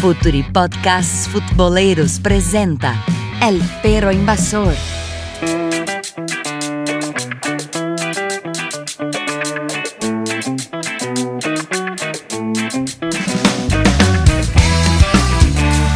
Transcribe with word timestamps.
Futuri 0.00 0.42
Podcasts 0.42 1.28
Futboleros 1.28 2.20
presenta 2.20 2.94
El 3.46 3.60
Perro 3.82 4.10
Invasor. 4.10 4.72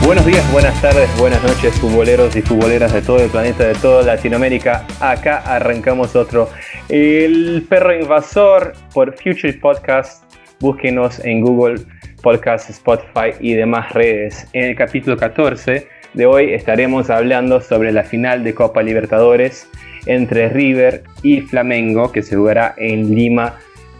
Buenos 0.05 0.27
días, 0.27 0.53
buenas 0.53 0.83
tardes, 0.83 1.09
buenas 1.19 1.43
noches, 1.43 1.73
futboleros 1.81 2.37
y 2.37 2.43
futboleras 2.43 2.93
de 2.93 3.01
todo 3.01 3.21
el 3.21 3.31
planeta, 3.31 3.65
de 3.65 3.75
toda 3.75 4.03
Latinoamérica. 4.03 4.87
Acá 5.01 5.39
arrancamos 5.39 6.15
otro. 6.15 6.51
El 6.91 7.65
perro 7.71 7.99
invasor 7.99 8.75
por 8.93 9.15
Future 9.15 9.55
Podcast. 9.55 10.25
Búsquenos 10.61 11.25
en 11.25 11.41
Google 11.41 11.87
Podcast, 12.25 12.71
Spotify 12.71 13.37
y 13.39 13.53
demás 13.53 13.93
redes. 13.93 14.49
En 14.55 14.65
el 14.65 14.75
capítulo 14.75 15.19
14 15.19 15.87
de 16.15 16.27
hoy 16.27 16.55
estaremos 16.55 17.11
hablando 17.11 17.61
sobre 17.61 17.93
la 17.93 18.03
final 18.03 18.43
de 18.43 18.55
Copa 18.55 18.83
Libertadores 18.83 19.69
entre 20.07 20.49
River 20.49 21.05
y 21.23 21.43
Flamengo 21.43 22.11
que 22.13 22.23
se 22.23 22.37
jugará 22.37 22.75
en 22.79 23.15
Lima, 23.15 23.57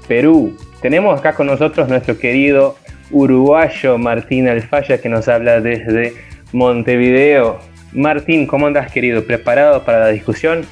Perú. 0.09 0.57
Tenemos 0.81 1.21
acá 1.21 1.35
con 1.35 1.49
nosotros 1.49 1.87
nuestro 1.91 2.19
querido 2.19 2.77
uruguayo 3.11 3.99
Martín 3.99 4.49
Alfaya 4.49 4.97
que 5.03 5.11
nos 5.11 5.29
habla 5.29 5.61
desde 5.61 6.15
Montevideo. 6.55 7.59
Martín, 7.93 8.47
¿cómo 8.47 8.67
andas 8.67 8.91
querido? 8.91 9.23
¿Preparado 9.23 9.85
para 9.85 10.01
la 10.01 10.09
discusión? 10.09 10.65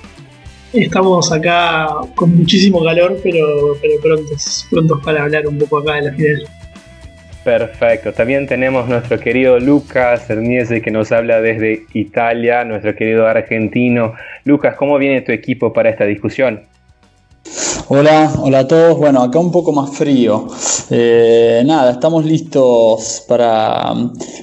Estamos 0.73 1.31
acá 1.31 1.87
con 2.15 2.35
muchísimo 2.35 2.83
calor, 2.83 3.19
pero, 3.23 3.77
pero 3.83 4.01
prontos, 4.01 4.67
prontos 4.71 5.05
para 5.05 5.25
hablar 5.25 5.47
un 5.47 5.59
poco 5.59 5.81
acá 5.81 5.97
de 5.97 6.03
la 6.03 6.13
final. 6.15 6.49
Perfecto. 7.45 8.13
También 8.13 8.47
tenemos 8.47 8.89
nuestro 8.89 9.19
querido 9.19 9.59
Lucas 9.59 10.31
Herniese 10.31 10.81
que 10.81 10.93
nos 10.93 11.11
habla 11.11 11.41
desde 11.41 11.87
Italia, 11.93 12.65
nuestro 12.65 12.95
querido 12.95 13.27
argentino. 13.27 14.13
Lucas, 14.45 14.77
¿cómo 14.77 14.97
viene 14.99 15.23
tu 15.23 15.33
equipo 15.33 15.73
para 15.73 15.91
esta 15.91 16.05
discusión? 16.05 16.63
Hola, 17.89 18.33
hola 18.39 18.61
a 18.61 18.69
todos. 18.69 18.97
Bueno, 18.97 19.23
acá 19.23 19.41
un 19.41 19.51
poco 19.51 19.73
más 19.73 19.91
frío. 19.91 20.47
Eh, 20.91 21.63
nada, 21.67 21.91
estamos 21.93 22.25
listos 22.25 23.25
para, 23.27 23.93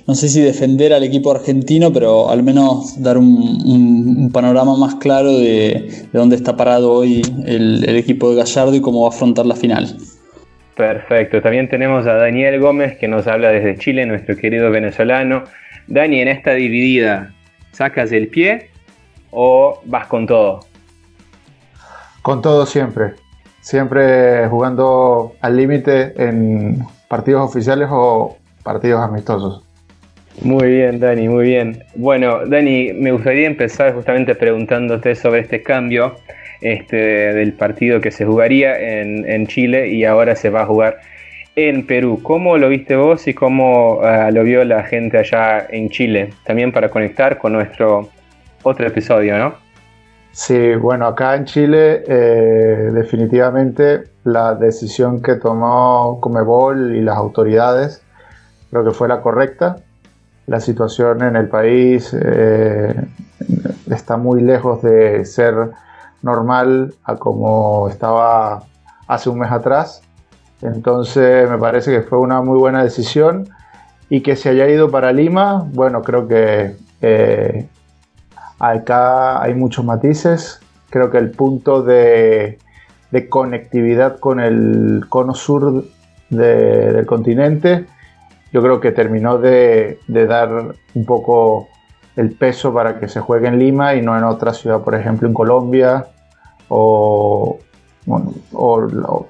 no 0.05 0.15
sé 0.15 0.27
si 0.27 0.41
defender 0.41 0.91
al 0.91 1.03
equipo 1.03 1.31
argentino, 1.31 1.93
pero 1.93 2.29
al 2.29 2.43
menos 2.43 3.01
dar 3.01 3.17
un, 3.17 4.29
panorama 4.33 4.75
más 4.75 4.95
claro 4.95 5.31
de, 5.31 6.07
dónde 6.11 6.35
está 6.35 6.57
parado 6.57 6.91
hoy 6.91 7.21
el, 7.45 7.85
el 7.87 7.95
equipo 7.95 8.29
de 8.29 8.35
Gallardo 8.35 8.75
y 8.75 8.81
cómo 8.81 9.03
va 9.03 9.07
a 9.07 9.11
afrontar 9.11 9.45
la 9.45 9.55
final. 9.55 9.95
Perfecto, 10.79 11.41
también 11.41 11.67
tenemos 11.67 12.07
a 12.07 12.13
Daniel 12.13 12.57
Gómez 12.61 12.97
que 12.97 13.09
nos 13.09 13.27
habla 13.27 13.49
desde 13.49 13.77
Chile, 13.77 14.05
nuestro 14.05 14.37
querido 14.37 14.71
venezolano. 14.71 15.43
Dani, 15.87 16.21
en 16.21 16.29
esta 16.29 16.51
dividida, 16.51 17.33
¿sacas 17.73 18.13
el 18.13 18.29
pie 18.29 18.69
o 19.29 19.81
vas 19.83 20.07
con 20.07 20.25
todo? 20.25 20.61
Con 22.21 22.41
todo 22.41 22.65
siempre. 22.65 23.11
Siempre 23.59 24.47
jugando 24.47 25.33
al 25.41 25.57
límite 25.57 26.13
en 26.15 26.79
partidos 27.09 27.49
oficiales 27.49 27.89
o 27.91 28.37
partidos 28.63 29.01
amistosos. 29.01 29.61
Muy 30.43 30.69
bien, 30.69 31.01
Dani, 31.01 31.27
muy 31.27 31.43
bien. 31.43 31.83
Bueno, 31.95 32.45
Dani, 32.45 32.93
me 32.93 33.11
gustaría 33.11 33.47
empezar 33.47 33.93
justamente 33.95 34.33
preguntándote 34.33 35.13
sobre 35.15 35.41
este 35.41 35.61
cambio 35.61 36.15
este, 36.61 36.97
del 36.97 37.53
partido 37.53 38.01
que 38.01 38.11
se 38.11 38.25
jugaría 38.25 38.77
en, 38.77 39.47
Chile 39.47 39.89
y 39.89 40.05
ahora 40.05 40.35
se 40.35 40.49
va 40.49 40.61
a 40.61 40.65
jugar 40.65 40.99
en 41.55 41.85
Perú. 41.85 42.19
¿Cómo 42.21 42.57
lo 42.57 42.69
viste 42.69 42.95
vos 42.95 43.27
y 43.27 43.33
cómo 43.33 43.99
ah, 44.03 44.31
lo 44.31 44.43
vio 44.43 44.63
la 44.65 44.83
gente 44.83 45.17
allá 45.17 45.65
en 45.69 45.89
Chile? 45.89 46.29
También 46.45 46.71
para 46.71 46.89
conectar 46.89 47.37
con 47.37 47.53
nuestro 47.53 48.09
otro 48.63 48.87
episodio, 48.87 49.37
¿no? 49.37 49.53
Sí, 50.31 50.75
bueno, 50.75 51.07
acá 51.07 51.35
en 51.35 51.45
Chile 51.45 52.03
eh, 52.07 52.91
definitivamente 52.93 54.03
la 54.23 54.53
decisión 54.53 55.21
que 55.21 55.35
tomó 55.35 56.19
Comebol 56.21 56.95
y 56.95 57.01
las 57.01 57.17
autoridades 57.17 58.03
creo 58.69 58.83
que 58.85 58.91
fue 58.91 59.07
la 59.07 59.21
correcta. 59.21 59.77
La 60.47 60.59
situación 60.59 61.23
en 61.23 61.35
el 61.35 61.47
país 61.47 62.15
eh, 62.19 62.95
está 63.89 64.17
muy 64.17 64.41
lejos 64.41 64.81
de 64.81 65.25
ser 65.25 65.71
normal 66.21 66.93
a 67.03 67.15
como 67.15 67.89
estaba 67.89 68.63
hace 69.07 69.29
un 69.29 69.39
mes 69.39 69.51
atrás. 69.51 70.01
Entonces 70.61 71.49
me 71.49 71.57
parece 71.57 71.91
que 71.91 72.01
fue 72.01 72.19
una 72.19 72.41
muy 72.41 72.57
buena 72.57 72.83
decisión 72.83 73.49
y 74.09 74.21
que 74.21 74.35
se 74.35 74.49
haya 74.49 74.67
ido 74.67 74.89
para 74.89 75.11
Lima, 75.13 75.65
bueno, 75.71 76.01
creo 76.01 76.27
que 76.27 76.75
eh, 77.01 77.69
Acá 78.59 79.41
hay 79.41 79.53
muchos 79.53 79.85
matices. 79.85 80.59
Creo 80.89 81.09
que 81.09 81.17
el 81.17 81.31
punto 81.31 81.81
de, 81.81 82.59
conectividad 83.29 84.19
con 84.19 84.39
el 84.39 85.05
cono 85.07 85.33
sur 85.33 85.85
del 86.29 87.05
continente, 87.05 87.85
yo 88.51 88.61
creo 88.61 88.79
que 88.79 88.91
terminó 88.91 89.37
de, 89.37 89.99
dar 90.07 90.75
un 90.93 91.05
poco 91.05 91.69
el 92.15 92.31
peso 92.35 92.73
para 92.73 92.99
que 92.99 93.07
se 93.07 93.19
juegue 93.19 93.47
en 93.47 93.59
Lima 93.59 93.95
y 93.95 94.01
no 94.01 94.17
en 94.17 94.23
otra 94.23 94.53
ciudad, 94.53 94.81
por 94.81 94.95
ejemplo 94.95 95.27
en 95.27 95.33
Colombia 95.33 96.07
o, 96.67 97.59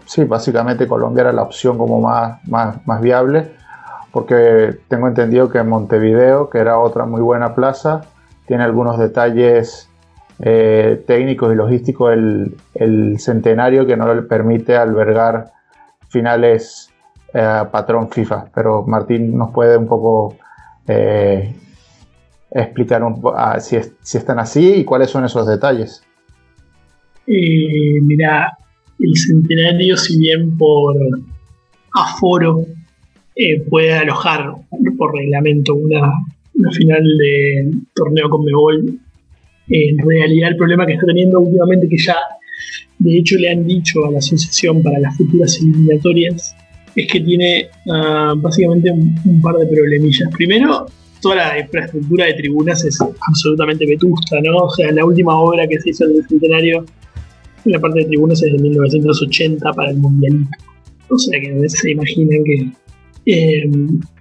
sí, 0.06 0.24
básicamente 0.24 0.88
Colombia 0.88 1.22
era 1.22 1.34
la 1.34 1.44
opción 1.44 1.78
como 1.78 2.02
más, 2.02 2.40
más, 2.48 2.86
más 2.88 3.02
viable 3.02 3.52
porque 4.12 4.78
tengo 4.88 5.08
entendido 5.08 5.50
que 5.50 5.62
Montevideo, 5.64 6.50
que 6.50 6.60
era 6.60 6.80
otra 6.80 7.06
muy 7.06 7.22
buena 7.22 7.54
plaza, 7.54 8.02
tiene 8.48 8.64
algunos 8.64 8.98
detalles 8.98 9.90
eh, 10.40 11.04
técnicos 11.06 11.54
y 11.54 11.56
logísticos 11.56 12.14
el, 12.14 13.20
centenario 13.20 13.86
que 13.86 13.98
no 13.98 14.14
le 14.14 14.22
permite 14.24 14.76
albergar 14.76 15.52
finales 16.08 16.92
eh, 17.34 17.64
patrón 17.72 18.10
FIFA. 18.10 18.46
Pero 18.54 18.84
Martín 18.88 19.38
nos 19.38 19.52
puede 19.52 19.78
un 19.78 19.88
poco 19.88 20.36
eh, 20.88 21.56
explicar 22.52 23.02
ah, 23.36 23.60
si, 23.60 23.76
están 23.76 24.40
así 24.40 24.76
y 24.76 24.84
cuáles 24.84 25.10
son 25.10 25.26
esos 25.26 25.48
detalles. 25.48 26.04
mira, 27.28 28.58
el 29.00 29.16
centenario, 29.16 29.98
si 29.98 30.18
bien 30.20 30.58
por 30.58 30.96
aforo 31.94 32.66
puede 33.70 33.94
alojar 33.94 34.52
por 34.98 35.16
reglamento 35.16 35.76
una, 35.76 36.12
final 36.74 37.04
de 37.04 37.72
torneo 37.96 38.30
con 38.30 38.44
Mebol. 38.44 39.00
En 39.70 39.98
realidad 40.00 40.50
el 40.50 40.58
problema 40.58 40.86
que 40.86 40.94
está 40.94 41.06
teniendo 41.06 41.40
últimamente, 41.40 41.88
que 41.88 41.98
ya 41.98 42.16
de 42.98 43.18
hecho 43.18 43.38
le 43.38 43.52
han 43.52 43.66
dicho 43.66 44.06
a 44.06 44.12
la 44.12 44.18
asociación 44.18 44.84
para 44.84 45.00
las 45.00 45.16
futuras 45.16 45.58
eliminatorias, 45.62 46.56
es 46.96 47.08
que 47.08 47.20
tiene 47.22 47.70
ah, 47.90 48.34
básicamente 48.36 48.92
un, 48.92 49.42
par 49.42 49.56
de 49.56 49.68
problemillas. 49.68 50.30
Primero, 50.36 50.88
toda 51.22 51.36
la 51.36 51.60
infraestructura 51.60 52.26
de 52.26 52.34
tribunas 52.34 52.84
es 52.84 52.98
absolutamente 53.02 53.86
vetusta, 53.86 54.40
¿no? 54.42 54.58
O 54.58 54.70
sea, 54.72 54.92
la 54.92 55.06
última 55.06 55.38
obra 55.38 55.68
que 55.68 55.80
se 55.80 55.90
hizo 55.92 56.06
en 56.06 56.18
el 56.18 56.28
centenario 56.28 56.86
en 57.66 57.72
la 57.72 57.80
parte 57.80 58.00
de 58.00 58.06
tribunas 58.06 58.42
es 58.42 58.54
de 58.54 58.60
1980 58.60 59.74
para 59.74 59.92
el 59.92 59.98
Mundialito. 59.98 60.50
O 61.10 61.18
sea 61.18 61.40
que 61.40 61.70
se 61.70 61.92
imaginan 61.92 62.44
que... 62.44 62.72
Eh, 63.26 63.70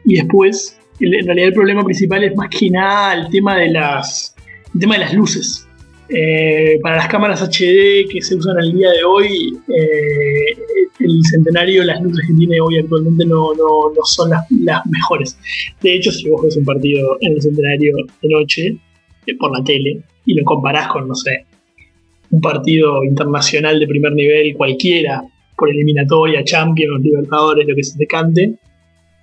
y 0.04 0.16
después, 0.16 0.78
en 1.00 1.26
realidad 1.26 1.48
el 1.48 1.54
problema 1.54 1.84
principal 1.84 2.25
es 2.25 2.34
más 2.34 2.48
que 2.48 2.70
nada 2.70 3.15
el 3.15 3.28
tema 3.30 3.56
de 3.56 3.70
las, 3.70 4.34
el 4.75 4.80
tema 4.80 4.94
de 4.94 5.00
las 5.00 5.15
luces. 5.15 5.68
Eh, 6.11 6.79
para 6.83 6.97
las 6.97 7.09
cámaras 7.09 7.43
HD 7.43 8.09
que 8.11 8.23
se 8.23 8.35
usan 8.35 8.57
al 8.59 8.73
día 8.73 8.91
de 8.91 9.05
hoy, 9.05 9.59
eh, 9.69 10.57
el 11.01 11.21
centenario, 11.31 11.85
las 11.85 12.01
luces 12.01 12.27
que 12.27 12.35
tiene 12.35 12.61
hoy 12.61 12.79
actualmente 12.79 13.27
no, 13.27 13.53
no, 13.55 13.93
no 13.95 14.05
son 14.05 14.31
las, 14.31 14.51
las, 14.51 14.87
mejores. 14.87 15.39
De 15.83 15.95
hecho, 15.95 16.11
si 16.11 16.29
vos 16.31 16.43
ves 16.43 16.57
un 16.57 16.65
partido 16.65 17.19
en 17.21 17.34
el 17.34 17.43
centenario 17.43 17.95
de 18.22 18.28
noche, 18.28 18.77
eh, 19.27 19.37
por 19.39 19.57
la 19.57 19.63
tele, 19.63 20.01
y 20.25 20.34
lo 20.34 20.45
comparás 20.45 20.89
con, 20.89 21.09
no 21.09 21.15
sé, 21.15 21.45
un 22.31 22.41
partido 22.41 23.04
internacional 23.04 23.78
de 23.78 23.87
primer 23.87 24.13
nivel 24.13 24.54
cualquiera, 24.54 25.22
por 25.57 25.69
eliminatoria, 25.69 26.43
Champions, 26.45 27.03
Libertadores, 27.03 27.66
lo 27.66 27.75
que 27.75 27.83
se 27.83 27.99
te 27.99 28.07
cante, 28.07 28.54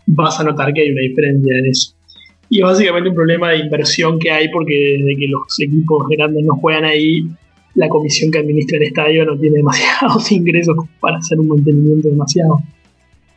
vas 0.05 0.39
a 0.39 0.43
notar 0.43 0.71
que 0.73 0.81
hay 0.81 0.91
una 0.91 1.01
diferencia 1.01 1.57
en 1.57 1.65
eso. 1.65 1.94
Y 2.49 2.61
básicamente 2.61 3.09
un 3.09 3.15
problema 3.15 3.51
de 3.51 3.57
inversión 3.57 4.19
que 4.19 4.31
hay 4.31 4.49
porque 4.49 4.97
desde 4.99 5.15
que 5.17 5.27
los 5.27 5.59
equipos 5.59 6.07
grandes 6.09 6.43
no 6.43 6.55
juegan 6.55 6.85
ahí, 6.85 7.27
la 7.73 7.89
comisión 7.89 8.31
que 8.31 8.39
administra 8.39 8.77
el 8.77 8.83
estadio 8.83 9.25
no 9.25 9.37
tiene 9.37 9.57
demasiados 9.57 10.31
ingresos 10.31 10.75
para 10.99 11.17
hacer 11.17 11.39
un 11.39 11.47
mantenimiento 11.47 12.09
demasiado 12.09 12.61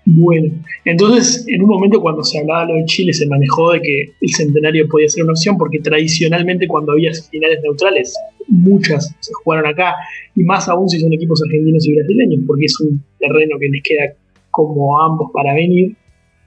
bueno. 0.04 0.54
Entonces, 0.86 1.44
en 1.48 1.62
un 1.62 1.68
momento 1.68 2.00
cuando 2.00 2.24
se 2.24 2.38
hablaba 2.38 2.64
lo 2.64 2.74
de 2.76 2.84
Chile, 2.86 3.12
se 3.12 3.26
manejó 3.26 3.72
de 3.72 3.82
que 3.82 4.12
el 4.20 4.30
centenario 4.30 4.88
podía 4.88 5.08
ser 5.08 5.24
una 5.24 5.32
opción 5.32 5.58
porque 5.58 5.80
tradicionalmente 5.80 6.66
cuando 6.66 6.92
había 6.92 7.12
finales 7.30 7.58
neutrales, 7.62 8.14
muchas 8.46 9.14
se 9.20 9.32
jugaron 9.44 9.66
acá, 9.66 9.94
y 10.34 10.44
más 10.44 10.66
aún 10.68 10.88
si 10.88 10.98
son 10.98 11.12
equipos 11.12 11.42
argentinos 11.44 11.86
y 11.86 11.94
brasileños, 11.94 12.40
porque 12.46 12.64
es 12.64 12.80
un 12.80 13.02
terreno 13.18 13.58
que 13.60 13.68
les 13.68 13.82
queda 13.82 14.14
como 14.50 14.98
a 14.98 15.06
ambos 15.06 15.30
para 15.34 15.52
venir 15.52 15.94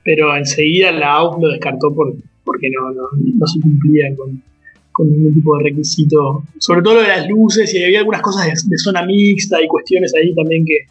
pero 0.04 0.36
enseguida 0.36 0.92
la 0.92 1.14
AUF 1.14 1.42
lo 1.42 1.50
descartó 1.50 1.94
por, 1.94 2.14
porque 2.52 2.70
no, 2.70 2.92
no, 2.92 3.48
se 3.48 3.60
cumplía 3.62 4.14
con, 4.16 4.42
ningún 5.08 5.34
tipo 5.34 5.58
de 5.58 5.64
requisito, 5.64 6.44
sobre 6.60 6.82
todo 6.82 6.96
lo 6.96 7.02
de 7.02 7.08
las 7.08 7.28
luces 7.28 7.74
y 7.74 7.84
había 7.84 8.00
algunas 8.00 8.22
cosas 8.22 8.68
de, 8.68 8.78
zona 8.78 9.04
mixta 9.06 9.62
y 9.62 9.68
cuestiones 9.68 10.14
ahí 10.14 10.36
también 10.36 10.66
que, 10.66 10.86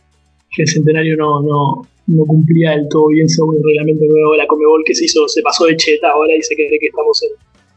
el 0.58 0.66
centenario 0.66 1.16
no, 1.16 1.42
no, 1.42 1.86
no 2.08 2.24
cumplía 2.24 2.70
del 2.72 2.88
todo 2.88 3.08
bien 3.08 3.28
según 3.28 3.56
el 3.56 3.62
reglamento 3.62 4.04
nuevo 4.04 4.32
de 4.32 4.38
la 4.38 4.46
Comebol 4.48 4.82
que 4.84 4.94
se 4.94 5.04
hizo, 5.04 5.28
se 5.28 5.42
pasó 5.42 5.66
de 5.66 5.76
cheta 5.76 6.10
ahora 6.10 6.34
y 6.34 6.42
se 6.42 6.56
cree 6.56 6.70
que 6.70 6.86
estamos 6.86 7.22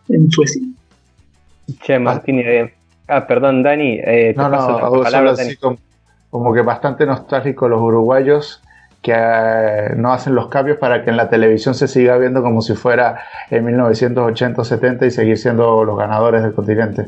en, 0.09 0.15
en 0.15 0.31
Suecia. 0.31 0.63
Che, 1.83 2.00
Martín, 2.00 2.39
eh, 2.39 2.74
ah, 3.07 3.27
perdón, 3.27 3.62
Dani, 3.62 4.00
eh, 4.03 4.33
no, 4.36 4.50
no, 4.50 5.03
Así 5.03 5.56
como, 6.29 6.53
que 6.53 6.62
bastante 6.62 7.06
nostálgico 7.06 7.68
los 7.68 7.79
uruguayos 7.79 8.62
que 9.03 9.13
eh, 9.13 9.94
no 9.97 10.13
hacen 10.13 10.33
los 10.33 10.47
cambios 10.47 10.77
para 10.77 11.03
que 11.03 11.09
en 11.11 11.17
la 11.17 11.29
televisión 11.29 11.75
se 11.75 11.89
siga 11.89 12.17
viendo 12.17 12.41
como 12.41 12.61
si 12.61 12.73
fuera 12.73 13.19
en 13.51 13.65
1980 13.65 14.63
70 14.63 15.05
y 15.05 15.11
seguir 15.11 15.38
siendo 15.38 15.83
los 15.83 15.97
ganadores 15.97 16.41
del 16.41 16.53
continente. 16.53 17.07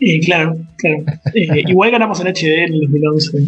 Eh, 0.00 0.18
claro, 0.20 0.56
claro. 0.78 1.04
Eh, 1.34 1.64
igual 1.68 1.90
ganamos 1.90 2.18
en 2.20 2.28
HD 2.28 2.64
en 2.64 2.72
el 2.72 2.80
2011. 2.80 3.36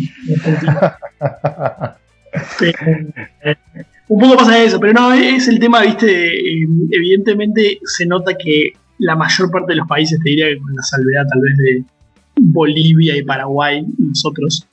un 4.08 4.20
poco 4.20 4.36
pasa 4.36 4.62
eso, 4.62 4.78
pero 4.78 4.92
no, 4.92 5.14
es 5.14 5.48
el 5.48 5.58
tema, 5.58 5.80
viste, 5.80 6.30
evidentemente 6.92 7.78
se 7.84 8.04
nota 8.04 8.36
que 8.36 8.74
la 8.98 9.16
mayor 9.16 9.50
parte 9.50 9.72
de 9.72 9.76
los 9.76 9.88
países, 9.88 10.20
te 10.22 10.28
diría 10.28 10.48
que 10.48 10.58
con 10.58 10.74
la 10.74 10.82
salvedad 10.82 11.26
tal 11.26 11.40
vez 11.40 11.56
de 11.56 11.82
Bolivia 12.36 13.16
y 13.16 13.22
Paraguay, 13.22 13.82
nosotros, 13.98 14.68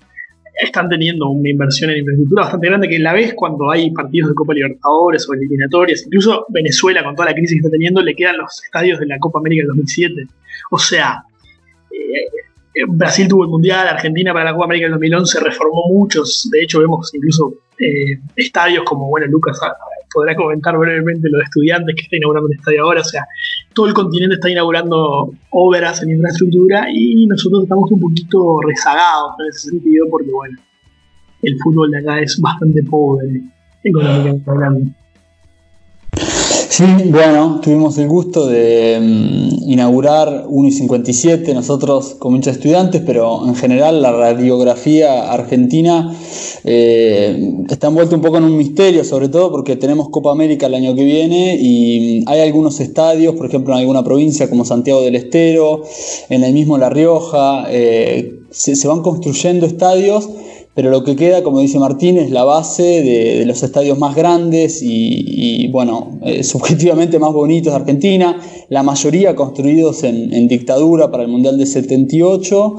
están 0.62 0.90
teniendo 0.90 1.30
una 1.30 1.50
inversión 1.50 1.90
en 1.90 1.98
infraestructura 2.00 2.44
bastante 2.44 2.68
grande 2.68 2.90
que 2.90 3.00
la 3.00 3.14
vez 3.14 3.34
cuando 3.34 3.72
hay 3.72 3.92
partidos 3.92 4.30
de 4.30 4.36
Copa 4.36 4.54
Libertadores 4.54 5.28
o 5.28 5.34
eliminatorias, 5.34 6.04
incluso 6.06 6.46
Venezuela 6.50 7.04
con 7.04 7.16
toda 7.16 7.30
la 7.30 7.36
crisis 7.36 7.56
que 7.56 7.60
está 7.60 7.72
teniendo, 7.72 8.02
le 8.02 8.16
quedan 8.16 8.38
los 8.38 8.64
estadios 8.64 9.00
de 9.00 9.08
la 9.08 9.18
Copa 9.20 9.40
América 9.40 9.62
del 9.62 9.68
2007. 9.70 10.28
O 10.72 10.78
sea, 10.78 11.24
eh, 11.92 11.96
eh, 12.76 12.86
Brasil 12.88 13.28
tuvo 13.28 13.44
el 13.44 13.50
Mundial, 13.50 13.88
Argentina 13.88 14.34
para 14.34 14.46
la 14.46 14.54
Copa 14.54 14.66
América 14.66 14.86
del 14.86 14.94
2011 14.94 15.40
reformó 15.40 15.84
muchos, 15.90 16.50
de 16.52 16.64
hecho 16.64 16.80
vemos 16.80 17.14
incluso 17.14 17.54
eh, 17.80 18.20
estadios 18.36 18.84
como, 18.84 19.10
bueno, 19.10 19.28
Lucas 19.28 19.60
podrá 20.14 20.36
comentar 20.36 20.78
brevemente 20.78 21.28
los 21.32 21.44
estudiantes 21.44 21.96
que 21.96 22.04
está 22.04 22.18
inaugurando 22.18 22.50
el 22.50 22.58
estadio 22.58 22.84
ahora, 22.84 23.02
o 23.02 23.04
sea, 23.04 23.26
todo 23.74 23.88
el 23.88 23.94
continente 23.94 24.36
está 24.36 24.50
inaugurando 24.50 25.34
obras 25.50 26.02
en 26.04 26.12
infraestructura 26.12 26.88
y 26.92 27.26
nosotros 27.28 27.64
estamos 27.64 27.92
un 27.92 28.00
poquito 28.00 28.60
rezagados 28.62 29.34
en 29.40 29.50
ese 29.50 29.70
sentido 29.70 30.08
porque, 30.10 30.32
bueno, 30.32 30.58
el 31.42 31.58
fútbol 31.64 31.92
de 31.92 32.00
acá 32.00 32.20
es 32.20 32.40
bastante 32.40 32.84
pobre 32.84 33.42
económicamente 33.84 34.50
hablando. 34.50 34.92
Sí, 36.76 36.86
bueno, 37.12 37.60
tuvimos 37.62 38.00
el 38.00 38.08
gusto 38.08 38.48
de 38.48 38.98
mm, 39.00 39.70
inaugurar 39.70 40.46
1 40.48 40.68
y 40.68 40.72
57, 40.72 41.54
nosotros 41.54 42.16
con 42.18 42.34
muchos 42.34 42.56
estudiantes, 42.56 43.04
pero 43.06 43.48
en 43.48 43.54
general 43.54 44.02
la 44.02 44.12
radiografía 44.12 45.32
argentina 45.32 46.18
eh, 46.64 47.54
está 47.70 47.90
envuelta 47.90 48.16
un 48.16 48.24
poco 48.24 48.38
en 48.38 48.46
un 48.46 48.58
misterio, 48.58 49.04
sobre 49.04 49.30
todo 49.30 49.52
porque 49.52 49.76
tenemos 49.76 50.10
Copa 50.10 50.32
América 50.32 50.66
el 50.66 50.74
año 50.74 50.96
que 50.96 51.04
viene 51.04 51.60
y 51.62 52.24
mm, 52.24 52.30
hay 52.30 52.40
algunos 52.40 52.80
estadios, 52.80 53.36
por 53.36 53.46
ejemplo 53.46 53.76
en 53.76 53.82
alguna 53.82 54.04
provincia 54.04 54.50
como 54.50 54.66
Santiago 54.66 55.04
del 55.04 55.14
Estero, 55.14 55.84
en 56.30 56.44
el 56.44 56.54
mismo 56.54 56.80
La 56.80 56.90
Rioja, 56.90 57.66
eh, 57.70 58.40
se 58.50 58.88
van 58.88 59.04
construyendo 59.04 59.68
estadios 59.68 60.28
pero 60.76 60.90
lo 60.90 61.04
que 61.04 61.16
queda, 61.16 61.44
como 61.44 61.60
dice 61.60 61.78
Martín, 61.78 62.18
es 62.18 62.32
la 62.32 62.44
base 62.44 62.84
de, 62.84 63.46
los 63.46 63.62
estadios 63.62 64.00
más 64.00 64.16
grandes 64.16 64.82
y, 64.82 65.68
bueno, 65.68 66.20
eh, 66.24 66.44
subjetivamente 66.44 67.20
más 67.20 67.32
bonitos 67.32 67.74
de 67.74 67.80
Argentina, 67.80 68.42
la 68.70 68.82
mayoría 68.82 69.36
construidos 69.36 70.04
en, 70.04 70.48
dictadura 70.48 71.12
para 71.12 71.24
el 71.24 71.30
Mundial 71.30 71.58
de 71.58 71.66
78 71.68 72.76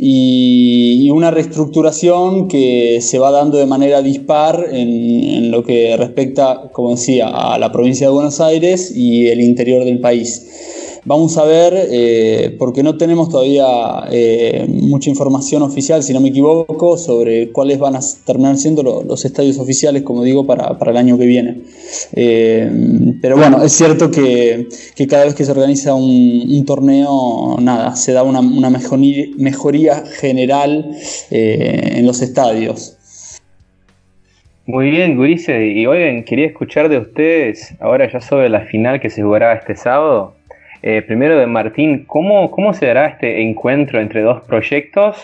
y, 0.00 1.08
una 1.16 1.30
reestructuración 1.30 2.46
que 2.46 2.98
se 3.00 3.18
va 3.18 3.30
dando 3.30 3.56
de 3.56 3.64
manera 3.64 4.02
dispar 4.02 4.66
en, 4.70 5.24
en 5.24 5.50
lo 5.50 5.62
que 5.62 5.96
respecta, 5.96 6.68
como 6.72 6.90
decía, 6.90 7.28
a 7.28 7.58
la 7.58 7.72
provincia 7.72 8.08
de 8.08 8.12
Buenos 8.12 8.40
Aires 8.40 8.94
y 8.94 9.28
el 9.28 9.40
interior 9.40 9.84
del 9.84 10.00
país. 10.00 10.75
Vamos 11.06 11.38
a 11.38 11.44
ver, 11.44 11.72
eh, 11.92 12.56
porque 12.58 12.82
no 12.82 12.96
tenemos 12.96 13.28
todavía 13.28 14.08
eh, 14.10 14.66
mucha 14.68 15.08
información 15.08 15.62
oficial, 15.62 16.02
si 16.02 16.12
no 16.12 16.20
me 16.20 16.30
equivoco, 16.30 16.98
sobre 16.98 17.52
cuáles 17.52 17.78
van 17.78 17.94
a 17.94 18.00
terminar 18.24 18.56
siendo 18.56 18.82
los 18.82 19.24
estadios 19.24 19.60
oficiales, 19.60 20.02
como 20.02 20.24
digo, 20.24 20.44
para, 20.44 20.76
el 20.84 20.96
año 20.96 21.16
que 21.16 21.26
viene. 21.26 21.58
Eh, 22.12 22.68
pero 23.22 23.36
bueno, 23.36 23.62
es 23.62 23.70
cierto 23.70 24.10
que, 24.10 24.66
cada 25.08 25.26
vez 25.26 25.36
que 25.36 25.44
se 25.44 25.52
organiza 25.52 25.94
un, 25.94 26.64
torneo, 26.66 27.56
nada, 27.60 27.94
se 27.94 28.12
da 28.12 28.24
una, 28.24 28.42
mejoría, 28.42 30.02
general 30.18 30.90
en 31.30 32.04
los 32.04 32.20
estadios. 32.20 32.96
Muy 34.66 34.90
bien, 34.90 35.16
Gurice. 35.16 35.68
Y 35.68 35.86
oigan, 35.86 36.24
quería 36.24 36.46
escuchar 36.46 36.88
de 36.88 36.98
ustedes 36.98 37.76
ahora 37.78 38.10
ya 38.12 38.20
sobre 38.20 38.48
la 38.48 38.62
final 38.62 38.98
que 38.98 39.08
se 39.08 39.22
jugará 39.22 39.54
este 39.54 39.76
sábado. 39.76 40.35
Eh, 40.82 41.02
primero 41.02 41.38
de 41.38 41.46
Martín, 41.46 42.04
¿cómo, 42.06 42.50
¿cómo 42.50 42.74
se 42.74 42.86
dará 42.86 43.06
este 43.08 43.42
encuentro 43.42 44.00
entre 44.00 44.22
dos 44.22 44.42
proyectos 44.42 45.16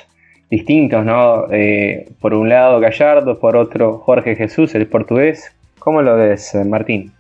distintos, 0.51 1.05
¿no? 1.05 1.51
Eh, 1.53 2.09
por 2.21 2.35
un 2.35 2.49
lado 2.49 2.81
Gallardo, 2.81 3.39
por 3.39 3.57
otro 3.57 3.99
Jorge 3.99 4.37
Jesús, 4.37 4.75
el 4.75 4.87
portugués. 4.87 5.53
¿Cómo 5.79 6.03
lo 6.03 6.17
ves, 6.17 6.55
eh, 6.55 6.65
Martín? 6.65 7.11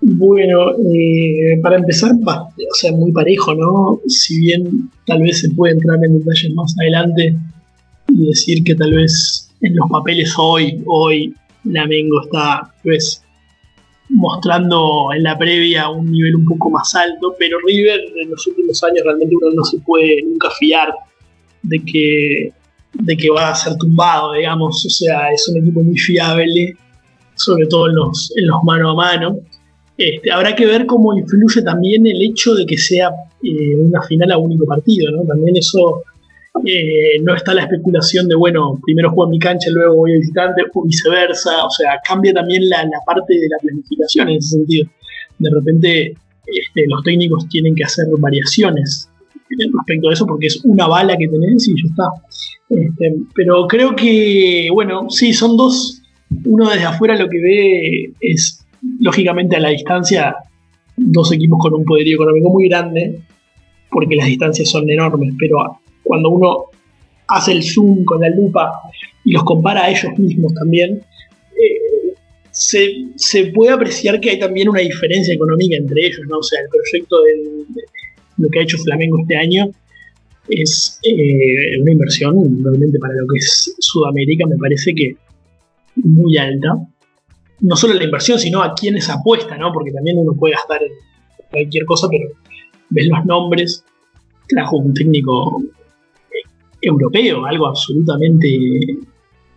Bueno, 0.00 0.72
para 1.62 1.76
empezar, 1.76 2.12
o 2.24 2.74
sea, 2.74 2.92
muy 2.92 3.10
parejo, 3.10 3.54
¿no? 3.54 4.00
Si 4.06 4.40
bien 4.40 4.88
tal 5.06 5.22
vez 5.22 5.40
se 5.40 5.50
puede 5.50 5.74
entrar 5.74 5.98
en 6.04 6.18
detalles 6.18 6.54
más 6.54 6.74
adelante 6.78 7.34
y 8.08 8.26
decir 8.26 8.62
que 8.62 8.76
tal 8.76 8.94
vez 8.94 9.50
en 9.60 9.74
los 9.74 9.90
papeles 9.90 10.32
hoy, 10.38 10.82
hoy, 10.86 11.34
Mengo 11.64 12.22
está, 12.22 12.72
pues, 12.82 13.24
mostrando 14.10 15.12
en 15.14 15.22
la 15.22 15.36
previa 15.36 15.90
un 15.90 16.10
nivel 16.10 16.36
un 16.36 16.44
poco 16.44 16.70
más 16.70 16.94
alto, 16.94 17.34
pero 17.38 17.58
River 17.66 18.00
en 18.22 18.30
los 18.30 18.46
últimos 18.46 18.82
años 18.82 19.02
realmente 19.04 19.34
uno 19.36 19.54
no 19.54 19.64
se 19.64 19.78
puede 19.80 20.22
nunca 20.22 20.50
fiar 20.58 20.92
de 21.62 21.78
que, 21.84 22.52
de 22.94 23.16
que 23.16 23.30
va 23.30 23.50
a 23.50 23.54
ser 23.54 23.76
tumbado, 23.76 24.32
digamos, 24.32 24.84
o 24.84 24.90
sea, 24.90 25.30
es 25.32 25.46
un 25.48 25.58
equipo 25.58 25.82
muy 25.82 25.98
fiable, 25.98 26.76
sobre 27.34 27.66
todo 27.66 27.88
en 27.88 27.96
los, 27.96 28.32
en 28.36 28.46
los 28.46 28.62
mano 28.64 28.90
a 28.90 28.94
mano. 28.94 29.38
Este, 29.96 30.30
habrá 30.30 30.54
que 30.54 30.64
ver 30.64 30.86
cómo 30.86 31.16
influye 31.16 31.62
también 31.62 32.06
el 32.06 32.22
hecho 32.22 32.54
de 32.54 32.64
que 32.64 32.78
sea 32.78 33.10
eh, 33.42 33.76
una 33.76 34.00
final 34.02 34.30
a 34.30 34.38
único 34.38 34.64
partido, 34.64 35.10
¿no? 35.10 35.24
También 35.24 35.56
eso 35.56 36.02
eh, 36.64 37.20
no 37.22 37.34
está 37.34 37.54
la 37.54 37.62
especulación 37.62 38.28
de, 38.28 38.34
bueno, 38.34 38.78
primero 38.84 39.10
juego 39.10 39.26
en 39.26 39.30
mi 39.32 39.38
cancha, 39.38 39.70
luego 39.72 39.96
voy 39.96 40.12
a 40.12 40.18
visitante, 40.18 40.62
o 40.72 40.84
viceversa. 40.84 41.64
O 41.64 41.70
sea, 41.70 42.00
cambia 42.06 42.32
también 42.32 42.68
la, 42.68 42.84
parte 43.06 43.34
de 43.34 43.48
la 43.48 43.56
planificación 43.60 44.28
en 44.28 44.36
ese 44.36 44.56
sentido. 44.56 44.88
De 45.38 45.50
repente, 45.50 46.14
este, 46.46 46.86
los 46.88 47.02
técnicos 47.02 47.48
tienen 47.48 47.74
que 47.74 47.84
hacer 47.84 48.06
variaciones 48.18 49.08
respecto 49.72 50.08
a 50.08 50.12
eso 50.12 50.26
porque 50.26 50.46
es 50.46 50.60
una 50.64 50.86
bala 50.86 51.16
que 51.16 51.28
tenés 51.28 51.68
y 51.68 51.74
ya 51.74 51.88
está. 51.88 52.04
Este, 52.70 53.14
pero 53.34 53.66
creo 53.66 53.96
que, 53.96 54.68
bueno, 54.72 55.08
sí, 55.10 55.32
son 55.32 55.56
dos. 55.56 56.02
Uno 56.44 56.68
desde 56.68 56.84
afuera 56.84 57.16
lo 57.16 57.28
que 57.28 57.38
ve 57.38 58.12
es, 58.20 58.66
lógicamente, 59.00 59.56
a 59.56 59.60
la 59.60 59.70
distancia, 59.70 60.36
dos 60.96 61.32
equipos 61.32 61.58
con 61.60 61.74
un 61.74 61.84
poderío 61.84 62.16
económico 62.16 62.50
muy 62.50 62.68
grande, 62.68 63.20
porque 63.90 64.16
las 64.16 64.26
distancias 64.26 64.68
son 64.68 64.90
enormes, 64.90 65.32
pero 65.38 65.80
cuando 66.08 66.30
uno 66.30 66.64
hace 67.28 67.52
el 67.52 67.62
zoom 67.62 68.04
con 68.04 68.22
la 68.22 68.30
lupa 68.30 68.72
y 69.24 69.32
los 69.32 69.44
compara 69.44 69.84
a 69.84 69.90
ellos 69.90 70.18
mismos 70.18 70.54
también, 70.54 71.02
eh, 71.52 72.14
se, 72.50 73.44
puede 73.54 73.70
apreciar 73.70 74.18
que 74.20 74.30
hay 74.30 74.38
también 74.38 74.68
una 74.68 74.80
diferencia 74.80 75.34
económica 75.34 75.76
entre 75.76 76.06
ellos, 76.06 76.22
¿no? 76.28 76.38
O 76.38 76.42
sea, 76.42 76.60
el 76.60 76.68
proyecto 76.68 77.22
de, 77.22 77.84
lo 78.38 78.48
que 78.48 78.58
ha 78.58 78.62
hecho 78.62 78.78
Flamengo 78.78 79.18
este 79.20 79.36
año 79.36 79.70
es 80.48 80.98
eh, 81.02 81.78
una 81.80 81.92
inversión 81.92 82.34
realmente 82.64 82.98
para 82.98 83.14
lo 83.14 83.26
que 83.28 83.38
es 83.38 83.74
Sudamérica, 83.78 84.46
me 84.46 84.56
parece 84.56 84.94
que 84.94 85.16
muy 85.96 86.38
alta. 86.38 86.74
No 87.60 87.76
solo 87.76 87.94
la 87.94 88.04
inversión, 88.04 88.38
sino 88.38 88.62
a 88.62 88.74
quienes 88.74 89.10
apuesta, 89.10 89.56
¿no? 89.58 89.72
Porque 89.72 89.92
también 89.92 90.16
uno 90.18 90.32
puede 90.32 90.54
gastar 90.54 90.82
en 90.82 90.90
cualquier 91.50 91.84
cosa, 91.84 92.08
pero 92.08 92.30
ves 92.90 93.08
los 93.08 93.24
nombres, 93.26 93.84
trajo 94.48 94.78
un 94.78 94.94
técnico 94.94 95.62
europeo, 96.80 97.44
algo 97.46 97.66
absolutamente 97.66 98.48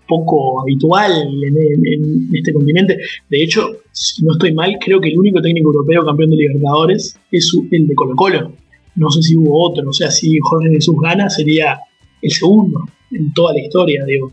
poco 0.08 0.62
habitual 0.62 1.12
en, 1.44 2.30
este 2.34 2.54
continente. 2.54 2.98
De 3.30 3.44
hecho, 3.44 3.70
si 3.92 4.26
no 4.26 4.34
estoy 4.34 4.54
mal, 4.54 4.76
creo 4.84 5.00
que 5.00 5.10
el 5.10 5.18
único 5.18 5.42
técnico 5.42 5.70
europeo 5.70 6.06
campeón 6.06 6.32
de 6.32 6.38
Libertadores 6.38 7.18
es 7.32 7.52
el 7.72 7.88
de 7.88 7.96
Colo 7.96 8.16
Colo. 8.16 8.52
No 8.96 9.10
sé 9.10 9.22
si 9.22 9.38
hubo 9.38 9.70
otro, 9.70 9.90
o 9.90 9.94
sea, 9.94 10.12
si 10.12 10.38
Jorge 10.42 10.70
Jesús 10.70 10.96
gana, 11.02 11.30
sería 11.30 11.80
el 12.22 12.32
segundo 12.32 12.82
en 13.12 13.32
toda 13.34 13.54
la 13.54 13.62
historia, 13.62 14.04
digo. 14.06 14.32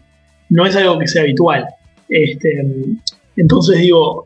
No 0.50 0.66
es 0.66 0.74
algo 0.74 0.98
que 0.98 1.06
sea 1.06 1.22
habitual. 1.22 1.64
Este, 2.08 2.48
entonces 3.36 3.78
digo, 3.78 4.24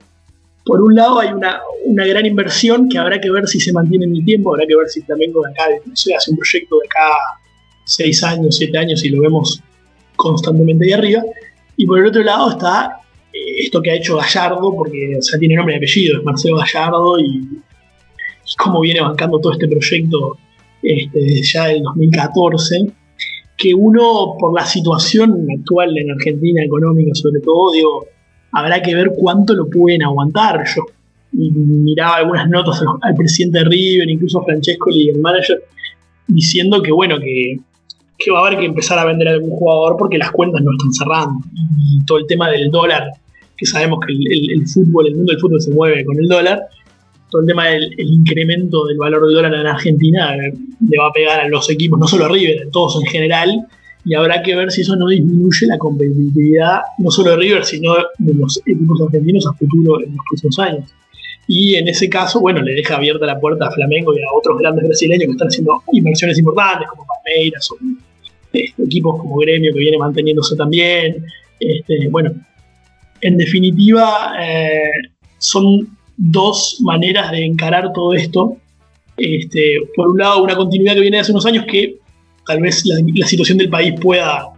por 0.65 0.81
un 0.81 0.95
lado 0.95 1.21
hay 1.21 1.31
una, 1.33 1.61
gran 2.07 2.25
inversión 2.25 2.89
que 2.89 2.99
habrá 2.99 3.21
que 3.21 3.31
ver 3.31 3.47
si 3.47 3.61
se 3.61 3.73
mantiene 3.73 4.07
en 4.07 4.17
el 4.17 4.25
tiempo, 4.25 4.55
habrá 4.55 4.67
que 4.67 4.77
ver 4.77 4.89
si 4.89 5.03
también 5.03 5.33
de 5.33 5.41
acá, 5.51 5.65
no 5.85 5.97
sé, 5.97 6.15
hace 6.15 6.31
un 6.31 6.37
proyecto 6.37 6.77
de 6.79 6.87
acá 6.87 7.42
seis 7.85 8.23
años, 8.23 8.57
siete 8.57 8.79
años 8.79 9.05
y 9.05 9.11
lo 9.11 9.23
vemos 9.23 9.63
constantemente 10.17 10.87
ahí 10.87 10.93
arriba. 10.93 11.23
Y 11.77 11.87
por 11.87 11.99
el 11.99 12.07
otro 12.07 12.23
lado 12.23 12.51
está 12.51 13.01
eh, 13.33 13.65
esto 13.65 13.81
que 13.83 13.91
ha 13.91 13.95
hecho 13.95 14.17
Gallardo, 14.17 14.75
porque 14.75 15.19
o 15.19 15.39
tiene 15.39 15.57
nombre 15.57 15.75
y 15.75 15.79
apellido, 15.79 16.19
es 16.19 16.25
Marcelo 16.25 16.57
Gallardo 16.57 17.19
y, 17.19 17.49
cómo 18.59 18.81
viene 18.81 19.01
bancando 19.01 19.39
todo 19.39 19.53
este 19.53 19.67
proyecto 19.67 20.37
este, 20.83 21.19
desde 21.19 21.43
ya 21.43 21.67
del 21.69 21.83
2014 21.83 22.93
que 23.57 23.73
uno, 23.75 24.35
por 24.39 24.53
la 24.53 24.67
situación 24.67 25.47
actual 25.57 25.97
en 25.97 26.11
Argentina 26.11 26.63
económica 26.65 27.15
sobre 27.15 27.41
todo, 27.41 27.73
digo, 27.73 28.07
habrá 28.51 28.83
que 28.83 28.95
ver 28.95 29.13
cuánto 29.17 29.55
lo 29.55 29.69
pueden 29.69 30.03
aguantar. 30.03 30.65
Yo 30.75 30.83
miraba 31.33 32.17
algunas 32.17 32.49
notas 32.49 32.83
al, 33.03 33.15
presidente 33.15 33.61
de 33.61 33.65
River, 33.67 34.11
incluso 34.11 34.41
a 34.41 34.45
Francesco 34.45 34.91
y 34.91 35.11
el 35.11 35.19
manager, 35.19 35.63
diciendo 36.27 36.83
que 36.83 36.93
bueno, 36.93 37.19
que, 37.21 37.59
va 38.31 38.41
a 38.41 38.47
haber 38.47 38.59
que 38.59 38.67
empezar 38.67 38.99
a 38.99 39.05
vender 39.05 39.29
a 39.29 39.31
algún 39.33 39.51
jugador 39.51 39.97
porque 39.99 40.19
las 40.19 40.31
cuentas 40.31 40.63
no 40.63 40.71
están 40.73 40.93
cerrando. 40.93 41.41
Y 41.79 42.05
todo 42.05 42.19
el 42.19 42.27
tema 42.27 42.51
del 42.51 42.71
dólar, 42.71 43.11
que 43.57 43.67
sabemos 43.67 44.01
que 44.07 44.13
el, 44.13 44.67
fútbol, 44.67 45.07
el 45.07 45.17
mundo 45.17 45.33
del 45.33 45.41
fútbol 45.41 45.61
se 45.61 45.71
mueve 45.71 46.05
con 46.05 46.19
el 46.19 46.29
dólar, 46.29 46.61
todo 47.31 47.43
el 47.43 47.49
tema 47.49 47.67
del 47.69 47.95
incremento 47.99 48.85
del 48.85 48.99
valor 48.99 49.27
del 49.27 49.35
dólar 49.35 49.55
en 49.55 49.67
Argentina 49.67 50.37
eh, 50.37 50.53
le 50.89 50.99
va 50.99 51.07
a 51.07 51.13
pegar 51.13 51.41
a 51.41 51.49
los 51.49 51.69
equipos, 51.71 51.99
no 51.99 52.07
solo 52.07 52.27
a 52.27 52.29
River, 52.29 52.67
a 52.69 52.71
todos 52.71 53.03
en 53.03 53.11
general, 53.11 53.67
y 54.05 54.15
habrá 54.15 54.43
que 54.43 54.55
ver 54.55 54.71
si 54.71 54.83
eso 54.83 54.97
no 54.97 55.09
disminuye 55.09 55.67
la 55.67 55.79
competitividad, 55.79 56.81
no 56.99 57.11
solo 57.11 57.31
de 57.31 57.37
River, 57.37 57.65
sino 57.65 57.95
de 58.19 58.35
los 58.35 58.61
equipos 58.67 59.01
argentinos 59.01 59.47
a 59.47 59.55
futuro 59.55 60.03
en 60.03 60.15
los 60.15 60.25
próximos 60.29 60.59
años. 60.59 60.93
Y 61.47 61.75
en 61.75 61.89
ese 61.89 62.09
caso, 62.09 62.41
bueno, 62.41 62.63
le 62.63 62.73
deja 62.73 62.97
abierta 62.97 63.27
la 63.27 63.39
puerta 63.41 63.67
a 63.67 63.71
Flamengo 63.71 64.15
y 64.17 64.21
a 64.21 64.33
otros 64.33 64.59
grandes 64.59 64.85
brasileños 64.87 65.27
que 65.27 65.33
están 65.33 65.49
haciendo 65.49 65.83
inversiones 65.93 66.39
importantes, 66.39 66.89
como 66.89 67.07
Palmeiras 67.07 67.69
o 67.71 67.77
este, 68.53 68.83
equipos 68.83 69.21
como 69.21 69.37
Gremio 69.37 69.73
que 69.73 69.79
viene 69.79 69.99
manteniéndose 69.99 70.57
también. 70.57 71.25
Este, 71.59 72.09
bueno, 72.09 72.33
en 73.21 73.37
definitiva, 73.37 74.35
eh, 74.41 74.91
son 75.39 75.89
dos 76.17 76.79
maneras 76.81 77.31
de 77.31 77.45
encarar 77.45 77.93
todo 77.93 78.15
esto. 78.15 78.57
Este, 79.17 79.77
por 79.95 80.09
un 80.09 80.19
lado, 80.19 80.43
una 80.43 80.57
continuidad 80.57 80.95
que 80.95 81.01
viene 81.01 81.17
de 81.17 81.21
hace 81.23 81.33
unos 81.33 81.47
años 81.47 81.65
que 81.71 81.97
tal 82.47 82.61
vez 82.61 82.85
la, 82.87 83.27
situación 83.27 83.59
del 83.59 83.71
país 83.71 83.95
pueda 84.01 84.49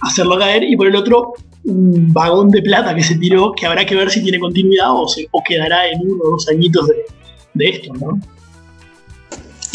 hacerlo 0.00 0.38
caer, 0.38 0.62
y 0.64 0.76
por 0.76 0.86
el 0.86 0.96
otro, 0.96 1.32
un 1.64 2.12
vagón 2.12 2.50
de 2.50 2.62
plata 2.62 2.94
que 2.94 3.02
se 3.02 3.16
tiró 3.16 3.52
que 3.52 3.66
habrá 3.66 3.84
que 3.86 3.94
ver 3.94 4.10
si 4.10 4.22
tiene 4.22 4.38
continuidad 4.38 4.90
o, 4.92 5.06
se, 5.08 5.28
quedará 5.46 5.88
en 5.88 6.00
uno 6.02 6.22
o 6.24 6.30
dos 6.30 6.48
añitos 6.48 6.88
de, 7.54 7.68
esto, 7.68 7.92
¿no? 7.94 8.20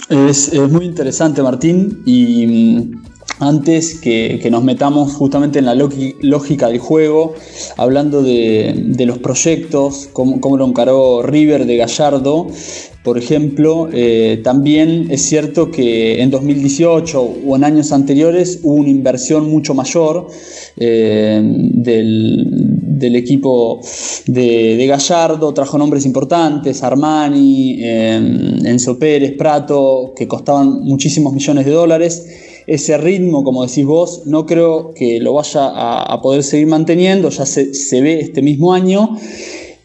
Es, 0.10 0.53
muy 0.53 0.86
interesante, 0.86 1.41
Martín, 1.41 2.01
y 2.05 2.48
mm, 2.48 3.03
antes 3.39 4.00
que, 4.00 4.48
nos 4.50 4.63
metamos 4.63 5.13
justamente 5.13 5.60
en 5.60 5.65
la 5.65 5.75
lógica 5.75 6.67
del 6.69 6.79
juego, 6.79 7.36
hablando 7.77 8.24
de, 8.24 8.96
los 9.05 9.19
proyectos, 9.19 10.10
cómo, 10.13 10.57
lo 10.57 10.65
encaró 10.65 11.22
River 11.22 11.65
de 11.65 11.77
Gallardo, 11.77 12.48
por 13.03 13.17
ejemplo, 13.17 13.88
eh, 13.93 14.41
también 14.43 15.07
es 15.10 15.22
cierto 15.22 15.72
que 15.72 16.22
en 16.22 16.29
2018 16.29 17.22
o 17.48 17.55
en 17.55 17.63
años 17.63 17.93
anteriores 17.93 18.60
hubo 18.63 18.74
una 18.74 18.89
inversión 18.89 19.50
mucho 19.50 19.74
mayor 19.74 20.27
eh, 20.75 21.41
del, 21.41 23.15
equipo 23.15 23.79
de, 24.25 24.86
Gallardo, 24.88 25.53
trajo 25.53 25.77
nombres 25.77 26.05
importantes, 26.05 26.84
Armani, 26.84 27.77
eh, 27.81 28.15
Enzo 28.65 29.00
Pérez, 29.00 29.38
Prato, 29.38 30.13
que 30.13 30.27
costaban 30.27 30.81
muchísimos 30.81 31.31
millones 31.34 31.65
de 31.65 31.72
dólares. 31.72 32.25
Ese 32.68 32.98
ritmo, 32.98 33.44
como 33.46 33.66
decís 33.66 33.86
vos, 33.86 34.24
no 34.26 34.46
creo 34.46 34.94
que 34.94 35.20
lo 35.20 35.34
vaya 35.34 35.72
a, 35.74 36.22
poder 36.22 36.44
seguir 36.44 36.68
manteniendo, 36.68 37.30
ya 37.30 37.46
se, 37.46 37.74
se 37.74 38.02
ve 38.02 38.20
este 38.20 38.42
mismo 38.42 38.74
año. 38.74 39.18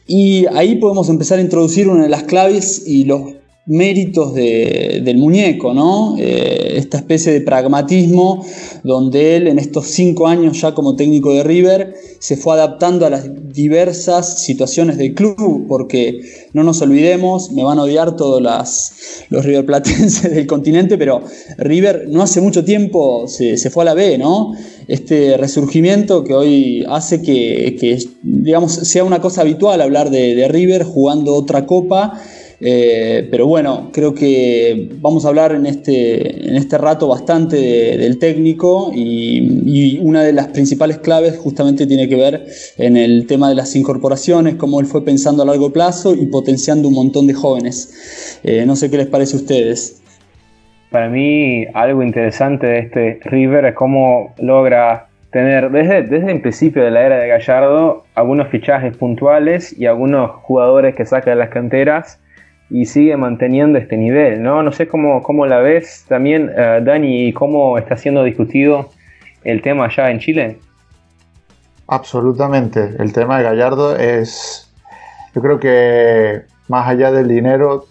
Y 0.07 0.47
ahí 0.55 0.75
podemos 0.77 1.09
empezar 1.09 1.39
a 1.39 1.43
introducir 1.43 1.89
una 1.89 2.03
de 2.03 2.09
las 2.09 2.25
claves 2.25 2.83
y 2.85 3.05
los 3.05 3.23
méritos 3.65 4.35
del 4.35 5.17
muñeco, 5.19 5.73
¿no? 5.73 6.17
Eh, 6.19 6.75
esta 6.79 6.97
especie 6.97 7.33
de 7.33 7.43
pragmatismo 7.43 8.45
donde 8.83 9.37
él 9.37 9.47
en 9.47 9.61
estos 9.61 9.87
cinco 9.87 10.27
años 10.27 10.61
ya 10.61 10.75
como 10.75 10.97
técnico 10.97 11.33
de 11.33 11.45
River 11.45 11.95
se 12.19 12.37
fue 12.37 12.55
adaptando 12.55 13.07
a 13.07 13.11
las 13.11 13.31
diversas 13.53 14.41
situaciones 14.43 14.99
del 14.99 15.15
club, 15.15 15.67
porque 15.69 16.23
no 16.53 16.65
nos 16.65 16.83
olvidemos, 16.83 17.53
me 17.53 17.63
van 17.63 17.79
a 17.79 17.83
odiar 17.83 18.17
todos 18.17 18.43
las, 18.43 19.25
los 19.31 19.45
riverplatenses 19.45 20.35
del 20.35 20.47
continente, 20.49 20.99
pero 20.99 21.23
River 21.57 22.07
no 22.09 22.23
hace 22.23 22.41
mucho 22.41 22.65
tiempo 22.65 23.29
se, 23.29 23.57
fue 23.71 23.85
a 23.85 23.87
la 23.87 23.95
B, 23.95 24.19
¿no? 24.19 24.55
Este 24.89 25.37
resurgimiento 25.37 26.25
que 26.25 26.35
hoy 26.35 26.85
hace 26.89 27.23
que, 27.23 27.99
digamos, 28.23 28.73
sea 28.73 29.05
una 29.05 29.21
cosa 29.21 29.43
habitual 29.43 29.81
hablar 29.81 30.11
de, 30.11 30.35
de 30.35 30.49
River 30.49 30.83
jugando 30.83 31.35
otra 31.35 31.65
copa 31.65 32.21
eh, 32.65 33.27
pero 33.29 33.49
bueno, 33.49 33.91
creo 33.93 34.15
que 34.15 34.89
vamos 35.01 35.25
a 35.25 35.29
hablar 35.29 35.51
en 35.51 35.67
este, 35.67 36.49
en 36.49 36.55
este 36.55 36.79
rato 36.79 37.09
bastante 37.09 37.57
del 37.57 38.21
técnico 38.21 38.93
y, 38.95 39.99
una 40.03 40.23
de 40.23 40.33
las 40.33 40.49
principales 40.49 40.99
claves 40.99 41.39
justamente 41.39 41.87
tiene 41.87 42.09
que 42.09 42.17
ver 42.17 42.47
en 42.77 42.97
el 42.97 43.27
tema 43.27 43.49
de 43.49 43.55
las 43.55 43.75
incorporaciones, 43.75 44.57
cómo 44.57 44.79
él 44.81 44.87
fue 44.87 45.05
pensando 45.05 45.43
a 45.43 45.47
largo 45.47 45.73
plazo 45.73 46.15
y 46.15 46.27
potenciando 46.27 46.89
un 46.89 46.95
montón 46.95 47.27
de 47.27 47.35
jóvenes. 47.35 48.41
Eh, 48.45 48.65
no 48.67 48.77
sé 48.77 48.91
qué 48.91 48.99
les 48.99 49.07
parece 49.07 49.37
a 49.37 49.41
ustedes. 49.41 50.03
Para 50.91 51.09
mí 51.09 51.65
algo 51.75 52.03
interesante 52.03 52.67
de 52.67 52.79
este 52.79 53.21
River 53.25 53.65
es 53.65 53.75
cómo 53.75 54.35
logra 54.39 55.09
tener 55.31 55.71
desde, 55.71 56.03
desde 56.03 56.31
el 56.31 56.41
principio 56.41 56.85
de 56.85 56.91
la 56.91 57.03
era 57.03 57.17
de 57.19 57.29
Gallardo 57.29 58.05
algunos 58.15 58.49
fichajes 58.49 58.97
puntuales 58.97 59.77
y 59.77 59.87
algunos 59.87 60.31
jugadores 60.43 60.95
que 60.95 61.07
saca 61.07 61.31
de 61.31 61.37
las 61.37 61.49
canteras 61.49 62.21
y 62.73 62.87
sigue 62.87 63.17
manteniendo 63.19 63.79
este 63.79 63.99
nivel, 63.99 64.43
¿no? 64.43 64.63
No 64.63 64.73
sé 64.73 64.89
cómo, 64.89 65.23
cómo 65.23 65.45
la 65.45 65.59
ves 65.59 66.07
también, 66.09 66.49
uh, 66.49 66.83
Dani, 66.83 67.29
y 67.29 67.33
cómo 67.35 67.77
está 67.77 67.99
siendo 67.99 68.25
discutido 68.25 68.89
el 69.45 69.61
tema 69.61 69.85
allá 69.85 70.11
en 70.11 70.19
Chile. 70.19 70.59
Absolutamente, 71.87 72.97
el 72.99 73.13
tema 73.13 73.37
de 73.37 73.45
Gallardo 73.45 73.97
es, 73.97 74.73
yo 75.35 75.43
creo 75.43 75.61
que 75.61 76.45
más 76.69 76.89
allá 76.89 77.13
del 77.13 77.29
dinero, 77.29 77.85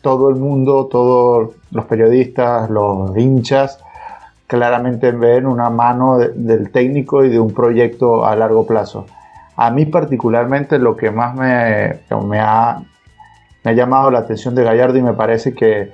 todo 0.00 0.30
el 0.30 0.36
mundo, 0.36 0.86
todos 0.86 1.56
los 1.72 1.84
periodistas, 1.86 2.70
los 2.70 3.16
hinchas, 3.16 3.82
claramente 4.46 5.10
ven 5.10 5.46
una 5.46 5.70
mano 5.70 6.18
del 6.18 6.70
técnico 6.70 7.24
y 7.24 7.30
de 7.30 7.40
un 7.40 7.52
proyecto 7.52 8.24
a 8.24 8.36
largo 8.36 8.64
plazo. 8.64 9.06
A 9.56 9.72
mí 9.72 9.86
particularmente 9.86 10.78
lo 10.78 10.96
que 10.96 11.10
más 11.10 11.34
me, 11.34 11.98
me 12.28 12.38
ha 12.38 12.80
me 13.64 13.70
ha 13.70 13.74
llamado 13.74 14.10
la 14.10 14.20
atención 14.20 14.54
de 14.54 14.64
Gallardo 14.64 14.98
y 14.98 15.02
me 15.02 15.12
parece 15.12 15.54
que, 15.54 15.92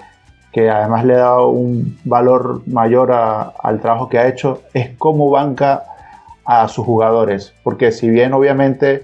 además 0.71 1.05
le 1.05 1.15
ha 1.15 1.19
dado 1.19 1.49
un 1.49 1.99
valor 2.05 2.63
mayor 2.67 3.13
al 3.13 3.81
trabajo 3.81 4.09
que 4.09 4.19
ha 4.19 4.27
hecho, 4.27 4.63
es 4.73 4.91
cómo 4.97 5.31
banca 5.31 5.85
a 6.45 6.67
sus 6.69 6.87
jugadores. 6.87 7.53
Porque 7.63 7.93
si 7.93 8.09
bien 8.09 8.33
obviamente 8.33 9.03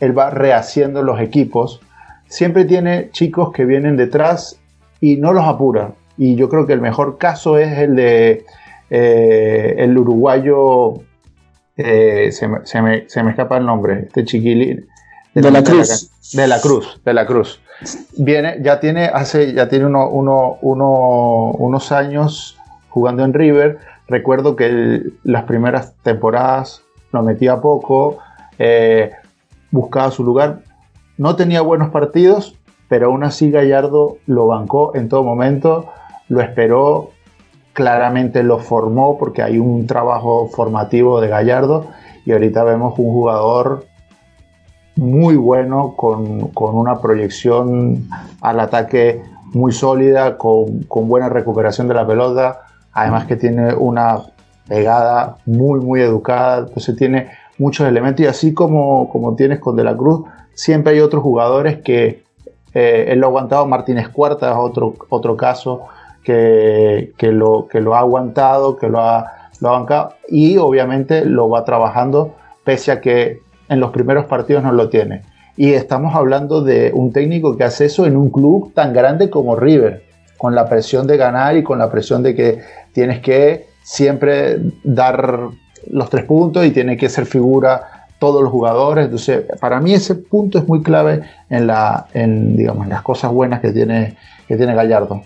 él 0.00 0.18
va 0.18 0.30
rehaciendo 0.30 1.02
los 1.02 1.20
equipos, 1.20 1.80
siempre 2.26 2.64
tiene 2.64 3.10
chicos 3.10 3.52
que 3.52 3.64
vienen 3.64 3.96
detrás 3.96 4.60
y 5.00 5.16
no 5.16 5.32
los 5.32 5.44
apura. 5.44 5.92
Y 6.16 6.34
yo 6.34 6.48
creo 6.48 6.66
que 6.66 6.72
el 6.72 6.80
mejor 6.80 7.18
caso 7.18 7.58
es 7.58 7.78
el 7.78 7.94
de 7.94 8.44
eh, 8.90 9.74
el 9.78 9.96
uruguayo, 9.96 10.94
eh, 11.76 12.32
se, 12.32 12.48
me, 12.48 13.06
escapa 13.06 13.58
el 13.58 13.66
nombre, 13.66 14.00
este 14.06 14.24
chiquilín. 14.24 14.88
De, 15.34 15.50
la 15.50 15.62
Cruz. 15.62 16.10
De 16.32 16.46
la 16.46 16.60
Cruz, 16.60 17.00
de 17.04 17.14
la 17.14 17.26
Cruz. 17.26 17.60
Viene, 18.16 18.58
ya 18.62 18.80
tiene, 18.80 19.06
hace, 19.06 19.52
ya 19.52 19.68
tiene 19.68 19.86
uno, 19.86 20.58
unos 20.60 21.92
años 21.92 22.58
jugando 22.88 23.24
en 23.24 23.32
River. 23.32 23.78
Recuerdo 24.08 24.56
que 24.56 25.02
las 25.22 25.44
primeras 25.44 25.94
temporadas 26.02 26.82
lo 27.12 27.22
metía 27.22 27.60
poco, 27.60 28.18
eh, 28.58 29.12
buscaba 29.70 30.10
su 30.10 30.24
lugar. 30.24 30.60
No 31.16 31.36
tenía 31.36 31.60
buenos 31.60 31.90
partidos, 31.90 32.56
pero 32.88 33.06
aún 33.06 33.22
así 33.24 33.50
Gallardo 33.50 34.16
lo 34.26 34.46
bancó 34.46 34.94
en 34.94 35.08
todo 35.08 35.22
momento, 35.22 35.90
lo 36.28 36.40
esperó, 36.40 37.10
claramente 37.72 38.42
lo 38.42 38.58
formó 38.58 39.18
porque 39.18 39.42
hay 39.42 39.58
un 39.58 39.86
trabajo 39.86 40.48
formativo 40.48 41.20
de 41.20 41.28
Gallardo 41.28 41.86
y 42.24 42.32
ahorita 42.32 42.64
vemos 42.64 42.98
un 42.98 43.12
jugador 43.12 43.86
muy 44.98 45.36
bueno, 45.36 45.94
con, 45.96 46.50
una 46.54 47.00
proyección 47.00 48.08
al 48.40 48.58
ataque 48.58 49.22
muy 49.54 49.70
sólida, 49.70 50.36
con, 50.36 50.88
buena 50.90 51.28
recuperación 51.28 51.86
de 51.86 51.94
la 51.94 52.04
pelota, 52.04 52.62
además 52.92 53.26
que 53.26 53.36
tiene 53.36 53.74
una 53.74 54.18
pegada 54.66 55.36
muy, 55.46 55.78
muy 55.80 56.00
educada, 56.00 56.66
entonces 56.66 56.96
tiene 56.96 57.28
muchos 57.58 57.86
elementos 57.86 58.24
y 58.24 58.26
así 58.26 58.52
como, 58.52 59.08
como 59.08 59.36
tienes 59.36 59.60
con 59.60 59.76
De 59.76 59.84
la 59.84 59.96
Cruz, 59.96 60.24
siempre 60.52 60.94
hay 60.94 61.00
otros 61.00 61.22
jugadores 61.22 61.78
que 61.78 62.24
eh, 62.74 63.06
él 63.08 63.20
lo 63.20 63.26
ha 63.26 63.28
aguantado, 63.28 63.66
Martínez 63.66 64.08
Cuarta 64.08 64.50
es 64.50 64.56
otro, 64.58 64.94
otro 65.10 65.36
caso 65.36 65.82
que, 66.24 67.12
lo, 67.20 67.68
que 67.68 67.80
lo 67.80 67.94
ha 67.94 68.00
aguantado, 68.00 68.76
que 68.76 68.88
lo 68.88 69.00
ha, 69.00 69.32
lo 69.60 69.68
ha 69.68 69.72
bancado 69.78 70.14
y 70.28 70.56
obviamente 70.56 71.24
lo 71.24 71.48
va 71.48 71.64
trabajando 71.64 72.34
pese 72.64 72.90
a 72.90 73.00
que 73.00 73.40
en 73.68 73.80
los 73.80 73.90
primeros 73.90 74.26
partidos 74.26 74.62
no 74.62 74.72
lo 74.72 74.88
tiene. 74.88 75.22
Y 75.56 75.72
estamos 75.72 76.14
hablando 76.14 76.62
de 76.62 76.92
un 76.94 77.12
técnico 77.12 77.56
que 77.56 77.64
hace 77.64 77.86
eso 77.86 78.06
en 78.06 78.16
un 78.16 78.30
club 78.30 78.72
tan 78.74 78.92
grande 78.92 79.28
como 79.28 79.56
River, 79.56 80.04
con 80.36 80.54
la 80.54 80.68
presión 80.68 81.06
de 81.06 81.16
ganar 81.16 81.56
y 81.56 81.64
con 81.64 81.78
la 81.78 81.90
presión 81.90 82.22
de 82.22 82.34
que 82.34 82.60
tienes 82.92 83.20
que 83.20 83.66
siempre 83.82 84.58
dar 84.84 85.48
los 85.90 86.10
tres 86.10 86.24
puntos 86.24 86.64
y 86.64 86.70
tiene 86.70 86.96
que 86.96 87.08
ser 87.08 87.26
figura 87.26 88.06
todos 88.18 88.42
los 88.42 88.52
jugadores. 88.52 89.06
Entonces, 89.06 89.44
para 89.60 89.80
mí 89.80 89.92
ese 89.92 90.14
punto 90.14 90.58
es 90.58 90.68
muy 90.68 90.82
clave 90.82 91.22
en, 91.50 91.66
la, 91.66 92.06
en, 92.14 92.56
digamos, 92.56 92.86
las 92.88 93.02
cosas 93.02 93.32
buenas 93.32 93.60
que 93.60 93.72
tiene, 93.72 94.16
que 94.46 94.56
tiene 94.56 94.74
Gallardo. 94.74 95.22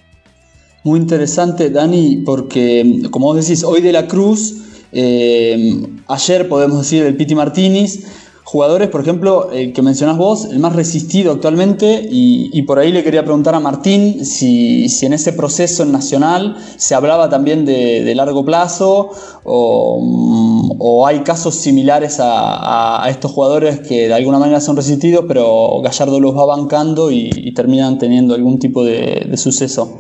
Muy 0.85 0.99
interesante, 0.99 1.71
Dani, 1.71 2.23
porque 2.27 3.03
como 3.11 3.27
vos 3.27 3.37
decís, 3.37 3.63
hoy 3.63 3.81
de 3.81 3.93
la 3.93 4.09
Cruz, 4.09 4.87
eh, 4.93 5.81
ayer 6.09 6.49
podemos 6.49 6.79
decir 6.79 7.05
el 7.05 7.17
Piti 7.17 7.35
Martínez, 7.35 8.05
jugadores, 8.53 8.91
por 8.91 9.01
ejemplo, 9.01 9.51
el 9.51 9.73
que 9.73 9.81
mencionás 9.81 10.19
vos, 10.19 10.45
el 10.45 10.59
más 10.59 10.77
resistido 10.77 11.33
actualmente, 11.33 12.07
y, 12.11 12.61
por 12.63 12.79
ahí 12.79 12.93
le 12.93 13.03
quería 13.03 13.25
preguntar 13.25 13.55
a 13.55 13.61
Martín 13.61 14.27
si, 14.27 14.85
en 15.01 15.15
ese 15.15 15.33
proceso 15.33 15.85
en 15.85 15.91
Nacional 15.91 16.59
se 16.77 16.95
hablaba 16.95 17.31
también 17.31 17.65
de, 17.65 18.15
largo 18.15 18.45
plazo 18.45 19.11
o, 19.45 21.07
hay 21.07 21.21
casos 21.21 21.55
similares 21.55 22.19
a, 22.21 23.07
estos 23.09 23.33
jugadores 23.33 23.81
que 23.81 24.09
de 24.09 24.15
alguna 24.15 24.39
manera 24.39 24.61
son 24.61 24.77
resistidos, 24.77 25.25
pero 25.27 25.81
Gallardo 25.83 26.21
los 26.21 26.37
va 26.37 26.45
bancando 26.45 27.11
y, 27.11 27.55
terminan 27.55 27.99
teniendo 27.99 28.35
algún 28.35 28.59
tipo 28.59 28.85
de, 28.85 29.35
suceso. 29.39 29.99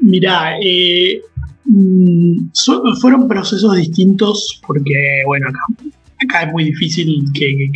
Mirá, 0.00 0.58
eh, 0.60 1.20
mm, 1.64 2.48
fueron 3.00 3.28
procesos 3.28 3.76
distintos 3.76 4.60
porque, 4.66 5.22
bueno, 5.26 5.46
acá 5.48 5.60
acá 6.24 6.42
es 6.44 6.52
muy 6.52 6.64
difícil 6.64 7.24
que, 7.34 7.70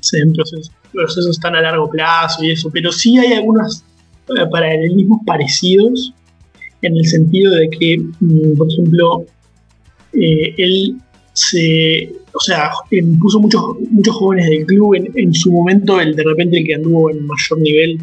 se 0.00 0.18
den 0.18 0.32
procesos, 0.32 1.40
tan 1.40 1.54
a 1.56 1.60
largo 1.60 1.90
plazo 1.90 2.42
y 2.42 2.50
eso, 2.50 2.70
pero 2.70 2.90
sí 2.90 3.18
hay 3.18 3.34
algunos 3.34 3.84
eh, 4.28 4.46
paralelismos 4.50 5.20
parecidos 5.26 6.14
en 6.82 6.96
el 6.96 7.04
sentido 7.04 7.54
de 7.54 7.68
que, 7.70 7.98
mm, 7.98 8.56
por 8.56 8.72
ejemplo, 8.72 9.26
eh, 10.14 10.54
él 10.56 10.96
se, 11.32 12.12
o 12.32 12.40
sea, 12.40 12.70
puso 13.20 13.40
muchos, 13.40 13.62
muchos 13.90 14.14
jóvenes 14.16 14.48
del 14.48 14.66
club, 14.66 14.94
en, 15.14 15.34
su 15.34 15.52
momento 15.52 16.00
el 16.00 16.16
de 16.16 16.24
repente 16.24 16.58
el 16.58 16.66
que 16.66 16.74
anduvo 16.74 17.10
en 17.10 17.26
mayor 17.26 17.60
nivel 17.60 17.98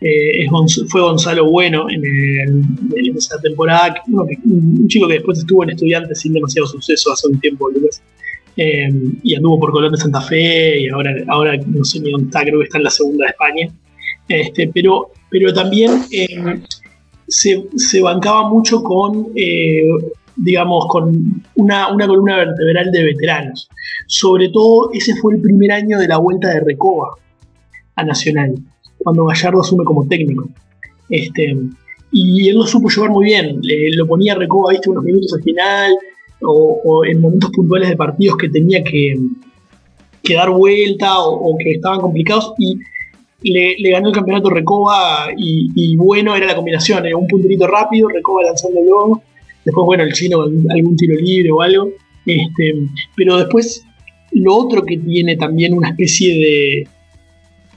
eh, 0.00 0.46
fue 0.88 1.00
Gonzalo 1.00 1.50
Bueno 1.50 1.86
en, 1.88 3.16
esa 3.16 3.40
temporada, 3.40 4.02
un, 4.44 4.86
chico 4.88 5.08
que 5.08 5.14
después 5.14 5.38
estuvo 5.38 5.62
en 5.62 5.70
estudiantes 5.70 6.20
sin 6.20 6.32
demasiado 6.32 6.66
suceso 6.66 7.12
hace 7.12 7.28
un 7.28 7.40
tiempo, 7.40 7.70
Lucas. 7.70 8.02
Eh, 8.56 8.88
y 9.22 9.34
anduvo 9.34 9.58
por 9.58 9.72
Colón 9.72 9.92
de 9.92 9.98
Santa 9.98 10.20
Fe 10.20 10.80
y 10.80 10.88
ahora, 10.88 11.12
ahora 11.28 11.56
no 11.66 11.84
sé 11.84 12.00
ni 12.00 12.12
dónde 12.12 12.26
está, 12.26 12.42
creo 12.42 12.60
que 12.60 12.64
está 12.64 12.78
en 12.78 12.84
la 12.84 12.90
segunda 12.90 13.24
de 13.24 13.30
España. 13.30 13.68
Este, 14.28 14.70
pero, 14.72 15.10
pero 15.30 15.52
también 15.52 16.02
eh, 16.10 16.60
se, 17.26 18.00
bancaba 18.00 18.48
mucho 18.48 18.82
con, 18.82 19.28
eh, 19.34 19.82
digamos, 20.36 20.86
con 20.88 21.42
una, 21.56 21.92
una, 21.92 22.06
columna 22.06 22.36
vertebral 22.36 22.90
de 22.90 23.02
veteranos. 23.02 23.68
Sobre 24.06 24.48
todo 24.50 24.90
ese 24.92 25.14
fue 25.16 25.34
el 25.34 25.40
primer 25.40 25.72
año 25.72 25.98
de 25.98 26.08
la 26.08 26.18
vuelta 26.18 26.48
de 26.48 26.60
Recoba 26.60 27.16
a 27.96 28.04
Nacional, 28.04 28.54
cuando 28.98 29.26
Gallardo 29.26 29.60
asume 29.60 29.84
como 29.84 30.06
técnico. 30.06 30.48
Este, 31.10 31.56
y 32.12 32.48
él 32.48 32.56
lo 32.56 32.66
supo 32.66 32.88
llevar 32.88 33.10
muy 33.10 33.26
bien, 33.26 33.58
le, 33.62 33.90
lo 33.96 34.06
ponía 34.06 34.34
Recoba, 34.34 34.70
viste, 34.70 34.90
unos 34.90 35.04
minutos 35.04 35.34
al 35.34 35.42
final, 35.42 35.92
o, 36.46 37.04
en 37.04 37.20
momentos 37.20 37.50
puntuales 37.50 37.88
de 37.88 37.96
partidos 37.96 38.36
que 38.36 38.48
tenía 38.48 38.82
que, 38.82 39.16
dar 40.34 40.50
vuelta 40.50 41.20
o, 41.20 41.56
que 41.58 41.72
estaban 41.72 42.00
complicados 42.00 42.54
y 42.58 42.78
le, 43.52 43.90
ganó 43.90 44.08
el 44.08 44.14
campeonato 44.14 44.50
Recoba 44.50 45.28
y, 45.36 45.96
bueno, 45.96 46.34
era 46.34 46.46
la 46.46 46.56
combinación, 46.56 47.04
era 47.04 47.16
un 47.16 47.26
punterito 47.26 47.66
rápido, 47.66 48.08
Recoba 48.08 48.42
lanzándolo, 48.42 49.22
después 49.64 49.84
bueno, 49.84 50.04
el 50.04 50.12
chino 50.12 50.42
algún 50.42 50.96
tiro 50.96 51.14
libre 51.20 51.50
o 51.50 51.60
algo, 51.60 51.90
este, 52.24 52.74
pero 53.16 53.36
después 53.36 53.84
lo 54.32 54.56
otro 54.56 54.82
que 54.82 54.96
tiene 54.96 55.36
también 55.36 55.74
una 55.74 55.90
especie 55.90 56.34
de, 56.34 56.88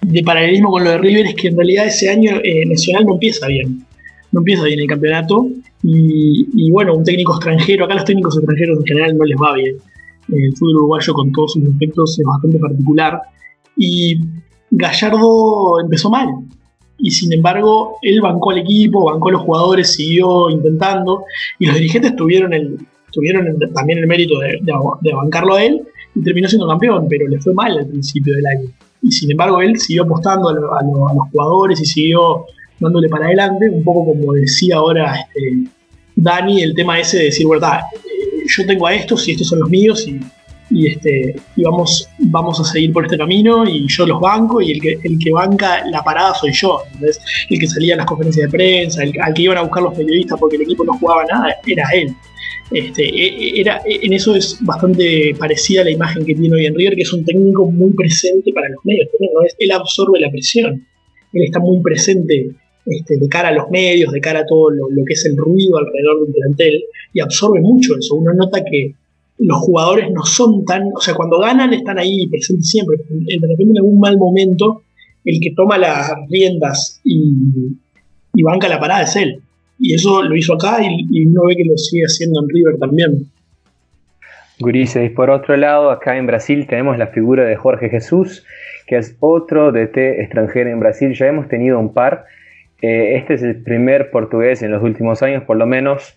de 0.02 0.24
paralelismo 0.24 0.72
con 0.72 0.84
lo 0.84 0.92
de 0.92 0.98
River 0.98 1.26
es 1.28 1.36
que 1.36 1.50
en 1.50 1.58
realidad 1.58 1.88
ese 1.88 2.10
año 2.10 2.40
eh, 2.44 2.66
Nacional 2.66 3.06
no 3.06 3.14
empieza 3.14 3.48
bien, 3.48 3.86
no 4.32 4.42
empieza 4.42 4.64
bien 4.64 4.80
el 4.80 4.88
campeonato 4.88 5.48
y, 5.84 6.72
bueno, 6.72 6.96
un 6.96 7.04
técnico 7.04 7.36
extranjero, 7.36 7.86
acá 7.86 7.96
los 7.96 8.06
técnicos 8.06 8.38
extranjeros 8.38 8.80
en 8.80 8.86
general 8.86 9.18
no 9.18 9.26
les 9.26 9.38
va 9.38 9.54
bien. 9.54 9.76
El 10.30 10.54
fútbol 10.58 10.78
uruguayo 10.78 11.14
con 11.14 11.32
todos 11.32 11.54
sus 11.54 11.64
aspectos 11.64 12.20
es 12.20 12.26
bastante 12.26 12.60
particular. 12.60 13.22
Y 13.78 14.20
Gallardo 14.72 15.80
empezó 15.82 16.10
mal. 16.10 16.28
Y 16.98 17.12
sin 17.12 17.32
embargo, 17.32 17.98
él 18.02 18.20
bancó 18.22 18.52
al 18.52 18.58
equipo, 18.58 19.06
bancó 19.06 19.30
a 19.30 19.34
los 19.34 19.42
jugadores, 19.42 19.94
siguió 19.94 20.50
intentando. 20.50 21.24
Y 21.60 21.68
los 21.68 21.76
dirigentes 21.76 22.16
tuvieron, 22.16 22.54
el, 22.54 22.78
tuvieron 23.12 23.46
también 23.74 24.00
el 24.00 24.08
mérito 24.08 24.40
de, 24.40 24.60
bancarlo 25.14 25.56
a 25.56 25.64
él 25.64 25.84
y 26.16 26.22
terminó 26.22 26.50
siendo 26.50 26.68
campeón, 26.68 27.06
pero 27.08 27.28
le 27.28 27.40
fue 27.40 27.54
mal 27.54 27.78
al 27.78 27.88
principio 27.88 28.36
del 28.36 28.46
año. 28.48 28.70
Y 29.04 29.12
sin 29.12 29.32
embargo, 29.32 29.62
él 29.62 29.78
siguió 29.80 30.04
apostando 30.04 30.50
a, 30.50 30.52
a 30.52 30.84
los 30.84 31.30
jugadores 31.32 31.80
y 31.80 31.86
siguió 31.86 32.46
dándole 32.80 33.10
para 33.10 33.26
adelante, 33.26 33.70
un 33.70 33.84
poco 33.84 34.06
como 34.06 34.34
decía 34.34 34.78
ahora 34.78 35.16
este, 35.16 35.70
Dani, 36.16 36.64
el 36.64 36.74
tema 36.74 37.00
ese 37.00 37.18
de 37.18 37.24
decir, 37.26 37.48
verdad, 37.48 37.82
eh, 37.94 38.44
yo 38.48 38.66
tengo 38.66 38.88
a 38.88 38.96
estos 38.96 39.28
y 39.28 39.32
estos 39.32 39.48
son 39.48 39.60
los 39.60 39.70
míos 39.70 40.08
y, 40.70 40.88
este, 40.88 41.36
y 41.56 41.64
vamos, 41.64 42.10
vamos 42.18 42.60
a 42.60 42.64
seguir 42.64 42.92
por 42.92 43.06
este 43.06 43.18
camino 43.18 43.66
y 43.68 43.88
yo 43.88 44.06
los 44.06 44.20
banco 44.20 44.62
y 44.62 44.72
el 44.72 44.82
que, 44.82 45.00
el 45.04 45.18
que 45.20 45.32
banca 45.32 45.86
la 45.86 46.04
parada 46.04 46.34
soy 46.34 46.52
yo, 46.54 46.82
el 47.50 47.60
que 47.60 47.68
salía 47.68 47.94
a 47.94 47.98
las 47.98 48.06
conferencias 48.08 48.52
de 48.52 48.58
prensa, 48.58 49.04
al 49.04 49.34
que 49.34 49.42
iban 49.42 49.58
a 49.58 49.62
buscar 49.62 49.84
los 49.84 49.94
periodistas 49.94 50.40
porque 50.40 50.56
el 50.58 50.64
equipo 50.64 50.84
no 50.84 50.98
jugaba 50.98 51.24
nada, 51.26 51.56
era 51.66 51.88
él. 51.94 52.14
Este, 52.72 53.04
e, 53.04 53.28
e, 53.28 53.62
era, 53.62 53.82
e, 53.86 54.00
en 54.06 54.14
eso 54.14 54.36
es 54.36 54.58
bastante 54.62 55.34
parecida 55.40 55.82
a 55.82 55.86
la 55.86 55.92
imagen 55.92 56.26
que 56.26 56.36
tiene 56.36 56.56
hoy 56.56 56.66
en 56.66 56.76
River, 56.76 56.96
que 56.96 57.04
es 57.04 57.14
un 57.14 57.24
técnico 57.24 57.70
muy 57.72 57.92
presente 57.94 58.52
para 58.54 58.68
los 58.70 58.84
medios. 58.84 59.08
Él 59.58 59.72
absorbe 59.72 60.20
la 60.20 60.30
presión, 60.30 60.86
él 61.34 61.44
está 61.44 61.60
muy 61.60 61.80
presente 61.82 62.50
este, 62.90 63.18
de 63.18 63.28
cara 63.28 63.50
a 63.50 63.54
los 63.54 63.70
medios, 63.70 64.12
de 64.12 64.22
cara 64.22 64.40
a 64.40 64.46
todo 64.46 64.72
lo, 64.72 64.88
que 65.06 65.14
es 65.14 65.26
el 65.26 65.38
ruido 65.38 65.78
alrededor 65.78 66.18
de 66.18 66.24
un 66.24 66.34
plantel, 66.34 66.84
y 67.14 67.20
absorbe 67.20 67.62
mucho 67.62 67.98
eso. 67.98 68.16
Uno 68.16 68.34
nota 68.34 68.64
que 68.64 68.94
los 69.40 69.58
jugadores 69.58 70.10
no 70.12 70.24
son 70.24 70.66
tan, 70.66 70.84
o 70.96 71.02
sea, 71.02 71.14
cuando 71.14 71.40
ganan 71.40 71.74
están 71.74 72.00
ahí 72.00 72.28
presentes 72.28 72.70
siempre, 72.70 72.98
de 72.98 73.48
repente 73.48 73.72
en 73.72 73.78
algún 73.78 74.00
mal 74.00 74.18
momento, 74.18 74.84
el 75.26 75.40
que 75.42 75.52
toma 75.56 75.78
las 75.78 76.12
riendas 76.30 77.02
y, 77.04 77.76
banca 78.44 78.68
la 78.70 78.80
parada 78.80 79.04
es 79.04 79.16
él. 79.16 79.42
Y 79.80 79.94
eso 79.94 80.24
lo 80.24 80.36
hizo 80.36 80.54
acá 80.54 80.80
y, 80.82 81.26
uno 81.26 81.42
ve 81.48 81.56
que 81.56 81.66
lo 81.66 81.78
sigue 81.78 82.04
haciendo 82.04 82.42
en 82.42 82.50
River 82.50 82.78
también. 82.80 83.28
Gurises, 84.60 85.06
y 85.06 85.14
por 85.14 85.30
otro 85.30 85.56
lado, 85.56 85.92
acá 85.92 86.18
en 86.18 86.26
Brasil 86.26 86.66
tenemos 86.68 86.98
la 86.98 87.08
figura 87.08 87.46
de 87.46 87.56
Jorge 87.56 87.90
Jesús, 87.90 88.44
que 88.88 88.98
es 88.98 89.16
otro 89.20 89.72
DT 89.72 90.22
extranjero 90.22 90.70
en 90.70 90.80
Brasil. 90.80 91.14
Ya 91.14 91.28
hemos 91.28 91.48
tenido 91.48 91.78
un 91.78 91.94
par 91.94 92.26
eh, 92.82 93.16
este 93.16 93.36
es 93.36 93.44
el 93.44 93.64
primer 93.64 94.12
portugués 94.12 94.62
en 94.62 94.72
los 94.72 94.84
últimos 94.84 95.24
años, 95.24 95.44
por 95.44 95.58
lo 95.58 95.66
menos, 95.66 96.16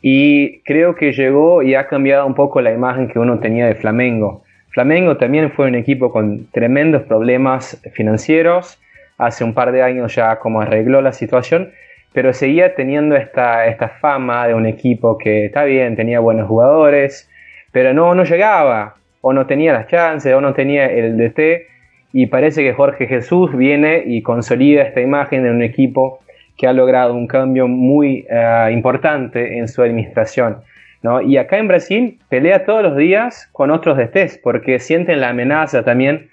y 0.00 0.60
creo 0.60 0.94
que 0.94 1.12
llegó 1.12 1.62
y 1.62 1.74
ha 1.74 1.86
cambiado 1.86 2.26
un 2.26 2.34
poco 2.34 2.60
la 2.60 2.72
imagen 2.72 3.08
que 3.08 3.18
uno 3.18 3.40
tenía 3.40 3.66
de 3.66 3.74
Flamengo. 3.74 4.42
Flamengo 4.70 5.16
también 5.16 5.50
fue 5.50 5.66
un 5.66 5.74
equipo 5.74 6.12
con 6.12 6.46
tremendos 6.50 7.02
problemas 7.02 7.80
financieros. 7.92 8.80
Hace 9.16 9.42
un 9.42 9.54
par 9.54 9.72
de 9.72 9.82
años 9.82 10.14
ya 10.14 10.38
como 10.38 10.60
arregló 10.60 11.02
la 11.02 11.12
situación, 11.12 11.72
pero 12.12 12.32
seguía 12.32 12.74
teniendo 12.74 13.16
esta, 13.16 13.66
esta 13.66 13.88
fama 13.88 14.46
de 14.46 14.54
un 14.54 14.66
equipo 14.66 15.18
que 15.18 15.46
está 15.46 15.64
bien, 15.64 15.96
tenía 15.96 16.20
buenos 16.20 16.46
jugadores, 16.46 17.28
pero 17.72 17.92
no, 17.92 18.14
no 18.14 18.24
llegaba, 18.24 18.94
o 19.20 19.32
no 19.32 19.46
tenía 19.46 19.72
las 19.72 19.88
chances, 19.88 20.32
o 20.32 20.40
no 20.40 20.54
tenía 20.54 20.86
el 20.86 21.16
DT 21.16 21.66
y 22.12 22.26
parece 22.26 22.62
que 22.62 22.72
Jorge 22.72 23.06
Jesús 23.06 23.56
viene 23.56 24.02
y 24.06 24.22
consolida 24.22 24.82
esta 24.82 25.00
imagen 25.00 25.42
de 25.42 25.50
un 25.50 25.62
equipo 25.62 26.20
que 26.56 26.66
ha 26.66 26.72
logrado 26.72 27.14
un 27.14 27.26
cambio 27.26 27.68
muy 27.68 28.26
eh, 28.28 28.70
importante 28.72 29.58
en 29.58 29.68
su 29.68 29.82
administración. 29.82 30.58
¿no? 31.02 31.20
Y 31.20 31.36
acá 31.36 31.58
en 31.58 31.68
Brasil 31.68 32.18
pelea 32.28 32.64
todos 32.64 32.82
los 32.82 32.96
días 32.96 33.48
con 33.52 33.70
otros 33.70 33.96
DTs 33.96 34.38
porque 34.42 34.80
sienten 34.80 35.20
la 35.20 35.28
amenaza 35.28 35.84
también 35.84 36.30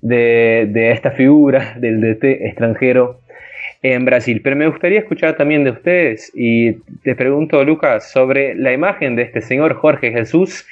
de, 0.00 0.90
esta 0.92 1.12
figura 1.12 1.74
del 1.78 2.00
DT 2.00 2.24
extranjero. 2.46 3.20
en 3.80 4.04
Brasil. 4.04 4.40
Pero 4.42 4.56
me 4.56 4.66
gustaría 4.66 4.98
escuchar 4.98 5.36
también 5.36 5.62
de 5.62 5.70
ustedes 5.70 6.32
y 6.34 6.72
te 7.04 7.14
pregunto, 7.14 7.62
Lucas, 7.62 8.10
sobre 8.10 8.56
la 8.56 8.72
imagen 8.72 9.14
de 9.14 9.22
este 9.22 9.40
señor 9.40 9.74
Jorge 9.74 10.10
Jesús 10.10 10.66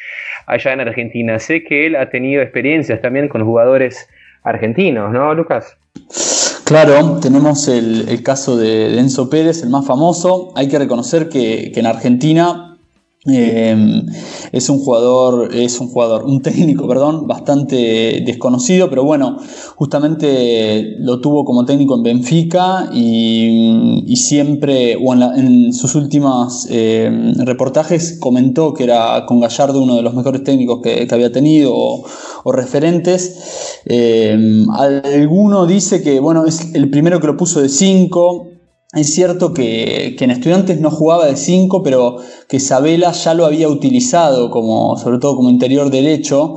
allá 0.46 0.72
en 0.72 0.80
Argentina. 0.80 1.38
Sé 1.38 1.62
que 1.62 1.86
él 1.86 1.94
ha 1.94 2.10
tenido 2.10 2.42
experiencias 2.42 3.00
también 3.00 3.28
con 3.28 3.44
jugadores 3.44 4.08
argentinos, 4.46 5.12
¿no, 5.12 5.34
Lucas? 5.34 5.76
Claro, 6.64 7.18
tenemos 7.20 7.68
el, 7.68 8.22
caso 8.22 8.56
de, 8.56 8.98
Enzo 8.98 9.28
Pérez, 9.28 9.62
el 9.62 9.70
más 9.70 9.86
famoso. 9.86 10.52
Hay 10.56 10.68
que 10.68 10.78
reconocer 10.78 11.28
que, 11.28 11.70
que 11.72 11.80
en 11.80 11.86
Argentina 11.86 12.75
Em, 13.28 14.06
es 14.52 14.68
un 14.68 14.78
jugador, 14.78 15.52
es 15.52 15.80
un 15.80 15.88
jugador, 15.88 16.24
un 16.24 16.42
técnico, 16.42 16.86
perdón, 16.86 17.26
bastante 17.26 18.22
desconocido, 18.24 18.88
pero 18.88 19.04
bueno, 19.04 19.38
justamente 19.74 20.96
lo 21.00 21.20
tuvo 21.20 21.44
como 21.44 21.64
técnico 21.64 21.96
en 21.96 22.02
Benfica 22.04 22.88
y, 22.92 24.14
siempre, 24.16 24.96
o 24.96 25.12
en, 25.14 25.72
sus 25.72 25.94
últimos 25.96 26.68
em, 26.70 27.34
reportajes 27.44 28.18
comentó 28.20 28.72
que 28.74 28.84
era 28.84 29.26
con 29.26 29.40
Gallardo 29.40 29.82
uno 29.82 29.96
de 29.96 30.02
los 30.02 30.14
mejores 30.14 30.44
técnicos 30.44 30.80
que, 30.82 31.08
había 31.10 31.32
tenido 31.32 31.72
o, 31.74 32.52
referentes. 32.52 33.80
Em, 33.86 34.68
alguno 34.70 35.66
dice 35.66 36.02
que, 36.02 36.20
bueno, 36.20 36.46
es 36.46 36.74
el 36.74 36.90
primero 36.90 37.20
que 37.20 37.26
lo 37.26 37.36
puso 37.36 37.60
de 37.60 37.68
5, 37.68 38.55
es 38.96 39.14
cierto 39.14 39.52
que, 39.52 40.16
en 40.18 40.30
estudiantes 40.30 40.80
no 40.80 40.90
jugaba 40.90 41.26
de 41.26 41.36
5, 41.36 41.82
pero 41.82 42.16
que 42.48 42.58
Sabela 42.60 43.12
ya 43.12 43.34
lo 43.34 43.44
había 43.44 43.68
utilizado, 43.68 44.50
como, 44.50 44.96
sobre 44.96 45.18
todo 45.18 45.36
como 45.36 45.50
interior 45.50 45.90
derecho. 45.90 46.54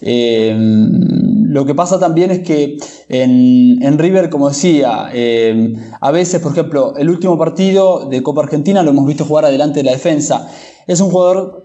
Eh, 0.00 0.56
lo 0.56 1.66
que 1.66 1.74
pasa 1.74 1.98
también 1.98 2.30
es 2.30 2.38
que 2.40 2.78
en, 3.10 3.98
River, 3.98 4.30
como 4.30 4.48
decía, 4.48 5.10
eh, 5.12 5.74
a 6.00 6.10
veces, 6.10 6.40
por 6.40 6.52
ejemplo, 6.52 6.94
el 6.96 7.10
último 7.10 7.36
partido 7.36 8.08
de 8.08 8.22
Copa 8.22 8.42
Argentina 8.42 8.82
lo 8.82 8.90
hemos 8.90 9.06
visto 9.06 9.26
jugar 9.26 9.44
adelante 9.44 9.80
de 9.80 9.84
la 9.84 9.92
defensa. 9.92 10.48
Es 10.86 10.98
un 11.00 11.10
jugador 11.10 11.62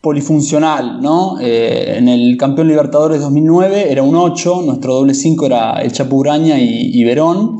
polifuncional, 0.00 1.02
¿no? 1.02 1.38
Eh, 1.40 1.96
en 1.98 2.08
el 2.08 2.38
campeón 2.38 2.68
Libertadores 2.68 3.20
2009 3.20 3.92
era 3.92 4.02
un 4.02 4.16
8, 4.16 4.62
nuestro 4.64 4.94
doble 4.94 5.12
5 5.12 5.44
era 5.44 5.82
el 5.82 5.92
Chapuraña 5.92 6.58
y, 6.58 7.04
Verón. 7.04 7.58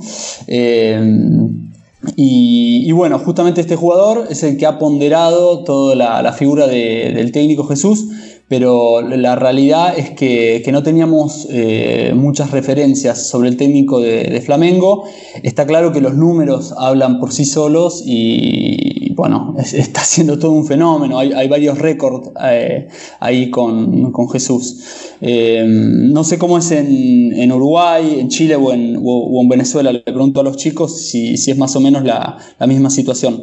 Y, 2.15 2.91
bueno, 2.93 3.19
justamente 3.19 3.61
este 3.61 3.77
jugador 3.77 4.27
es 4.31 4.43
el 4.45 4.57
que 4.57 4.67
ha 4.67 4.79
ponderado 4.79 5.65
toda 5.65 5.95
la, 5.97 6.33
figura 6.33 6.67
del 6.67 7.33
técnico 7.33 7.65
Jesús, 7.65 8.07
pero 8.49 9.03
la 9.03 9.37
realidad 9.37 9.99
es 9.99 10.11
que, 10.11 10.67
no 10.73 10.83
teníamos 10.83 11.47
eh, 11.51 12.13
muchas 12.15 12.51
referencias 12.51 13.29
sobre 13.29 13.51
el 13.51 13.59
técnico 13.59 14.01
de, 14.01 14.41
Flamengo. 14.41 15.05
Está 15.43 15.67
claro 15.67 15.93
que 15.93 16.01
los 16.01 16.15
números 16.15 16.73
hablan 16.79 17.21
por 17.21 17.33
sí 17.33 17.45
solos 17.45 18.03
y, 18.07 19.13
bueno, 19.15 19.55
está 19.59 20.01
siendo 20.01 20.39
todo 20.39 20.53
un 20.53 20.67
fenómeno. 20.67 21.19
Hay, 21.19 21.49
varios 21.49 21.79
récords 21.79 22.31
eh, 22.43 22.89
ahí 23.21 23.51
con, 23.51 24.13
Jesús. 24.33 25.15
Eh, 25.21 25.67
no 25.67 26.25
sé 26.25 26.39
cómo 26.39 26.57
es 26.57 26.71
en, 26.71 27.53
Uruguay, 27.53 28.19
en 28.19 28.29
Chile 28.29 28.57
o 28.57 28.73
en, 28.73 29.49
Venezuela. 29.49 29.93
Le 29.93 30.01
pregunto 30.01 30.41
a 30.41 30.45
los 30.45 30.57
chicos 30.57 31.07
si, 31.11 31.35
es 31.35 31.59
más 31.59 31.77
o 31.77 31.81
menos 31.81 32.03
la, 32.03 32.39
misma 32.67 32.89
situación. 32.89 33.43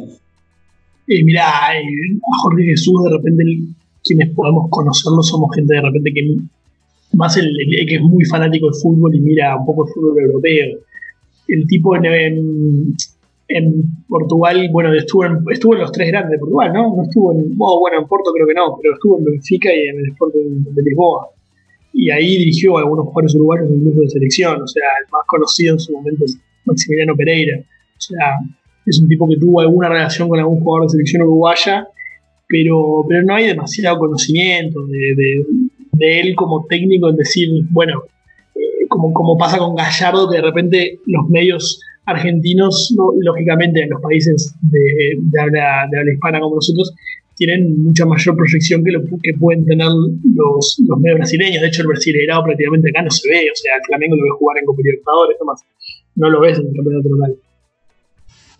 mirá, 1.06 1.48
a 1.48 2.38
Jorge 2.42 2.64
Jesús 2.64 3.04
de 3.04 3.16
repente 3.16 3.42
quienes 4.06 4.34
podemos 4.34 4.68
conocerlo 4.70 5.22
somos 5.22 5.54
gente 5.54 5.74
de 5.74 5.82
repente 5.82 6.12
que 6.14 6.36
más 7.12 7.36
el, 7.36 7.56
que 7.88 7.96
es 7.96 8.02
muy 8.02 8.24
fanático 8.24 8.66
del 8.66 8.74
fútbol 8.80 9.14
y 9.14 9.20
mira 9.20 9.56
un 9.56 9.66
poco 9.66 9.86
el 9.86 9.92
fútbol 9.92 10.22
europeo. 10.22 10.78
El 11.48 11.66
tipo 11.66 11.96
en, 11.96 12.94
en, 13.48 13.82
Portugal, 14.08 14.68
bueno, 14.72 14.92
estuvo 14.92 15.24
en, 15.24 15.38
estuvo 15.50 15.74
en 15.74 15.80
los 15.80 15.92
tres 15.92 16.08
grandes 16.08 16.32
de 16.32 16.38
Portugal, 16.38 16.72
¿no? 16.72 16.96
No 16.96 17.02
estuvo 17.02 17.32
en, 17.32 17.54
oh, 17.58 17.80
bueno, 17.80 18.00
en 18.00 18.06
Porto 18.06 18.32
creo 18.32 18.46
que 18.46 18.54
no, 18.54 18.76
pero 18.80 18.94
estuvo 18.94 19.18
en 19.18 19.24
Benfica 19.24 19.72
y 19.72 19.88
en 19.88 19.98
el 19.98 20.06
Sporting 20.12 20.64
de, 20.74 20.82
Lisboa. 20.82 21.28
Y 21.92 22.10
ahí 22.10 22.36
dirigió 22.38 22.76
a 22.76 22.80
algunos 22.80 23.06
jugadores 23.06 23.34
uruguayos 23.36 23.70
en 23.70 23.84
grupo 23.84 24.00
de 24.00 24.10
selección, 24.10 24.60
o 24.60 24.66
sea, 24.66 24.84
el 25.00 25.10
más 25.10 25.22
conocido 25.26 25.74
en 25.74 25.80
su 25.80 25.92
momento 25.92 26.24
es 26.24 26.36
Maximiliano 26.64 27.16
Pereira. 27.16 27.58
O 27.60 28.00
sea, 28.00 28.38
es 28.84 29.00
un 29.00 29.08
tipo 29.08 29.26
que 29.28 29.36
tuvo 29.36 29.60
alguna 29.60 29.88
relación 29.88 30.28
con 30.28 30.38
algún 30.38 30.60
jugador 30.60 30.88
de 30.88 30.90
selección 30.90 31.22
uruguaya 31.22 31.88
pero, 32.48 33.04
pero 33.08 33.22
no 33.22 33.34
hay 33.34 33.46
demasiado 33.46 33.98
conocimiento 33.98 34.86
de, 34.86 35.44
él 35.98 36.34
como 36.36 36.66
técnico 36.68 37.08
en 37.08 37.16
decir, 37.16 37.48
bueno, 37.70 38.02
eh, 38.54 38.86
como, 38.88 39.12
como 39.12 39.36
pasa 39.38 39.58
con 39.58 39.74
Gallardo, 39.74 40.28
que 40.30 40.36
de 40.36 40.42
repente 40.42 41.00
los 41.06 41.28
medios 41.28 41.80
argentinos, 42.04 42.94
lógicamente 43.20 43.82
en 43.82 43.90
los 43.90 44.00
países 44.00 44.54
de, 44.62 45.40
habla, 45.40 45.88
hispana 46.12 46.40
como 46.40 46.56
nosotros, 46.56 46.94
tienen 47.34 47.84
mucha 47.84 48.06
mayor 48.06 48.36
proyección 48.36 48.82
que 48.82 48.92
lo 48.92 49.02
que 49.22 49.32
pueden 49.38 49.64
tener 49.66 49.88
los, 49.88 50.80
medios 51.00 51.18
brasileños. 51.18 51.60
De 51.60 51.68
hecho, 51.68 51.82
el 51.82 51.88
brasileirado 51.88 52.44
prácticamente 52.44 52.90
acá 52.90 53.02
no 53.02 53.10
se 53.10 53.28
ve. 53.28 53.48
O 53.50 53.56
sea, 53.56 53.76
el 53.76 53.82
Flamengo 53.86 54.16
lo 54.16 54.22
ve 54.22 54.30
jugar 54.38 54.58
en 54.58 54.64
Copa 54.64 54.80
Libertadores, 54.82 55.36
no 56.14 56.30
lo 56.30 56.40
ves 56.40 56.58
en 56.58 56.66
el 56.68 56.72
campeonato. 56.74 57.36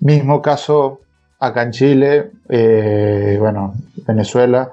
Mismo 0.00 0.42
caso 0.42 1.00
acá 1.38 1.62
en 1.62 1.70
Chile, 1.72 2.30
eh, 2.48 3.36
bueno, 3.38 3.74
Venezuela, 4.06 4.70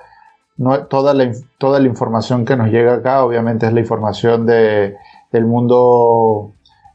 no, 0.58 0.86
toda, 0.86 1.14
la, 1.14 1.32
toda 1.58 1.80
la 1.80 1.88
información 1.88 2.46
que 2.46 2.56
nos 2.56 2.70
llega 2.70 2.94
acá 2.96 3.24
obviamente 3.24 3.66
es 3.66 3.74
la 3.74 3.80
información 3.80 4.46
de, 4.46 4.96
del 5.32 5.46
mundo 5.46 6.52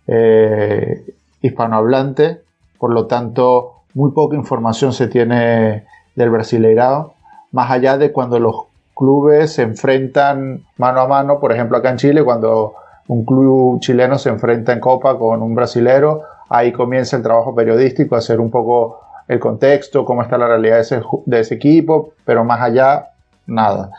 eh, 0.06 1.04
hispanohablante, 1.42 2.40
por 2.78 2.92
lo 2.92 3.06
tanto 3.06 3.82
muy 3.94 4.12
poca 4.12 4.36
información 4.36 4.92
se 4.92 5.08
tiene 5.08 5.84
del 6.14 6.30
Brasileirado, 6.30 7.14
más 7.52 7.70
allá 7.70 7.98
de 7.98 8.12
cuando 8.12 8.38
los 8.38 8.64
clubes 8.94 9.52
se 9.52 9.62
enfrentan 9.62 10.64
mano 10.76 11.00
a 11.00 11.08
mano, 11.08 11.40
por 11.40 11.52
ejemplo 11.52 11.76
acá 11.76 11.90
en 11.90 11.96
Chile, 11.96 12.24
cuando 12.24 12.74
un 13.08 13.24
club 13.24 13.80
chileno 13.80 14.18
se 14.18 14.28
enfrenta 14.28 14.72
en 14.72 14.80
Copa 14.80 15.18
con 15.18 15.42
un 15.42 15.54
brasilero, 15.54 16.22
ahí 16.48 16.72
comienza 16.72 17.16
el 17.16 17.22
trabajo 17.22 17.54
periodístico, 17.54 18.14
a 18.14 18.18
hacer 18.18 18.40
un 18.40 18.50
poco 18.50 19.00
el 19.28 19.38
contexto, 19.38 20.04
cómo 20.04 20.22
está 20.22 20.38
la 20.38 20.48
realidad 20.48 20.82
de 21.26 21.40
ese, 21.40 21.54
equipo, 21.54 22.14
pero 22.24 22.44
más 22.44 22.60
allá, 22.60 23.10
nada. 23.46 23.90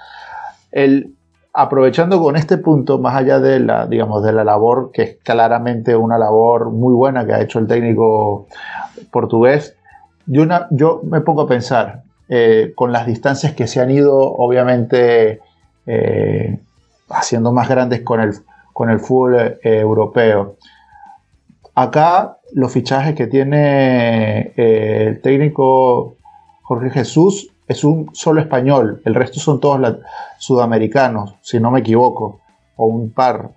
El, 0.72 1.16
aprovechando 1.54 2.20
con 2.20 2.36
este 2.36 2.58
punto, 2.58 2.98
más 2.98 3.16
allá 3.16 3.40
de 3.40 3.60
la, 3.60 3.86
digamos, 3.86 4.24
de 4.24 4.34
la 4.34 4.44
labor, 4.44 4.92
que 4.92 5.04
es 5.04 5.18
claramente 5.24 5.96
una 5.96 6.18
labor 6.18 6.72
muy 6.72 6.94
buena 6.94 7.26
que 7.26 7.34
ha 7.34 7.42
hecho 7.42 7.60
el 7.60 7.68
técnico 7.68 8.48
portugués, 9.12 9.76
yo, 10.26 10.42
una, 10.42 10.68
yo 10.72 11.02
me 11.04 11.22
pongo 11.22 11.44
a 11.44 11.48
pensar, 11.48 12.04
eh, 12.28 12.74
con 12.76 12.92
las 12.92 13.06
distancias 13.06 13.54
que 13.54 13.68
se 13.68 13.82
han 13.82 13.90
ido, 13.92 14.18
obviamente, 14.20 15.42
eh, 15.86 16.60
haciendo 17.10 17.52
más 17.52 17.70
grandes 17.70 18.02
con 18.02 18.20
el, 18.20 18.34
con 18.74 18.90
el 18.90 19.00
fútbol 19.00 19.36
eh, 19.36 19.58
europeo. 19.64 20.56
Acá 21.74 22.39
los 22.54 22.72
fichajes 22.72 23.16
que 23.16 23.28
tiene 23.28 24.54
eh, 24.58 25.08
el 25.08 25.22
técnico 25.22 26.16
Jorge 26.64 26.90
Jesús 26.90 27.52
es 27.68 27.84
un 27.84 28.10
solo 28.14 28.42
español, 28.42 29.02
el 29.06 29.16
resto 29.16 29.40
son 29.40 29.60
todos 29.60 29.98
sudamericanos, 30.40 31.36
si 31.42 31.60
no 31.60 31.70
me 31.72 31.82
equivoco, 31.82 32.42
o 32.76 32.88
un 32.88 33.12
par. 33.12 33.52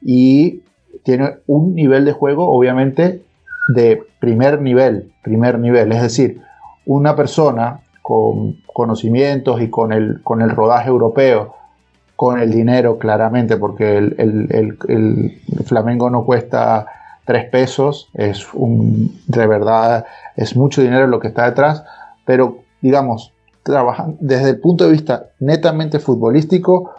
Y 0.00 0.62
tiene 1.02 1.38
un 1.46 1.74
nivel 1.74 2.04
de 2.04 2.12
juego, 2.12 2.48
obviamente, 2.48 3.24
de 3.74 4.02
primer 4.20 4.62
nivel, 4.62 5.12
primer 5.22 5.58
nivel, 5.58 5.90
es 5.92 6.02
decir, 6.02 6.40
una 6.86 7.16
persona 7.16 7.80
con 8.00 8.56
conocimientos 8.72 9.60
y 9.60 9.68
con 9.68 9.92
el, 9.92 10.22
con 10.22 10.40
el 10.40 10.50
rodaje 10.50 10.88
europeo, 10.88 11.54
con 12.14 12.38
el 12.38 12.52
dinero 12.52 12.98
claramente, 12.98 13.56
porque 13.56 13.98
el 13.98 15.38
Flamengo 15.66 16.10
no 16.10 16.24
cuesta 16.24 16.86
tres 17.28 17.44
pesos, 17.50 18.08
es 18.14 18.54
un, 18.54 19.20
de 19.26 19.46
verdad, 19.46 20.06
es 20.34 20.56
mucho 20.56 20.80
dinero 20.80 21.06
lo 21.06 21.20
que 21.20 21.28
está 21.28 21.44
detrás, 21.44 21.84
pero 22.24 22.60
digamos, 22.80 23.34
trabajan 23.62 24.16
desde 24.18 24.48
el 24.48 24.60
punto 24.60 24.86
de 24.86 24.92
vista 24.92 25.26
netamente 25.38 25.98
futbolístico, 25.98 26.90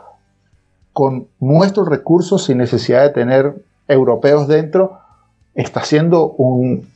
con 0.93 1.29
nuestros 1.39 1.89
recursos, 1.89 2.45
sin 2.45 2.59
necesidad 2.59 3.01
de 3.01 3.09
tener 3.09 3.55
europeos 3.87 4.47
dentro, 4.47 4.99
está 5.55 5.79
haciendo 5.79 6.29
un, 6.33 6.87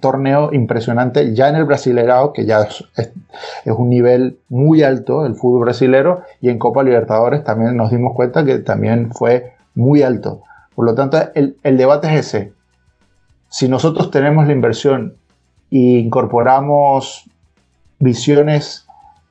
torneo 0.00 0.52
impresionante 0.54 1.34
ya 1.34 1.48
en 1.48 1.56
el 1.56 1.64
Brasilerao, 1.64 2.32
que 2.32 2.46
ya 2.46 2.60
es, 2.60 2.84
es, 2.96 3.10
un 3.66 3.90
nivel 3.90 4.38
muy 4.48 4.84
alto 4.84 5.26
el 5.26 5.34
fútbol 5.34 5.62
brasilero, 5.62 6.22
y 6.40 6.48
en 6.48 6.60
Copa 6.60 6.84
Libertadores 6.84 7.42
también 7.42 7.76
nos 7.76 7.90
dimos 7.90 8.14
cuenta 8.14 8.44
que 8.44 8.60
también 8.60 9.10
fue 9.10 9.54
muy 9.74 10.02
alto. 10.02 10.42
Por 10.76 10.86
lo 10.86 10.94
tanto, 10.94 11.18
el, 11.34 11.56
el 11.64 11.76
debate 11.76 12.06
es 12.06 12.26
ese 12.28 12.57
si 13.48 13.68
nosotros 13.68 14.10
tenemos 14.10 14.46
la 14.46 14.52
inversión 14.52 15.14
e 15.70 15.98
incorporamos 15.98 17.24
visiones 17.98 18.86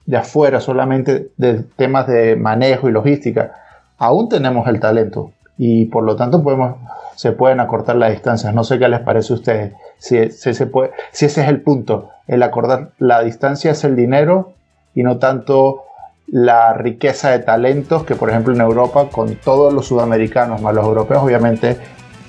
de 0.05 0.17
afuera 0.17 0.59
solamente 0.59 1.29
de 1.37 1.63
temas 1.75 2.07
de 2.07 2.35
manejo 2.35 2.89
y 2.89 2.91
logística, 2.91 3.53
aún 3.97 4.29
tenemos 4.29 4.67
el 4.67 4.79
talento. 4.79 5.31
y 5.59 5.85
por 5.85 6.03
lo 6.03 6.15
tanto 6.15 6.43
podemos, 6.43 6.75
se 7.15 7.31
pueden 7.31 7.59
acortar 7.59 7.95
las 7.95 8.11
distancias. 8.11 8.53
No 8.53 8.63
sé 8.63 8.77
qué 8.77 8.87
les 8.87 8.99
parece 8.99 9.33
a 9.33 9.37
ustedes. 9.37 9.73
Si, 9.97 10.29
se 10.29 10.67
puede, 10.67 10.91
si 11.11 11.25
ese 11.25 11.41
es 11.41 11.47
el 11.47 11.61
punto, 11.61 12.11
el 12.27 12.43
acordar 12.43 12.91
la 12.99 13.23
distancia 13.23 13.71
es 13.71 13.83
el 13.83 13.95
dinero 13.95 14.53
y 14.93 15.01
no 15.01 15.17
tanto 15.17 15.83
la 16.27 16.73
riqueza 16.73 17.31
de 17.31 17.39
talentos 17.39 18.03
que 18.03 18.15
por 18.15 18.29
ejemplo 18.29 18.53
en 18.53 18.61
Europa 18.61 19.07
con 19.11 19.35
todos 19.35 19.73
los 19.73 19.87
sudamericanos 19.87 20.61
más 20.61 20.75
los 20.75 20.85
europeos 20.85 21.23
obviamente 21.23 21.77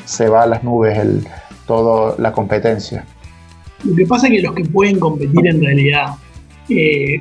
se 0.05 0.29
va 0.29 0.45
a 0.45 0.47
las 0.47 0.63
nubes 0.63 0.97
el, 0.99 1.27
toda 1.69 2.17
la 2.19 2.33
competencia. 2.33 3.05
Lo 3.85 3.95
que 3.95 4.07
pasa 4.07 4.27
es 4.27 4.33
que 4.33 4.43
los 4.43 4.55
que 4.55 4.65
pueden 4.65 4.99
competir 4.99 5.47
en 5.47 5.61
realidad 5.63 6.15
eh, 6.69 7.21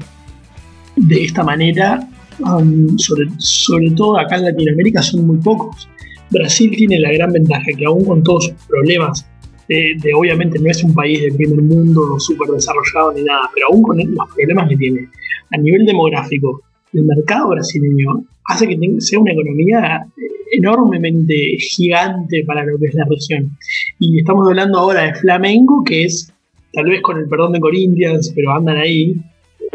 de 0.96 1.24
esta 1.24 1.44
manera, 1.44 2.00
um, 2.40 2.98
sobre, 2.98 3.92
todo 3.92 4.18
acá 4.18 4.38
en 4.38 4.46
Latinoamérica, 4.46 5.04
son 5.04 5.28
muy 5.28 5.38
pocos. 5.38 5.88
Brasil 6.32 6.72
tiene 6.76 7.00
la 7.00 7.12
gran 7.12 7.32
ventaja 7.32 7.66
que 7.78 7.86
aún 7.86 8.04
con 8.04 8.24
todos 8.24 8.46
sus 8.46 8.54
problemas, 8.68 9.28
de, 9.68 10.14
obviamente 10.16 10.58
no 10.60 10.72
es 10.72 10.82
un 10.84 10.94
país 10.94 11.22
del 11.22 11.36
primer 11.36 11.62
mundo 11.62 12.18
súper 12.20 12.48
desarrollado 12.50 13.14
ni 13.14 13.24
nada, 13.24 13.50
pero 13.54 13.68
aún 13.68 13.82
con 13.84 13.98
los 13.98 14.30
problemas 14.34 14.70
que 14.70 14.78
tiene 14.78 15.08
a 15.52 15.58
nivel 15.58 15.86
demográfico, 15.86 16.62
el 16.94 17.04
mercado 17.04 17.50
brasileño 17.50 18.24
hace 18.46 18.68
que 18.68 18.78
sea 19.00 19.20
una 19.20 19.34
economía 19.34 20.06
eh, 20.18 20.37
enormemente 20.52 21.58
gigante 21.60 22.44
para 22.46 22.66
lo 22.66 22.78
que 22.78 22.88
es 22.88 22.96
la 22.96 23.06
región. 23.06 23.58
Y 24.00 24.20
estamos 24.20 24.48
hablando 24.48 24.80
ahora 24.80 25.04
de 25.04 25.16
Flamengo, 25.16 25.84
que 25.84 26.04
es, 26.04 26.32
tal 26.74 26.86
vez 26.86 27.02
con 27.02 27.18
el 27.18 27.28
perdón 27.28 27.54
de 27.54 27.60
Corinthians, 27.60 28.32
pero 28.36 28.52
andan 28.54 28.78
ahí, 28.78 29.16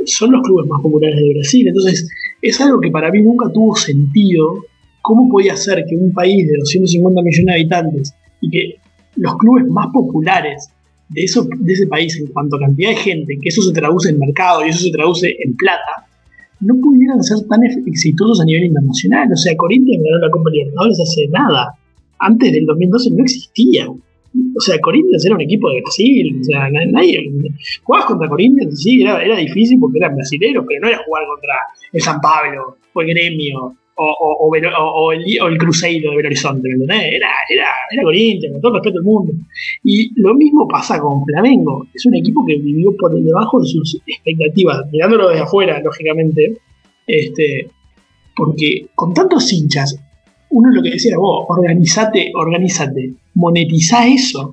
son 0.06 0.32
los 0.32 0.42
clubes 0.42 0.68
más 0.68 0.80
populares 0.82 1.16
de 1.16 1.35
Brasil. 1.35 1.68
Entonces, 1.68 2.08
es 2.40 2.61
algo 2.61 2.80
que 2.80 2.90
para 2.90 3.11
mí 3.11 3.22
nunca 3.22 3.50
tuvo 3.52 3.76
sentido. 3.76 4.64
¿Cómo 5.02 5.28
podía 5.28 5.56
ser 5.56 5.85
que 5.88 5.96
un 5.96 6.12
país 6.12 6.46
de 6.46 6.56
250 6.58 7.22
millones 7.22 7.46
de 7.46 7.52
habitantes 7.52 8.14
y 8.40 8.50
que 8.50 8.76
los 9.16 9.37
clubes 9.37 9.66
más 9.66 9.88
populares 9.92 10.68
de, 11.11 11.22
eso, 11.22 11.46
de 11.58 11.72
ese 11.72 11.87
país 11.87 12.16
en 12.18 12.26
cuanto 12.28 12.56
a 12.56 12.61
cantidad 12.61 12.90
de 12.90 12.96
gente, 12.96 13.38
que 13.40 13.48
eso 13.48 13.62
se 13.62 13.72
traduce 13.72 14.11
en 14.11 14.18
mercado 14.18 14.64
y 14.64 14.70
eso 14.70 14.80
se 14.80 14.90
traduce 14.90 15.37
en 15.44 15.54
plata, 15.56 16.06
no 16.62 16.75
pudieran 16.81 17.22
ser 17.22 17.38
tan 17.48 17.61
exitosos 17.64 18.40
a 18.40 18.44
nivel 18.44 18.64
internacional. 18.64 19.29
O 19.33 19.37
sea, 19.37 19.57
Corinthians 19.57 20.03
ganó 20.05 20.27
la 20.27 20.31
Copa 20.31 20.51
Libertadores 20.51 21.01
hace 21.01 21.29
nada. 21.29 21.75
Antes 22.18 22.53
del 22.53 22.66
2012 22.66 23.11
no 23.11 23.25
existía. 23.25 23.88
O 23.88 24.61
sea, 24.61 24.79
Corinthians 24.81 25.27
era 25.27 25.35
un 25.35 25.40
equipo 25.40 25.68
de 25.68 25.81
Brasil. 25.83 26.38
O 26.40 26.44
sea, 26.44 26.70
nadie. 26.70 27.31
Jugabas 27.83 28.07
contra 28.07 28.29
Corinthians, 28.29 28.81
sí, 28.81 29.03
era, 29.03 29.22
era 29.22 29.37
difícil 29.37 29.79
porque 29.81 29.98
eran 29.98 30.14
brasileños, 30.14 30.64
pero 30.66 30.81
no 30.81 30.88
era 30.88 31.03
jugar 31.05 31.25
contra 31.27 31.55
el 31.92 32.01
San 32.01 32.20
Pablo 32.20 32.77
o 32.92 33.01
el 33.01 33.09
Gremio 33.09 33.77
o, 33.96 35.12
el, 35.12 35.59
Cruzeiro 35.59 36.11
de 36.11 36.16
Belo 36.16 36.28
Horizonte, 36.28 36.68
¿me 36.68 36.74
entendés? 36.74 37.14
Era, 37.14 37.28
era, 37.48 37.66
era 37.90 38.02
Corinthians, 38.02 38.52
con 38.55 38.62
todo 38.62 38.74
respeto 38.74 38.98
al 38.98 39.05
mundo. 39.05 39.33
Y 39.85 40.20
lo 40.20 40.35
mismo 40.35 40.66
pasa 40.68 40.98
con 40.98 41.24
Flamengo. 41.24 41.87
Es 41.94 42.07
un 42.07 42.14
equipo 42.14 42.44
que 42.46 42.57
vivió 42.57 42.94
por 42.96 43.14
debajo 43.14 43.61
de 43.61 43.66
sus 43.66 44.00
expectativas, 44.07 44.90
mirándolo 44.90 45.28
desde 45.28 45.42
afuera, 45.42 45.81
lógicamente. 45.81 46.57
Este, 47.07 47.68
porque 48.37 48.87
con 48.94 49.12
tantos 49.12 49.52
hinchas, 49.52 49.98
uno 50.50 50.70
lo 50.70 50.83
que 50.83 50.90
decía, 50.90 51.16
vos, 51.18 51.46
organizate, 51.48 52.33
organizate, 52.35 53.12
monetiza 53.35 54.07
eso, 54.07 54.52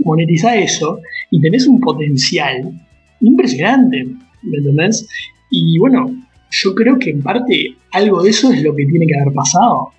monetiza 0.00 0.56
eso, 0.56 1.00
y 1.30 1.40
tenés 1.40 1.66
un 1.66 1.80
potencial 1.80 2.72
impresionante, 3.20 4.06
¿me 4.42 4.58
entendés? 4.58 5.08
Y 5.50 5.78
bueno, 5.78 6.06
yo 6.50 6.74
creo 6.74 6.98
que 6.98 7.10
en 7.10 7.22
parte 7.22 7.76
algo 7.92 8.22
de 8.22 8.30
eso 8.30 8.52
es 8.52 8.62
lo 8.62 8.74
que 8.74 8.86
tiene 8.86 9.06
que 9.06 9.18
haber 9.18 9.32
pasado. 9.34 9.90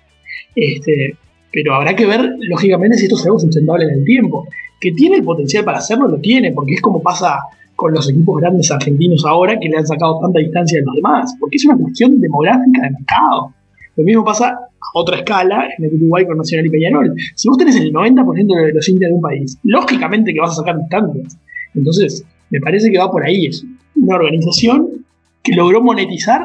Este, 0.54 1.16
pero 1.52 1.74
habrá 1.74 1.94
que 1.94 2.06
ver, 2.06 2.36
lógicamente, 2.40 2.96
si 2.96 3.04
esto 3.04 3.16
es 3.16 3.26
algo 3.26 3.38
sustentable 3.38 3.84
en 3.84 3.90
el 3.98 4.04
tiempo. 4.04 4.46
Que 4.80 4.92
tiene 4.92 5.16
el 5.16 5.22
potencial 5.22 5.64
para 5.64 5.78
hacerlo, 5.78 6.08
lo 6.08 6.18
tiene, 6.18 6.52
porque 6.52 6.74
es 6.74 6.80
como 6.80 7.02
pasa 7.02 7.38
con 7.76 7.92
los 7.92 8.08
equipos 8.10 8.40
grandes 8.40 8.70
argentinos 8.70 9.24
ahora 9.24 9.58
que 9.58 9.68
le 9.68 9.76
han 9.76 9.86
sacado 9.86 10.18
tanta 10.20 10.38
distancia 10.38 10.78
de 10.78 10.84
los 10.84 10.94
demás, 10.96 11.34
porque 11.38 11.56
es 11.56 11.64
una 11.64 11.76
cuestión 11.76 12.20
demográfica 12.20 12.82
de 12.82 12.90
mercado. 12.90 13.54
Lo 13.96 14.04
mismo 14.04 14.24
pasa 14.24 14.48
a 14.50 14.58
otra 14.94 15.18
escala 15.18 15.68
en 15.76 15.84
el 15.84 15.94
Uruguay 15.94 16.26
con 16.26 16.38
Nacional 16.38 16.66
y 16.66 16.70
Peñarol. 16.70 17.14
Si 17.34 17.48
vos 17.48 17.58
tenés 17.58 17.76
el 17.76 17.92
90% 17.92 18.66
de 18.66 18.72
los 18.72 18.88
hinchas 18.88 19.08
de 19.08 19.14
un 19.14 19.20
país, 19.20 19.58
lógicamente 19.62 20.32
que 20.32 20.40
vas 20.40 20.52
a 20.52 20.54
sacar 20.54 20.78
distancias. 20.78 21.36
Entonces, 21.74 22.24
me 22.50 22.60
parece 22.60 22.90
que 22.90 22.98
va 22.98 23.10
por 23.10 23.24
ahí 23.24 23.46
eso. 23.46 23.66
Una 23.96 24.16
organización 24.16 25.01
que 25.42 25.52
logró 25.52 25.82
monetizar 25.82 26.42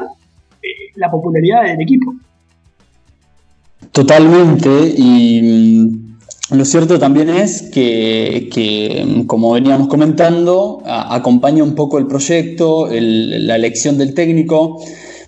eh, 0.62 0.68
la 0.96 1.10
popularidad 1.10 1.64
del 1.64 1.80
equipo. 1.80 2.14
Totalmente, 3.92 4.94
y 4.96 5.40
mm, 5.42 6.56
lo 6.56 6.64
cierto 6.64 6.98
también 6.98 7.28
es 7.28 7.62
que, 7.62 9.04
mm, 9.06 9.22
como 9.26 9.52
veníamos 9.52 9.88
comentando, 9.88 10.82
acompaña 10.84 11.62
un 11.62 11.74
poco 11.74 11.98
el 11.98 12.06
proyecto, 12.06 12.88
la 12.90 13.56
elección 13.56 13.98
del 13.98 14.14
técnico. 14.14 14.80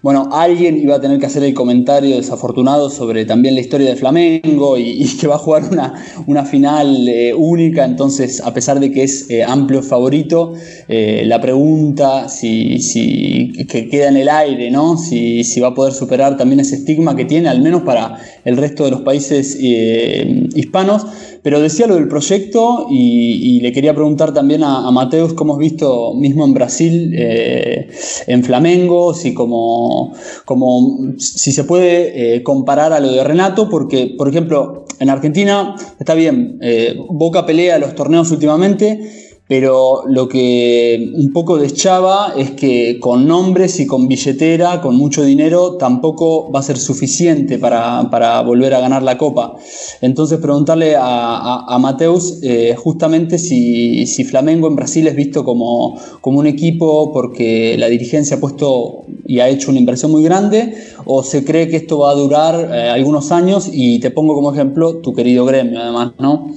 Bueno, 0.02 0.30
alguien 0.32 0.78
iba 0.78 0.96
a 0.96 1.00
tener 1.00 1.18
que 1.18 1.26
hacer 1.26 1.42
el 1.42 1.52
comentario 1.52 2.16
desafortunado 2.16 2.88
sobre 2.88 3.26
también 3.26 3.54
la 3.54 3.60
historia 3.60 3.90
de 3.90 3.96
Flamengo 3.96 4.78
y, 4.78 5.06
que 5.20 5.26
va 5.26 5.34
a 5.34 5.38
jugar 5.38 5.64
una, 5.70 5.92
una 6.26 6.46
final 6.46 7.06
eh, 7.06 7.34
única, 7.34 7.84
entonces 7.84 8.40
a 8.40 8.54
pesar 8.54 8.80
de 8.80 8.90
que 8.90 9.02
es 9.02 9.28
eh, 9.28 9.44
amplio 9.44 9.82
favorito, 9.82 10.54
eh, 10.88 11.24
la 11.26 11.38
pregunta 11.38 12.30
si, 12.30 12.80
si, 12.80 13.52
que 13.68 13.90
queda 13.90 14.08
en 14.08 14.16
el 14.16 14.30
aire, 14.30 14.70
¿no? 14.70 14.96
Si, 14.96 15.44
si, 15.44 15.60
va 15.60 15.68
a 15.68 15.74
poder 15.74 15.92
superar 15.92 16.38
también 16.38 16.60
ese 16.60 16.76
estigma 16.76 17.14
que 17.14 17.26
tiene, 17.26 17.50
al 17.50 17.60
menos 17.60 17.82
para 17.82 18.18
el 18.46 18.56
resto 18.56 18.86
de 18.86 18.92
los 18.92 19.02
países 19.02 19.54
hispanos. 19.60 21.04
Pero 21.42 21.60
decía 21.60 21.86
lo 21.86 21.94
del 21.94 22.08
proyecto 22.08 22.86
y, 22.90 23.60
le 23.60 23.72
quería 23.72 23.94
preguntar 23.94 24.32
también 24.32 24.62
a, 24.62 24.90
Mateus 24.90 25.34
cómo 25.34 25.54
has 25.54 25.58
visto 25.58 26.14
mismo 26.14 26.44
en 26.44 26.54
Brasil, 26.54 27.14
eh, 27.16 27.88
en 28.26 28.42
Flamengo, 28.42 29.14
si, 29.14 29.34
como, 29.34 30.14
como, 30.44 31.14
si 31.18 31.52
se 31.52 31.64
puede 31.64 32.36
eh, 32.36 32.42
comparar 32.42 32.92
a 32.92 33.00
lo 33.00 33.12
de 33.12 33.24
Renato, 33.24 33.68
porque, 33.68 34.14
por 34.16 34.28
ejemplo, 34.28 34.84
en 34.98 35.10
Argentina 35.10 35.74
está 35.98 36.14
bien, 36.14 36.58
eh, 36.60 36.96
Boca 37.08 37.46
pelea 37.46 37.78
los 37.78 37.94
torneos 37.94 38.30
últimamente 38.30 39.29
pero 39.50 40.04
lo 40.06 40.28
que 40.28 41.10
un 41.12 41.32
poco 41.32 41.58
deschaba 41.58 42.34
es 42.38 42.52
que 42.52 43.00
con 43.00 43.26
nombres 43.26 43.80
y 43.80 43.86
con 43.88 44.06
billetera, 44.06 44.80
con 44.80 44.94
mucho 44.94 45.24
dinero, 45.24 45.76
tampoco 45.76 46.52
va 46.52 46.60
a 46.60 46.62
ser 46.62 46.78
suficiente 46.78 47.58
para, 47.58 48.42
volver 48.42 48.74
a 48.74 48.80
ganar 48.80 49.02
la 49.02 49.18
copa. 49.18 49.56
Entonces 50.02 50.38
preguntarle 50.38 50.94
a, 50.96 51.76
Mateus 51.80 52.38
eh, 52.44 52.76
justamente 52.78 53.38
si, 53.38 54.06
Flamengo 54.24 54.68
en 54.68 54.76
Brasil 54.76 55.08
es 55.08 55.16
visto 55.16 55.44
como, 55.44 55.98
como 56.20 56.38
un 56.38 56.46
equipo 56.46 57.12
porque 57.12 57.74
la 57.76 57.88
dirigencia 57.88 58.36
ha 58.36 58.40
puesto 58.40 59.02
y 59.26 59.40
ha 59.40 59.48
hecho 59.48 59.72
una 59.72 59.80
inversión 59.80 60.12
muy 60.12 60.22
grande, 60.22 60.74
o 61.06 61.24
se 61.24 61.44
cree 61.44 61.66
que 61.66 61.78
esto 61.78 61.98
va 61.98 62.12
a 62.12 62.14
durar 62.14 62.70
eh, 62.72 62.88
algunos 62.88 63.32
años, 63.32 63.68
y 63.72 63.98
te 63.98 64.12
pongo 64.12 64.32
como 64.36 64.52
ejemplo 64.52 64.98
tu 64.98 65.12
querido 65.12 65.44
gremio 65.44 65.80
además, 65.80 66.12
¿no? 66.20 66.52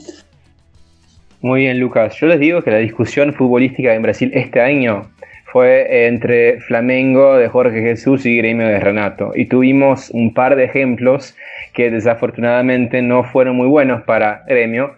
Muy 1.44 1.64
bien, 1.64 1.78
Lucas. 1.78 2.16
Yo 2.22 2.28
les 2.28 2.40
digo 2.40 2.62
que 2.62 2.72
la 2.72 2.78
discusión 2.78 3.34
futbolística 3.34 3.94
en 3.94 4.02
Brasil 4.02 4.32
este 4.34 4.62
año 4.62 5.12
fue 5.44 6.08
entre 6.08 6.62
Flamengo 6.62 7.36
de 7.36 7.50
Jorge 7.50 7.82
Jesús 7.82 8.26
y 8.26 8.38
Gremio 8.38 8.66
de 8.66 8.80
Renato. 8.80 9.34
Y 9.36 9.48
tuvimos 9.48 10.10
un 10.12 10.34
par 10.34 10.56
de 10.56 10.64
ejemplos 10.64 11.36
que 11.74 11.92
desafortunadamente 11.92 13.02
no 13.02 13.26
fueron 13.26 13.58
muy 13.58 13.68
buenos 13.68 14.04
para 14.04 14.46
Gremio, 14.48 14.96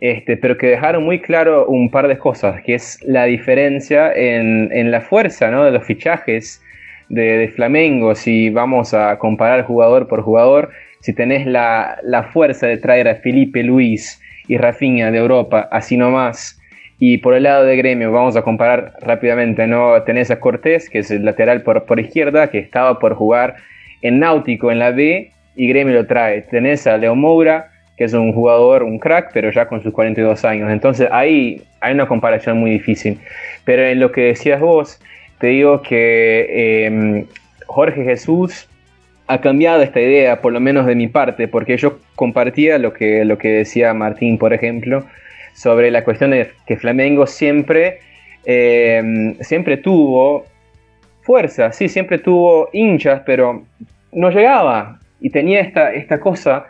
este, 0.00 0.36
pero 0.36 0.56
que 0.56 0.68
dejaron 0.68 1.02
muy 1.02 1.18
claro 1.18 1.66
un 1.66 1.90
par 1.90 2.06
de 2.06 2.16
cosas, 2.16 2.62
que 2.62 2.74
es 2.74 3.00
la 3.02 3.24
diferencia 3.24 4.12
en, 4.14 4.92
la 4.92 5.00
fuerza 5.00 5.50
de 5.50 5.72
los 5.72 5.84
fichajes 5.84 6.62
de, 7.08 7.38
de, 7.38 7.48
Flamengo, 7.48 8.14
si 8.14 8.50
vamos 8.50 8.94
a 8.94 9.18
comparar 9.18 9.64
jugador 9.64 10.06
por 10.06 10.22
jugador, 10.22 10.70
si 11.00 11.12
tenés 11.12 11.44
la, 11.44 11.98
la 12.04 12.22
fuerza 12.22 12.68
de 12.68 12.76
traer 12.76 13.08
a 13.08 13.16
Felipe 13.16 13.64
Luis, 13.64 14.22
y 14.48 14.56
Rafinha 14.56 15.10
de 15.10 15.18
Europa, 15.18 15.68
así 15.70 15.96
nomás. 15.96 16.60
Y 16.98 17.18
por 17.18 17.34
el 17.34 17.44
lado 17.44 17.64
de 17.64 17.76
Gremio, 17.76 18.10
vamos 18.10 18.36
a 18.36 18.42
comparar 18.42 18.94
rápidamente, 19.00 19.66
¿no? 19.68 20.02
Tenés 20.02 20.30
a 20.32 20.40
Cortés, 20.40 20.90
que 20.90 20.98
es 20.98 21.10
el 21.12 21.24
lateral 21.24 21.62
por, 21.62 21.84
por 21.84 22.00
izquierda, 22.00 22.48
que 22.48 22.58
estaba 22.58 22.98
por 22.98 23.14
jugar 23.14 23.56
en 24.02 24.18
Náutico 24.18 24.72
en 24.72 24.80
la 24.80 24.90
B, 24.90 25.30
y 25.54 25.68
Gremio 25.68 25.94
lo 25.94 26.06
trae. 26.06 26.42
Tenés 26.42 26.86
a 26.86 26.96
Leo 26.96 27.14
Moura, 27.14 27.70
que 27.96 28.04
es 28.04 28.14
un 28.14 28.32
jugador, 28.32 28.84
un 28.84 28.98
crack, 28.98 29.30
pero 29.32 29.50
ya 29.50 29.66
con 29.66 29.82
sus 29.82 29.92
42 29.92 30.44
años. 30.44 30.70
Entonces 30.70 31.08
ahí 31.10 31.62
hay 31.80 31.94
una 31.94 32.06
comparación 32.06 32.58
muy 32.58 32.70
difícil. 32.70 33.18
Pero 33.64 33.82
en 33.82 34.00
lo 34.00 34.12
que 34.12 34.22
decías 34.22 34.60
vos, 34.60 35.00
te 35.38 35.48
digo 35.48 35.82
que 35.82 36.86
em, 36.86 37.26
Jorge 37.66 38.04
Jesús 38.04 38.68
ha 39.26 39.40
cambiado 39.40 39.82
esta 39.82 40.00
idea, 40.00 40.40
por 40.40 40.52
lo 40.52 40.60
menos 40.60 40.86
de 40.86 40.94
mi 40.94 41.08
parte, 41.08 41.48
porque 41.48 41.76
yo 41.76 41.98
compartía 42.18 42.78
lo 42.78 42.92
que, 42.92 43.24
lo 43.24 43.38
que 43.38 43.48
decía 43.48 43.94
Martín, 43.94 44.38
por 44.38 44.52
ejemplo, 44.52 45.04
sobre 45.54 45.92
la 45.92 46.02
cuestión 46.02 46.32
de 46.32 46.50
que 46.66 46.76
Flamengo 46.76 47.28
siempre, 47.28 48.00
eh, 48.44 49.36
siempre 49.40 49.76
tuvo 49.76 50.44
fuerza, 51.22 51.70
sí, 51.70 51.88
siempre 51.88 52.18
tuvo 52.18 52.70
hinchas, 52.72 53.22
pero 53.24 53.62
no 54.12 54.30
llegaba 54.30 54.98
y 55.20 55.30
tenía 55.30 55.60
esta, 55.60 55.92
esta 55.92 56.18
cosa 56.18 56.66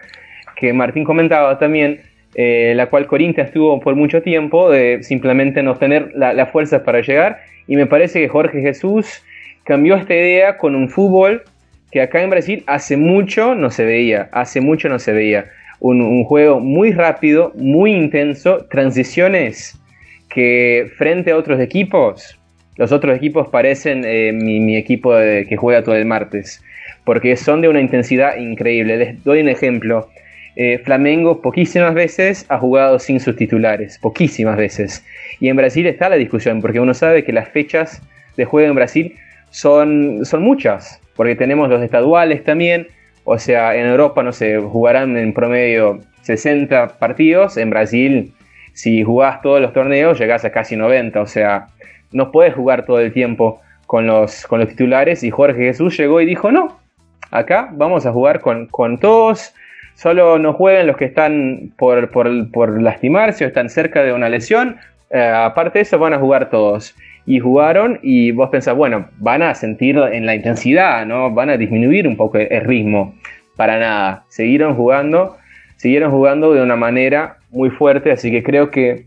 que 0.54 0.74
Martín 0.74 1.04
comentaba 1.04 1.58
también, 1.58 2.02
eh, 2.34 2.74
la 2.76 2.90
cual 2.90 3.06
Corinthians 3.06 3.50
tuvo 3.50 3.80
por 3.80 3.94
mucho 3.94 4.20
tiempo 4.20 4.70
de 4.70 5.02
simplemente 5.02 5.62
no 5.62 5.76
tener 5.76 6.12
las 6.14 6.36
la 6.36 6.46
fuerzas 6.46 6.82
para 6.82 7.00
llegar. 7.00 7.38
Y 7.66 7.76
me 7.76 7.86
parece 7.86 8.20
que 8.20 8.28
Jorge 8.28 8.60
Jesús 8.60 9.24
cambió 9.64 9.96
esta 9.96 10.14
idea 10.14 10.58
con 10.58 10.74
un 10.74 10.90
fútbol 10.90 11.42
que 11.90 12.02
acá 12.02 12.22
en 12.22 12.30
Brasil 12.30 12.64
hace 12.66 12.96
mucho 12.96 13.54
no 13.54 13.70
se 13.70 13.84
veía, 13.84 14.28
hace 14.32 14.60
mucho 14.60 14.88
no 14.88 14.98
se 14.98 15.12
veía. 15.12 15.46
Un, 15.80 16.24
juego 16.24 16.58
muy 16.58 16.90
rápido, 16.92 17.52
muy 17.54 17.92
intenso, 17.92 18.66
transiciones 18.70 19.78
que 20.28 20.90
frente 20.96 21.30
a 21.30 21.36
otros 21.36 21.60
equipos, 21.60 22.38
los 22.76 22.92
otros 22.92 23.16
equipos 23.16 23.48
parecen 23.48 24.02
eh, 24.04 24.32
mi, 24.32 24.76
equipo 24.76 25.12
que 25.48 25.56
juega 25.56 25.82
todo 25.82 25.94
el 25.94 26.04
martes, 26.04 26.62
porque 27.04 27.36
son 27.36 27.60
de 27.60 27.68
una 27.68 27.80
intensidad 27.80 28.36
increíble. 28.36 28.96
Les 28.96 29.24
doy 29.24 29.40
un 29.40 29.48
ejemplo. 29.48 30.08
Eh, 30.56 30.78
Flamengo 30.84 31.40
poquísimas 31.40 31.94
veces 31.94 32.44
ha 32.48 32.58
jugado 32.58 32.98
sin 32.98 33.20
sus 33.20 33.36
titulares, 33.36 33.98
poquísimas 33.98 34.56
veces. 34.56 35.04
Y 35.38 35.48
en 35.48 35.56
Brasil 35.56 35.86
está 35.86 36.08
la 36.08 36.16
discusión, 36.16 36.60
porque 36.60 36.80
uno 36.80 36.94
sabe 36.94 37.22
que 37.22 37.32
las 37.32 37.48
fechas 37.48 38.02
de 38.36 38.44
juego 38.44 38.68
en 38.68 38.74
Brasil 38.74 39.14
son, 39.50 40.24
son 40.24 40.42
muchas, 40.42 41.00
porque 41.18 41.34
tenemos 41.34 41.68
los 41.68 41.82
estaduales 41.82 42.44
también, 42.44 42.86
o 43.24 43.40
sea, 43.40 43.74
en 43.74 43.86
Europa, 43.86 44.22
no 44.22 44.32
sé, 44.32 44.56
jugarán 44.58 45.16
en 45.16 45.34
promedio 45.34 45.98
60 46.22 46.96
partidos, 47.00 47.56
en 47.56 47.70
Brasil, 47.70 48.32
si 48.72 49.02
jugás 49.02 49.42
todos 49.42 49.60
los 49.60 49.72
torneos, 49.72 50.16
llegás 50.16 50.44
a 50.44 50.52
casi 50.52 50.76
90, 50.76 51.20
o 51.20 51.26
sea, 51.26 51.66
no 52.12 52.30
puedes 52.30 52.54
jugar 52.54 52.86
todo 52.86 53.00
el 53.00 53.12
tiempo 53.12 53.60
con 53.86 54.06
los, 54.06 54.46
con 54.46 54.60
los 54.60 54.68
titulares, 54.68 55.24
y 55.24 55.30
Jorge 55.30 55.58
Jesús 55.58 55.96
llegó 55.98 56.20
y 56.20 56.24
dijo, 56.24 56.52
no, 56.52 56.78
acá 57.32 57.68
vamos 57.72 58.06
a 58.06 58.12
jugar 58.12 58.40
con, 58.40 58.68
con 58.68 58.98
todos, 58.98 59.52
solo 59.96 60.38
no 60.38 60.52
jueguen 60.52 60.86
los 60.86 60.96
que 60.96 61.06
están 61.06 61.72
por, 61.76 62.10
por, 62.10 62.52
por 62.52 62.80
lastimarse 62.80 63.44
o 63.44 63.48
están 63.48 63.70
cerca 63.70 64.04
de 64.04 64.12
una 64.12 64.28
lesión, 64.28 64.76
eh, 65.10 65.20
aparte 65.20 65.80
de 65.80 65.82
eso 65.82 65.98
van 65.98 66.14
a 66.14 66.20
jugar 66.20 66.48
todos 66.48 66.94
y 67.28 67.40
jugaron 67.40 68.00
y 68.02 68.30
vos 68.30 68.48
pensás, 68.48 68.74
bueno, 68.74 69.10
van 69.18 69.42
a 69.42 69.54
sentir 69.54 69.98
en 69.98 70.24
la 70.24 70.34
intensidad, 70.34 71.04
¿no? 71.04 71.30
Van 71.30 71.50
a 71.50 71.58
disminuir 71.58 72.08
un 72.08 72.16
poco 72.16 72.38
el 72.38 72.60
ritmo. 72.62 73.14
Para 73.54 73.78
nada. 73.78 74.24
Siguieron 74.28 74.74
jugando, 74.74 75.36
siguieron 75.76 76.10
jugando 76.10 76.54
de 76.54 76.62
una 76.62 76.74
manera 76.74 77.36
muy 77.50 77.68
fuerte, 77.68 78.12
así 78.12 78.30
que 78.30 78.42
creo 78.42 78.70
que 78.70 79.04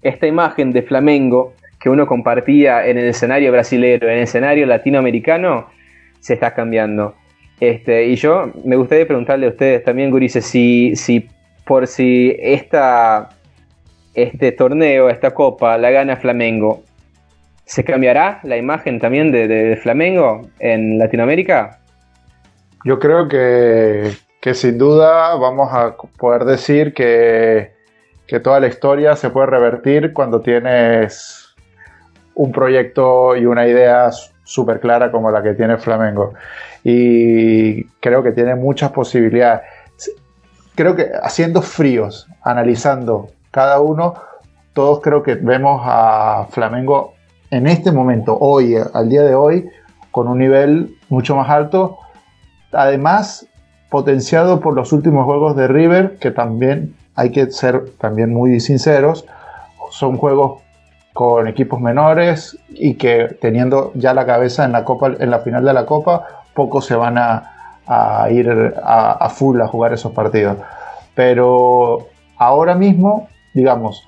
esta 0.00 0.26
imagen 0.26 0.72
de 0.72 0.80
Flamengo 0.80 1.52
que 1.78 1.90
uno 1.90 2.06
compartía 2.06 2.86
en 2.86 2.96
el 2.96 3.08
escenario 3.08 3.52
brasileño, 3.52 4.08
en 4.08 4.16
el 4.16 4.22
escenario 4.22 4.64
latinoamericano, 4.64 5.66
se 6.20 6.32
está 6.34 6.54
cambiando. 6.54 7.14
Este, 7.60 8.06
y 8.06 8.16
yo 8.16 8.50
me 8.64 8.76
gustaría 8.76 9.06
preguntarle 9.06 9.44
a 9.44 9.50
ustedes 9.50 9.84
también, 9.84 10.10
Gurice, 10.10 10.40
si, 10.40 10.96
si 10.96 11.28
por 11.66 11.86
si 11.86 12.34
esta, 12.40 13.28
este 14.14 14.50
torneo, 14.52 15.10
esta 15.10 15.32
copa, 15.32 15.76
la 15.76 15.90
gana 15.90 16.16
Flamengo, 16.16 16.84
¿Se 17.70 17.84
cambiará 17.84 18.40
la 18.42 18.56
imagen 18.56 18.98
también 18.98 19.30
de, 19.30 19.78
Flamengo 19.80 20.48
en 20.58 20.98
Latinoamérica? 20.98 21.78
Yo 22.84 22.98
creo 22.98 23.28
que, 23.28 24.10
sin 24.54 24.76
duda 24.76 25.36
vamos 25.36 25.68
a 25.72 25.94
poder 26.18 26.46
decir 26.46 26.92
que, 26.92 27.70
toda 28.42 28.58
la 28.58 28.66
historia 28.66 29.14
se 29.14 29.30
puede 29.30 29.46
revertir 29.46 30.12
cuando 30.12 30.40
tienes 30.40 31.54
un 32.34 32.50
proyecto 32.50 33.36
y 33.36 33.46
una 33.46 33.68
idea 33.68 34.10
súper 34.42 34.80
clara 34.80 35.12
como 35.12 35.30
la 35.30 35.40
que 35.40 35.54
tiene 35.54 35.76
Flamengo. 35.76 36.34
Y 36.82 37.84
creo 38.00 38.24
que 38.24 38.32
tiene 38.32 38.56
muchas 38.56 38.90
posibilidades. 38.90 39.62
Creo 40.74 40.96
que 40.96 41.06
haciendo 41.22 41.62
fríos, 41.62 42.26
analizando 42.42 43.28
cada 43.52 43.78
uno, 43.78 44.14
todos 44.72 45.00
creo 45.00 45.22
que 45.22 45.36
vemos 45.36 45.82
a 45.84 46.48
Flamengo 46.50 47.14
en 47.50 47.66
este 47.66 47.92
momento, 47.92 48.36
hoy, 48.38 48.76
al 48.76 49.08
día 49.08 49.22
de 49.22 49.34
hoy, 49.34 49.68
con 50.10 50.28
un 50.28 50.38
nivel 50.38 50.96
mucho 51.08 51.36
más 51.36 51.48
alto. 51.50 51.98
Además, 52.72 53.46
potenciado 53.90 54.60
por 54.60 54.74
los 54.74 54.92
últimos 54.92 55.24
juegos 55.24 55.56
de 55.56 55.66
River, 55.68 56.18
que 56.18 56.30
también 56.30 56.94
hay 57.16 57.30
que 57.30 57.50
ser 57.50 57.90
también 57.98 58.32
muy 58.32 58.60
sinceros, 58.60 59.26
son 59.90 60.16
juegos 60.16 60.62
con 61.12 61.48
equipos 61.48 61.80
menores 61.80 62.56
y 62.68 62.94
que 62.94 63.36
teniendo 63.40 63.90
ya 63.94 64.14
la 64.14 64.24
cabeza 64.24 64.64
en 64.64 64.72
la 64.72 64.84
copa, 64.84 65.10
en 65.18 65.30
la 65.30 65.40
final 65.40 65.64
de 65.64 65.72
la 65.72 65.84
copa, 65.84 66.24
pocos 66.54 66.86
se 66.86 66.94
van 66.94 67.18
a, 67.18 67.50
ir 68.30 68.48
a, 68.82 69.12
a, 69.12 69.28
full 69.28 69.60
a 69.60 69.66
jugar 69.66 69.92
esos 69.92 70.12
partidos. 70.12 70.56
Pero 71.16 72.06
ahora 72.38 72.76
mismo, 72.76 73.28
digamos, 73.52 74.04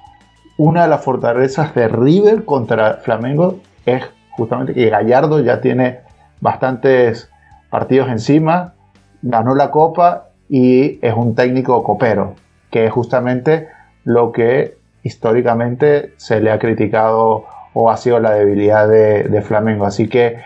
una 0.56 0.82
de 0.82 0.88
las 0.88 1.04
fortalezas 1.04 1.74
de 1.74 1.88
River 1.88 2.44
contra 2.44 2.94
Flamengo 2.94 3.60
es 3.86 4.04
justamente 4.30 4.74
que 4.74 4.90
Gallardo 4.90 5.40
ya 5.40 5.60
tiene 5.60 6.00
bastantes 6.40 7.30
partidos 7.70 8.08
encima, 8.08 8.74
ganó 9.22 9.54
la 9.54 9.70
copa 9.70 10.28
y 10.48 10.98
es 11.04 11.14
un 11.14 11.34
técnico 11.34 11.82
copero, 11.82 12.34
que 12.70 12.86
es 12.86 12.92
justamente 12.92 13.68
lo 14.04 14.32
que 14.32 14.76
históricamente 15.02 16.12
se 16.16 16.40
le 16.40 16.50
ha 16.50 16.58
criticado 16.58 17.46
o 17.74 17.90
ha 17.90 17.96
sido 17.96 18.20
la 18.20 18.32
debilidad 18.32 18.88
de, 18.88 19.42
Flamengo. 19.42 19.86
Así 19.86 20.08
que 20.08 20.38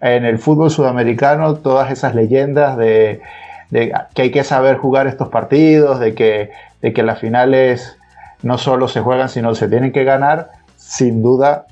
en 0.00 0.24
el 0.24 0.38
fútbol 0.38 0.70
sudamericano 0.70 1.56
todas 1.56 1.90
esas 1.90 2.14
leyendas 2.14 2.76
de, 2.76 3.20
que 3.70 4.22
hay 4.22 4.30
que 4.30 4.44
saber 4.44 4.76
jugar 4.76 5.06
estos 5.06 5.28
partidos, 5.28 5.98
de 5.98 6.14
que, 6.14 6.50
de 6.80 6.92
que 6.92 7.02
las 7.02 7.18
finales 7.18 7.98
no 8.42 8.58
solo 8.58 8.88
se 8.88 9.00
juegan, 9.00 9.28
sino 9.28 9.54
se 9.54 9.68
tienen 9.68 9.92
que 9.92 10.04
ganar, 10.04 10.50
sin 10.76 11.22
duda 11.22 11.66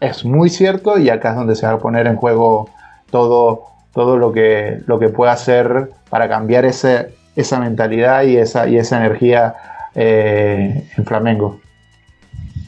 es 0.00 0.24
muy 0.24 0.50
cierto 0.50 0.98
y 0.98 1.08
acá 1.08 1.30
es 1.30 1.36
donde 1.36 1.54
se 1.54 1.66
va 1.66 1.72
a 1.72 1.78
poner 1.78 2.06
en 2.06 2.16
juego 2.16 2.70
todo, 3.10 3.64
todo 3.92 4.16
lo, 4.16 4.32
que, 4.32 4.80
lo 4.86 4.98
que 4.98 5.08
pueda 5.08 5.32
hacer 5.32 5.90
para 6.10 6.28
cambiar 6.28 6.64
esa 6.64 7.60
mentalidad 7.60 8.24
y 8.24 8.36
esa, 8.36 8.68
y 8.68 8.76
esa 8.76 8.98
energía 8.98 9.54
eh, 9.94 10.84
en 10.96 11.04
Flamengo. 11.04 11.60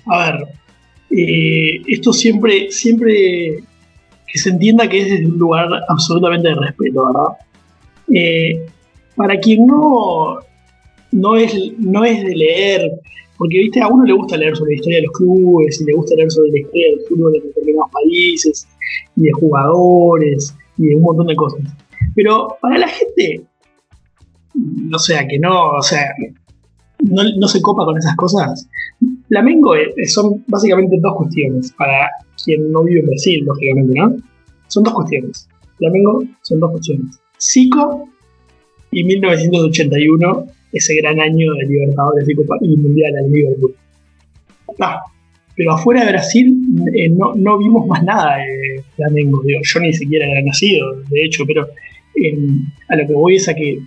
A 0.06 0.30
ver, 0.30 0.46
eh, 1.10 1.82
esto 1.88 2.12
siempre, 2.12 2.70
siempre 2.70 3.56
que 4.26 4.38
se 4.38 4.50
entienda 4.50 4.88
que 4.88 5.00
es 5.00 5.10
desde 5.10 5.26
un 5.26 5.38
lugar 5.38 5.68
absolutamente 5.88 6.48
de 6.48 6.54
respeto, 6.54 7.06
¿verdad? 7.06 7.38
Eh, 8.14 8.66
para 9.16 9.38
quien 9.40 9.66
no, 9.66 10.38
no, 11.12 11.36
es, 11.36 11.54
no 11.78 12.04
es 12.04 12.24
de 12.24 12.36
leer 12.36 12.92
porque, 13.38 13.59
viste, 13.59 13.81
a 13.81 13.88
uno 13.88 14.05
le 14.05 14.12
gusta 14.12 14.37
leer 14.37 14.57
sobre 14.57 14.72
la 14.72 14.77
historia 14.77 14.99
de 14.99 15.07
los 15.07 15.12
clubes 15.12 15.81
y 15.81 15.85
le 15.85 15.92
gusta 15.92 16.14
leer 16.16 16.31
sobre 16.31 16.51
la 16.51 16.59
historia 16.59 16.88
del 16.90 17.07
fútbol 17.07 17.33
de 17.33 17.40
determinados 17.40 17.90
países 17.92 18.68
y 19.16 19.22
de 19.22 19.33
jugadores 19.33 20.55
y 20.79 20.87
de 20.87 20.96
un 20.96 21.03
montón 21.03 21.27
de 21.27 21.37
cosas. 21.37 21.61
Pero 22.14 22.57
para 22.61 22.79
la 22.79 22.88
gente, 22.88 23.42
no 24.55 24.99
sea 24.99 25.27
que 25.27 25.38
no, 25.38 25.72
o 25.72 25.83
sea, 25.83 26.14
no, 27.01 27.49
se 27.49 27.61
copa 27.61 27.85
con 27.85 27.99
esas 27.99 28.16
cosas. 28.16 28.68
Flamengo 29.29 29.75
son 30.07 30.44
básicamente 30.49 30.96
dos 31.01 31.14
cuestiones. 31.16 31.72
Para 31.72 32.09
quien 32.42 32.70
no 32.70 32.85
vive 32.85 33.01
en 33.01 33.07
Brasil, 33.07 33.44
lógicamente, 33.44 33.99
¿no? 33.99 34.16
Son 34.68 34.83
dos 34.83 34.94
cuestiones. 34.94 35.49
Flamengo 35.79 36.22
son 36.42 36.61
dos 36.61 36.70
cuestiones. 36.70 37.20
Zico 37.38 38.09
y 38.90 39.05
1981 39.05 40.46
ese 40.72 40.94
gran 40.96 41.20
año 41.20 41.52
de 41.55 41.66
Libertadores 41.66 42.29
y 42.29 42.76
Mundial 42.76 43.12
al 43.16 43.31
Liverpool. 43.31 43.74
Ah, 44.81 45.00
pero 45.57 45.72
afuera 45.72 46.05
de 46.05 46.12
Brasil 46.12 46.55
eh, 46.94 47.09
no, 47.11 47.59
vimos 47.59 47.87
más 47.87 48.02
nada 48.05 48.37
de 48.37 48.83
Flamengo. 48.94 49.42
yo 49.44 49.81
ni 49.81 49.92
siquiera 49.92 50.26
era 50.26 50.42
nacido, 50.42 51.00
de 51.09 51.24
hecho, 51.24 51.44
pero 51.46 51.66
em, 52.14 52.61
a 52.88 52.96
lo 52.96 53.07
que 53.07 53.14
voy 53.14 53.37
es 53.37 53.48
a 53.48 53.55
que 53.55 53.79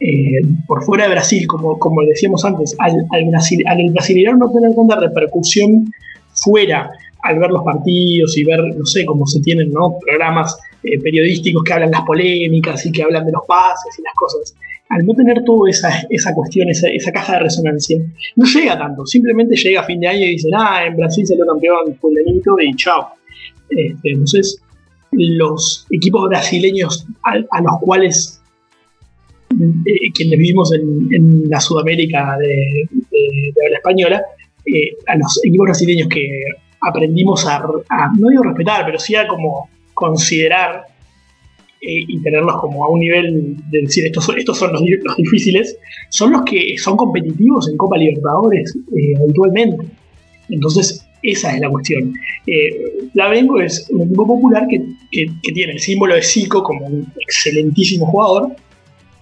eh, 0.00 0.40
por 0.66 0.82
fuera 0.82 1.04
de 1.04 1.10
Brasil, 1.10 1.46
como, 1.46 1.78
como 1.78 2.02
decíamos 2.02 2.44
antes, 2.44 2.74
al, 2.80 3.06
al, 3.10 3.24
Brasil, 3.30 3.62
al 3.68 3.78
brasileño 3.92 4.36
no 4.36 4.50
tener 4.50 4.74
tanta 4.74 4.96
repercusión 4.96 5.92
fuera 6.34 6.90
al 7.22 7.38
ver 7.38 7.50
los 7.50 7.62
partidos 7.62 8.36
y 8.36 8.42
ver, 8.42 8.60
no 8.76 8.84
sé, 8.84 9.04
cómo 9.04 9.26
se 9.26 9.40
tienen 9.40 9.70
¿no? 9.70 9.96
programas 10.04 10.58
eh, 10.82 10.98
periodísticos 10.98 11.62
que 11.62 11.72
hablan 11.72 11.92
las 11.92 12.02
polémicas 12.02 12.84
y 12.84 12.90
que 12.90 13.04
hablan 13.04 13.24
de 13.24 13.30
los 13.30 13.42
pases 13.46 13.96
y 13.96 14.02
las 14.02 14.14
cosas 14.14 14.54
al 14.92 15.06
no 15.06 15.14
tener 15.14 15.42
toda 15.44 15.70
esa, 15.70 15.88
esa 16.10 16.34
cuestión, 16.34 16.68
esa, 16.68 17.12
caja 17.12 17.34
de 17.34 17.38
resonancia, 17.40 17.98
no 18.36 18.44
llega 18.44 18.78
tanto. 18.78 19.06
Simplemente 19.06 19.56
llega 19.56 19.80
a 19.80 19.84
fin 19.84 19.98
de 20.00 20.08
año 20.08 20.26
y 20.26 20.32
dicen, 20.32 20.50
ah, 20.54 20.84
en 20.84 20.96
Brasil 20.96 21.26
salió 21.26 21.46
campeón 21.46 21.96
fulanito 21.98 22.60
y 22.60 22.74
chao. 22.76 23.08
Este, 23.70 24.10
entonces, 24.10 24.60
los 25.12 25.86
equipos 25.90 26.28
brasileños 26.28 27.06
a, 27.22 27.38
los 27.38 27.78
cuales 27.80 28.42
eh, 29.50 30.12
quienes 30.14 30.38
vivimos 30.38 30.72
en, 30.74 31.48
la 31.48 31.60
Sudamérica 31.60 32.36
de, 32.38 32.86
la 33.70 33.76
española, 33.78 34.22
eh, 34.66 34.94
a 35.06 35.16
los 35.16 35.40
equipos 35.42 35.64
brasileños 35.64 36.08
que 36.08 36.28
aprendimos 36.82 37.46
a, 37.46 37.62
no 38.18 38.28
digo 38.28 38.42
respetar, 38.42 38.84
pero 38.84 38.98
sí 38.98 39.14
a 39.14 39.26
como 39.26 39.70
considerar 39.94 40.84
eh, 41.84 42.04
y 42.06 42.22
tenerlos 42.22 42.60
como 42.60 42.84
a 42.84 42.90
un 42.90 43.00
nivel 43.00 43.56
de 43.68 43.80
decir 43.80 44.06
estos 44.06 44.24
son, 44.24 44.38
estos 44.38 44.56
son 44.56 44.72
los, 44.72 44.84
difíciles, 45.16 45.76
son 46.10 46.30
los 46.30 46.42
que 46.42 46.78
son 46.78 46.96
competitivos 46.96 47.68
en 47.68 47.76
Copa 47.76 47.96
Libertadores 47.96 48.72
eh, 48.96 49.14
habitualmente. 49.20 49.84
Entonces, 50.48 51.04
esa 51.24 51.52
es 51.52 51.60
la 51.60 51.68
cuestión. 51.68 52.14
Eh, 52.46 53.08
Flamengo 53.12 53.60
es 53.60 53.90
un 53.90 54.02
equipo 54.02 54.24
popular 54.28 54.68
que, 54.68 54.80
tiene 55.10 55.72
el 55.72 55.80
símbolo 55.80 56.14
de 56.14 56.22
Zico 56.22 56.62
como 56.62 56.86
un 56.86 57.04
excelentísimo 57.20 58.06
jugador 58.06 58.54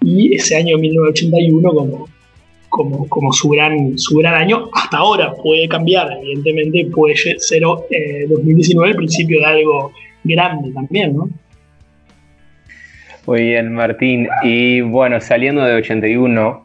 y 0.03 0.35
ese 0.35 0.57
año 0.57 0.77
1981 0.77 1.73
como, 1.73 2.09
como, 2.69 3.09
como 3.09 3.33
su, 3.33 3.49
gran, 3.49 3.99
su 3.99 4.19
gran 4.19 4.35
año. 4.35 4.69
Hasta 4.75 4.99
ahora 4.99 5.33
puede 5.35 5.67
cambiar, 5.67 6.13
evidentemente 6.23 6.91
puede 6.93 7.17
ser 7.17 7.63
2019 8.29 8.91
el 8.91 8.97
principio 8.97 9.39
de 9.41 9.47
algo 9.47 9.93
grande 10.25 10.73
también, 10.73 11.17
¿no? 11.17 11.31
Muy 13.31 13.43
bien, 13.43 13.73
Martín. 13.73 14.29
Y 14.43 14.81
bueno, 14.81 15.21
saliendo 15.21 15.63
de 15.63 15.75
81 15.77 16.65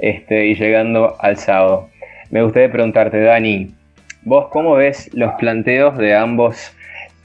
este, 0.00 0.48
y 0.48 0.54
llegando 0.54 1.16
al 1.18 1.38
sábado, 1.38 1.88
me 2.28 2.42
gustaría 2.42 2.70
preguntarte, 2.70 3.22
Dani, 3.22 3.74
¿vos 4.20 4.48
cómo 4.50 4.74
ves 4.74 5.08
los 5.14 5.32
planteos 5.36 5.96
de 5.96 6.14
ambos 6.14 6.72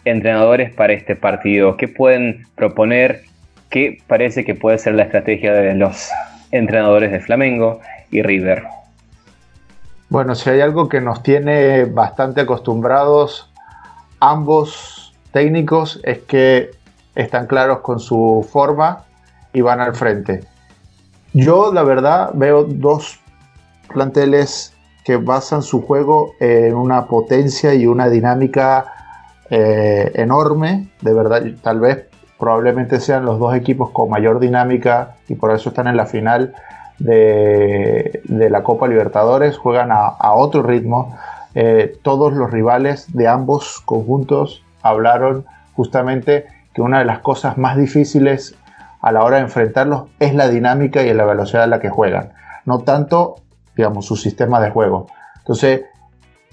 entrenadores 0.06 0.74
para 0.74 0.94
este 0.94 1.18
partido? 1.18 1.76
¿Qué 1.76 1.90
pueden 1.90 2.48
proponer? 2.56 3.24
¿Qué 3.70 3.98
parece 4.08 4.46
que 4.46 4.56
puede 4.56 4.78
ser 4.78 4.94
la 4.94 5.04
estrategia 5.04 5.52
de 5.52 5.76
los 5.76 6.10
entrenadores 6.52 7.12
de 7.12 7.20
Flamengo 7.20 7.82
y 8.12 8.22
River? 8.22 8.64
Bueno, 10.08 10.36
si 10.36 10.52
hay 10.52 10.62
algo 10.62 10.88
que 10.88 11.02
nos 11.02 11.22
tiene 11.22 11.84
bastante 11.84 12.40
acostumbrados 12.40 13.52
ambos 14.22 15.14
técnicos 15.34 16.00
es 16.04 16.20
que 16.20 16.72
están 17.20 17.48
claros 17.48 17.80
con 17.80 18.00
su 18.00 18.48
forma 18.50 19.04
y 19.52 19.62
van 19.62 19.82
al 19.82 19.94
frente. 19.94 20.42
Yo, 21.34 21.74
la 21.74 21.84
verdad, 21.84 22.32
veo 22.34 22.64
dos 22.64 23.20
planteles 23.94 24.74
que 25.04 25.18
basan 25.18 25.62
su 25.62 25.82
juego 25.82 26.32
en 26.40 26.76
una 26.76 27.08
potencia 27.08 27.74
y 27.74 27.88
una 27.88 28.10
dinámica 28.10 28.94
eh, 29.50 30.12
enorme. 30.16 30.90
De 31.02 31.14
verdad, 31.14 31.44
tal 31.62 31.80
vez 31.80 32.06
probablemente 32.38 33.00
sean 33.00 33.26
los 33.26 33.38
dos 33.38 33.54
equipos 33.54 33.90
con 33.90 34.10
mayor 34.10 34.40
dinámica 34.40 35.16
y 35.28 35.36
por 35.36 35.54
eso 35.54 35.70
están 35.70 35.88
en 35.88 35.98
la 35.98 36.06
final 36.06 36.54
de, 37.00 38.22
la 38.28 38.64
Copa 38.64 38.88
Libertadores. 38.88 39.58
Juegan 39.58 39.90
a, 39.92 40.34
otro 40.34 40.64
ritmo. 40.64 41.18
Eh, 41.54 41.98
todos 42.02 42.34
los 42.34 42.50
rivales 42.52 43.12
de 43.14 43.28
ambos 43.28 43.82
conjuntos 43.86 44.64
hablaron 44.84 45.46
justamente 45.74 46.46
que 46.74 46.82
una 46.82 47.00
de 47.00 47.06
las 47.06 47.20
cosas 47.20 47.58
más 47.58 47.78
difíciles 47.78 48.56
a 49.02 49.12
la 49.12 49.24
hora 49.24 49.38
de 49.38 49.44
enfrentarlos 49.44 50.04
es 50.20 50.34
la 50.36 50.50
dinámica 50.50 51.04
y 51.04 51.14
la 51.14 51.26
velocidad 51.26 51.64
a 51.64 51.68
la 51.68 51.80
que 51.80 51.90
juegan, 51.90 52.34
no 52.66 52.80
tanto, 52.80 53.36
digamos, 53.76 54.06
su 54.06 54.16
sistema 54.16 54.60
de 54.60 54.72
juego. 54.72 55.08
Entonces, 55.38 55.86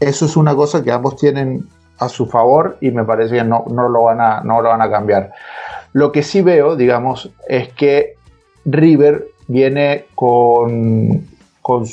eso 0.01 0.27
es 0.27 0.37
una 0.37 0.55
cosa 0.55 0.83
que 0.83 0.93
ambos 0.93 1.17
tienen 1.17 1.67
a 1.99 2.09
su 2.09 2.27
favor 2.27 2.79
y 2.81 2.91
me 2.91 3.05
parece 3.05 3.37
que 3.37 3.45
no, 3.45 3.65
no, 3.71 3.89
lo, 3.89 4.05
van 4.05 4.21
a, 4.21 4.41
no 4.43 4.61
lo 4.63 4.69
van 4.69 4.83
a 4.83 4.91
cambiar. 4.91 5.33
Lo 5.93 6.13
que 6.13 6.23
sí 6.23 6.43
veo, 6.43 6.77
digamos, 6.77 7.31
es 7.49 7.73
que 7.73 8.15
River 8.65 9.27
viene 9.49 10.07
con, 10.15 11.27
con 11.63 11.85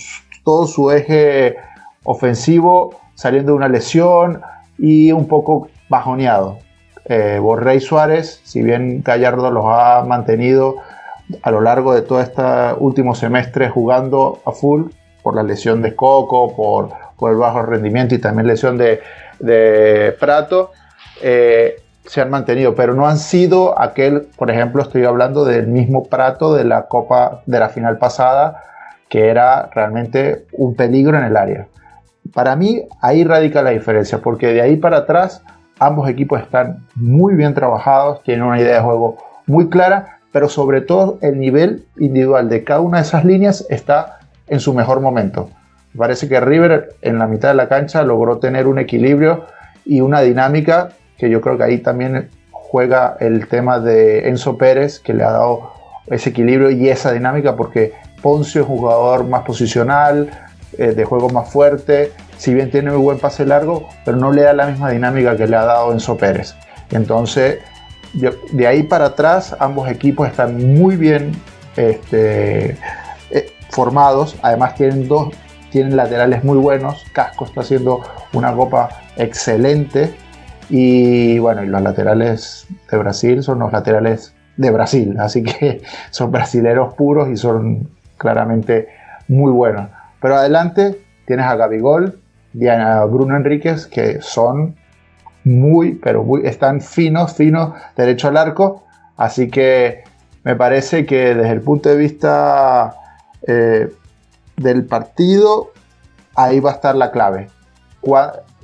todo 0.44 0.68
su 0.68 0.92
eje 0.92 1.56
ofensivo 2.04 3.00
saliendo 3.16 3.54
de 3.54 3.58
una 3.58 3.70
lesión 3.70 4.42
y 4.78 5.12
un 5.12 5.28
poco 5.28 5.70
bajoneado 5.88 6.60
eh, 7.06 7.38
Borré 7.42 7.76
y 7.76 7.80
Suárez, 7.80 8.42
si 8.44 8.62
bien 8.62 9.04
Gallardo 9.04 9.52
los 9.52 9.66
ha 9.68 10.04
mantenido 10.08 10.78
a 11.42 11.52
lo 11.52 11.62
largo 11.62 11.94
de 11.94 12.02
todo 12.02 12.22
este 12.22 12.42
último 12.78 13.16
semestre 13.16 13.70
jugando 13.70 14.42
a 14.46 14.52
full 14.52 14.90
por 15.22 15.36
la 15.36 15.44
lesión 15.44 15.82
de 15.82 15.96
Coco, 15.96 16.56
por, 16.56 17.04
el 17.30 17.38
bajo 17.38 17.62
rendimiento 17.62 18.14
y 18.14 18.18
también 18.18 18.48
lesión 18.48 18.78
de, 18.78 19.00
de 19.40 20.14
Prato, 20.20 20.72
eh, 21.22 21.78
se 22.06 22.20
han 22.20 22.30
mantenido, 22.30 22.76
pero 22.76 22.94
no 22.94 23.08
han 23.08 23.18
sido 23.18 23.80
aquel, 23.80 24.28
por 24.36 24.52
ejemplo, 24.52 24.82
estoy 24.82 25.06
hablando 25.06 25.46
del 25.46 25.68
mismo 25.68 26.04
Prato 26.04 26.54
de 26.54 26.66
la 26.66 26.88
Copa 26.88 27.42
de 27.46 27.60
la 27.60 27.70
final 27.70 27.98
pasada, 27.98 28.62
que 29.08 29.30
era 29.30 29.70
realmente 29.74 30.46
un 30.52 30.76
peligro 30.76 31.18
en 31.18 31.24
el 31.24 31.38
área. 31.38 31.68
Para 32.34 32.58
mí 32.58 32.84
ahí 33.00 33.24
radica 33.24 33.62
la 33.62 33.70
diferencia, 33.70 34.18
porque 34.18 34.48
de 34.48 34.62
ahí 34.62 34.76
para 34.76 34.98
atrás 34.98 35.44
Ambos 35.80 36.10
equipos 36.10 36.42
están 36.42 36.86
muy 36.96 37.36
bien 37.36 37.54
trabajados, 37.54 38.24
tienen 38.24 38.46
una 38.46 38.60
idea 38.60 38.76
de 38.76 38.82
juego 38.82 39.18
muy 39.48 39.70
clara, 39.70 40.20
pero 40.32 40.50
sobre 40.50 40.82
todo 40.82 41.18
el 41.22 41.40
nivel 41.40 41.86
individual 41.98 42.50
de 42.50 42.64
cada 42.64 42.82
una 42.82 42.98
de 42.98 43.04
esas 43.04 43.26
líneas 43.26 43.66
está 43.70 44.20
en 44.48 44.60
su 44.60 44.74
mejor 44.74 45.00
momento. 45.02 45.50
parece 45.98 46.28
que 46.28 46.40
River 46.40 46.96
en 47.02 47.20
la 47.20 47.28
mitad 47.28 47.50
de 47.50 47.56
la 47.56 47.70
cancha 47.70 48.04
logró 48.04 48.40
tener 48.40 48.68
un 48.68 48.80
equilibrio 48.80 49.46
y 49.86 50.02
una 50.02 50.22
dinámica 50.22 50.90
que 51.18 51.30
yo 51.30 51.40
creo 51.40 51.58
que 51.58 51.64
ahí 51.64 51.78
también 51.78 52.30
juega 52.52 53.16
el 53.20 53.48
tema 53.48 53.80
de 53.80 54.28
Enzo 54.28 54.58
Pérez, 54.58 55.00
que 55.00 55.14
le 55.14 55.24
ha 55.24 55.32
dado 55.32 55.72
ese 56.08 56.32
equilibrio 56.32 56.72
y 56.72 56.90
esa 56.90 57.12
dinámica, 57.12 57.56
porque 57.56 57.94
Poncio 58.22 58.62
es 58.62 58.68
jugador 58.68 59.26
más 59.26 59.44
posicional, 59.44 60.30
eh, 60.78 60.94
de 60.94 61.06
juego 61.06 61.30
más 61.30 61.52
fuerte, 61.52 62.12
si 62.38 62.54
bien 62.54 62.72
tiene 62.72 62.92
muy 62.92 63.00
buen 63.00 63.20
pase 63.20 63.46
largo, 63.46 63.90
pero 64.06 64.18
no 64.18 64.32
le 64.32 64.44
da 64.44 64.54
la 64.54 64.68
misma 64.68 64.90
dinámica 64.90 65.36
que 65.38 65.48
le 65.48 65.56
ha 65.56 65.66
dado 65.66 65.92
Enzo 65.92 66.18
Pérez. 66.18 66.56
Entonces, 66.92 67.60
de, 68.14 68.68
ahí 68.68 68.84
para 68.84 69.06
atrás, 69.06 69.56
ambos 69.60 69.90
equipos 69.90 70.28
están 70.28 70.76
muy 70.76 70.96
bien 70.96 71.32
este, 71.76 72.78
eh, 73.32 73.52
formados. 73.70 74.36
Además, 74.42 74.76
tienen 74.76 75.08
dos 75.08 75.34
tienen 75.74 75.96
laterales 75.96 76.44
muy 76.44 76.60
buenos. 76.60 77.04
Casco 77.14 77.46
está 77.46 77.62
haciendo 77.62 78.02
una 78.32 78.54
copa 78.54 78.90
excelente. 79.18 80.14
Y 80.70 81.40
bueno, 81.40 81.64
y 81.64 81.68
los 81.68 81.82
laterales 81.82 82.68
de 82.92 82.98
Brasil 83.00 83.42
son 83.42 83.58
los 83.58 83.72
laterales 83.74 84.36
de 84.56 84.70
Brasil. 84.70 85.16
Así 85.20 85.42
que 85.42 85.82
son 86.12 86.32
brasileros 86.32 86.94
puros 86.94 87.28
y 87.30 87.38
son 87.38 87.90
claramente 88.18 88.88
muy 89.28 89.52
buenos. 89.52 89.90
Pero 90.22 90.36
adelante 90.36 91.02
tienes 91.26 91.48
a 91.48 91.56
Gabigol, 91.56 92.20
Diana 92.54 93.04
Bruno 93.06 93.36
Enríquez, 93.36 93.88
que 93.88 94.22
son 94.22 94.76
muy, 95.44 95.94
pero 95.94 96.24
muy, 96.24 96.46
están 96.46 96.82
finos, 96.82 97.34
finos, 97.36 97.74
derecho 97.98 98.28
al 98.28 98.38
arco. 98.38 98.84
Así 99.18 99.50
que 99.50 100.04
me 100.44 100.56
parece 100.56 101.06
que 101.06 101.36
desde 101.36 101.52
el 101.52 101.62
punto 101.62 101.90
de 101.90 101.96
vista 101.96 102.96
eh, 103.48 103.90
del 104.58 104.86
partido, 104.86 105.72
ahí 106.36 106.60
va 106.60 106.72
a 106.72 106.74
estar 106.74 106.96
la 106.96 107.12
clave. 107.12 107.48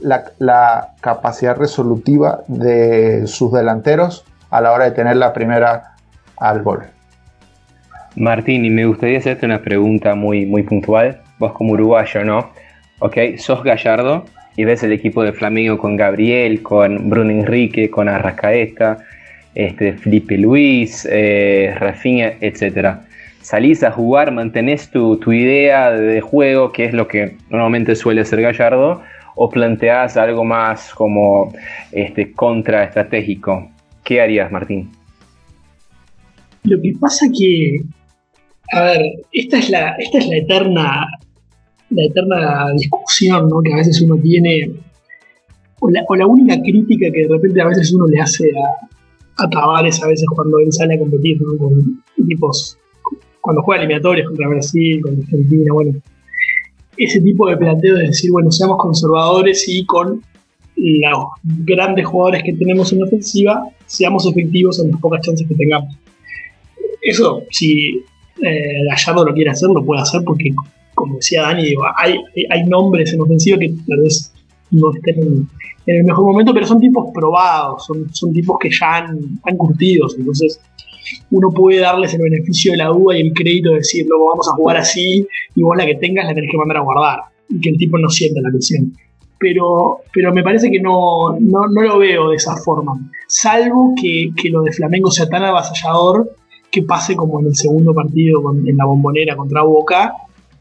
La, 0.02 0.26
la, 0.38 0.96
capacidad 1.02 1.56
resolutiva 1.56 2.42
de 2.48 3.28
sus 3.28 3.52
delanteros 3.52 4.26
a 4.50 4.62
la 4.62 4.72
hora 4.72 4.86
de 4.86 4.92
tener 4.92 5.16
la 5.16 5.34
primera 5.34 5.96
al 6.38 6.62
gol. 6.64 6.84
Martín, 8.16 8.66
y 8.66 8.70
me 8.70 8.86
gustaría 8.86 9.20
hacerte 9.20 9.46
una 9.46 9.62
pregunta 9.62 10.16
muy, 10.16 10.46
muy 10.46 10.64
puntual. 10.64 11.22
Vos 11.38 11.54
como 11.54 11.74
uruguayo, 11.74 12.26
¿no? 12.26 12.50
¿Ok? 13.00 13.18
Sos 13.38 13.64
Gallardo 13.64 14.26
y 14.56 14.66
ves 14.66 14.84
el 14.84 14.92
equipo 14.92 15.24
de 15.24 15.34
Flamengo 15.34 15.78
con 15.78 15.96
Gabriel, 15.96 16.62
con 16.62 17.10
Bruno 17.10 17.32
Enrique, 17.32 17.90
con 17.90 18.10
Arrascaeta, 18.10 18.98
este, 19.56 19.94
Felipe 19.94 20.38
Luis, 20.38 21.08
eh, 21.10 21.74
Rafinha, 21.80 22.34
etc. 22.42 22.98
Salís 23.42 23.84
a 23.84 23.92
jugar, 23.92 24.32
mantenés 24.32 24.92
tu, 24.92 25.18
idea 25.32 25.92
de 25.92 26.22
juego, 26.22 26.72
que 26.72 26.86
es 26.86 26.94
lo 26.94 27.08
que 27.08 27.38
normalmente 27.50 27.96
suele 27.96 28.22
hacer 28.22 28.42
Gallardo, 28.42 29.02
o 29.36 29.50
planteás 29.50 30.18
algo 30.18 30.44
más 30.44 30.94
como 30.94 31.54
este, 31.92 32.34
contraestratégico. 32.34 33.70
¿Qué 34.04 34.22
harías, 34.22 34.52
Martín? 34.52 34.92
Lo 36.64 36.82
que 36.82 36.92
pasa 37.00 37.28
que, 37.34 37.78
a 38.74 38.82
ver, 38.84 39.02
esta 39.32 39.58
es 39.58 39.70
la, 39.70 39.96
esta 40.00 40.18
es 40.18 40.28
la 40.28 40.36
eterna 40.36 41.08
la 41.92 42.06
eterna 42.06 42.72
discusión 42.76 43.48
¿no? 43.50 43.62
que 43.62 43.74
a 43.74 43.78
veces 43.78 44.02
uno 44.02 44.18
tiene, 44.18 44.72
o 45.80 45.90
la, 45.90 46.28
única 46.28 46.60
crítica 46.62 47.08
que 47.12 47.24
de 47.24 47.28
repente 47.28 47.62
a 47.62 47.68
veces 47.68 47.94
uno 47.94 48.06
le 48.08 48.20
hace 48.20 48.50
a, 48.52 49.44
a 49.44 49.50
Tavares 49.50 50.02
a 50.04 50.08
veces 50.08 50.26
cuando 50.36 50.60
él 50.60 50.72
sale 50.72 50.96
a 50.96 51.00
competir 51.00 51.42
¿no? 51.42 51.58
con 51.58 52.04
equipos, 52.18 52.78
cuando 53.42 53.62
juega 53.64 53.82
eliminatorios 53.82 54.28
contra 54.28 54.48
Brasil, 54.50 55.02
contra 55.02 55.24
Argentina, 55.24 55.74
bueno, 55.74 56.00
ese 56.98 57.22
tipo 57.22 57.50
de 57.50 57.58
planteo 57.58 57.96
de 57.96 58.08
decir, 58.08 58.30
bueno, 58.32 58.52
seamos 58.52 58.78
conservadores 58.78 59.68
y 59.68 59.86
con 59.86 60.22
los 60.76 61.26
grandes 61.66 62.06
jugadores 62.06 62.44
que 62.44 62.54
tenemos 62.54 62.92
en 62.94 63.04
ofensiva, 63.04 63.64
seamos 63.86 64.26
efectivos 64.26 64.80
en 64.80 64.92
las 64.92 65.00
pocas 65.00 65.22
chances 65.22 65.48
que 65.48 65.56
tengamos. 65.56 65.96
Eso, 67.02 67.44
si 67.52 68.04
eh, 68.42 68.84
Gallardo 68.90 69.26
lo 69.26 69.34
quiere 69.34 69.52
hacer, 69.52 69.70
lo 69.70 69.84
puede 69.84 70.02
hacer 70.02 70.22
porque 70.26 70.52
como 71.00 71.16
decía 71.16 71.44
Dani, 71.44 71.74
hay, 71.98 72.20
hay 72.50 72.64
nombres 72.66 73.14
en 73.14 73.22
ofensiva 73.22 73.58
que 73.58 73.74
tal 73.88 74.02
vez 74.02 74.34
no 74.72 74.94
estén 74.94 75.20
en, 75.20 75.50
el 75.86 76.04
mejor 76.04 76.26
momento, 76.26 76.54
pero 76.54 76.68
son 76.68 76.80
tipos 76.80 77.08
probados, 77.14 77.86
son, 77.86 78.14
son 78.14 78.32
tipos 78.32 78.58
que 78.60 78.70
ya 78.70 78.98
han, 78.98 79.18
han 79.44 79.58
curtidos, 79.58 80.16
entonces 80.20 80.62
uno 81.32 81.50
puede 81.52 81.80
darles 81.80 82.14
el 82.14 82.22
beneficio 82.22 82.72
de 82.72 82.78
la 82.78 82.88
duda 82.88 83.18
y 83.18 83.22
el 83.22 83.34
crédito 83.34 83.72
de 83.72 83.78
decir, 83.78 84.06
luego 84.08 84.30
vamos 84.30 84.48
a 84.50 84.56
jugar 84.56 84.78
así 84.78 85.26
y 85.56 85.62
vos 85.62 85.76
la 85.78 85.86
que 85.86 85.96
tengas 85.96 86.26
la 86.26 86.34
tenés 86.34 86.52
que 86.52 86.58
mandar 86.58 86.78
a 86.78 86.82
guardar 86.82 87.20
y 87.50 87.60
que 87.60 87.70
el 87.70 87.78
tipo 87.78 87.98
no 87.98 88.10
sienta 88.10 88.42
la 88.42 88.52
presión. 88.52 88.94
Pero, 89.40 90.02
pero 90.14 90.34
me 90.34 90.44
parece 90.44 90.70
que 90.70 90.82
no, 90.82 91.38
no, 91.40 91.66
lo 91.68 91.98
veo 91.98 92.30
de 92.30 92.36
esa 92.36 92.58
forma, 92.58 92.94
salvo 93.28 93.94
que, 94.00 94.32
que, 94.36 94.50
lo 94.50 94.64
de 94.64 94.74
Flamengo 94.74 95.10
sea 95.12 95.30
tan 95.30 95.44
avasallador 95.44 96.30
que 96.70 96.84
pase 96.84 97.16
como 97.16 97.40
en 97.40 97.48
el 97.48 97.56
segundo 97.56 97.94
partido 97.94 98.42
en 98.54 98.76
la 98.76 98.86
bombonera 98.86 99.36
contra 99.38 99.64
Boca, 99.64 100.14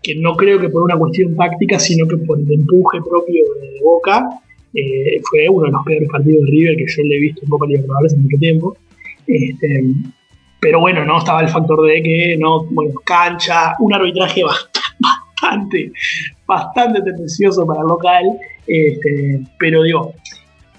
que 0.03 0.15
no 0.17 0.37
creo 0.37 0.61
que 0.61 0.69
por 0.69 0.83
una 0.83 0.97
cuestión 0.97 1.35
táctica, 1.37 1.79
sino 1.79 2.07
que 2.07 2.17
por 2.19 2.39
el 2.39 2.53
empuje 2.53 2.99
propio 3.01 3.45
de 3.61 3.81
Boca, 3.83 4.29
eh, 4.75 5.21
fue 5.29 5.49
uno 5.49 5.67
de 5.67 5.73
los 5.73 5.85
peores 5.85 6.09
partidos 6.09 6.45
de 6.45 6.51
River 6.51 6.77
que 6.77 6.87
yo 6.87 7.03
le 7.03 7.17
he 7.17 7.21
visto 7.21 7.41
en 7.43 7.49
Copa 7.49 7.67
Libertadores 7.67 8.13
en 8.13 8.23
mucho 8.23 8.37
tiempo. 8.39 8.77
Este, 9.27 9.85
pero 10.61 10.81
bueno, 10.81 11.05
no 11.05 11.19
estaba 11.19 11.41
el 11.41 11.49
factor 11.49 11.87
de 11.87 12.03
que 12.03 12.37
no, 12.39 12.65
bueno, 12.65 12.93
cancha, 13.05 13.75
un 13.79 13.93
arbitraje 13.95 14.43
bastante, 15.41 15.93
bastante 16.47 17.03
tendencioso 17.03 17.67
para 17.67 17.81
el 17.81 17.87
local. 17.87 18.25
Este, 18.67 19.41
pero 19.59 19.83
digo, 19.83 20.15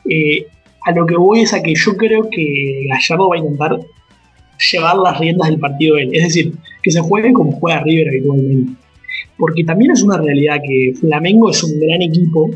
eh, 0.10 0.46
a 0.86 0.92
lo 0.92 1.06
que 1.06 1.16
voy 1.16 1.42
es 1.42 1.54
a 1.54 1.62
que 1.62 1.74
yo 1.76 1.96
creo 1.98 2.30
que 2.30 2.88
Gallardo 2.90 3.30
va 3.30 3.36
a 3.36 3.40
intentar 3.40 3.80
llevar 4.72 4.98
las 4.98 5.20
riendas 5.20 5.50
del 5.50 5.60
partido 5.60 5.98
él. 5.98 6.10
Es 6.14 6.24
decir, 6.24 6.54
que 6.84 6.92
se 6.92 7.02
juegue 7.02 7.34
como 7.34 7.52
juega 7.54 7.82
River 7.82 8.10
habitualmente. 8.10 8.79
Porque 9.40 9.64
también 9.64 9.92
es 9.92 10.04
una 10.04 10.18
realidad 10.18 10.58
que 10.64 10.94
Flamengo 11.00 11.50
es 11.50 11.64
un 11.64 11.80
gran 11.80 12.02
equipo, 12.02 12.52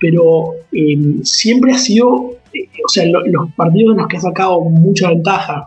pero 0.00 0.54
eh, 0.72 0.98
siempre 1.22 1.72
ha 1.72 1.78
sido, 1.78 2.32
eh, 2.52 2.68
o 2.84 2.88
sea, 2.88 3.04
los 3.06 3.52
partidos 3.54 3.92
en 3.92 3.98
los 3.98 4.08
que 4.08 4.16
ha 4.16 4.20
sacado 4.20 4.60
mucha 4.62 5.10
ventaja 5.10 5.66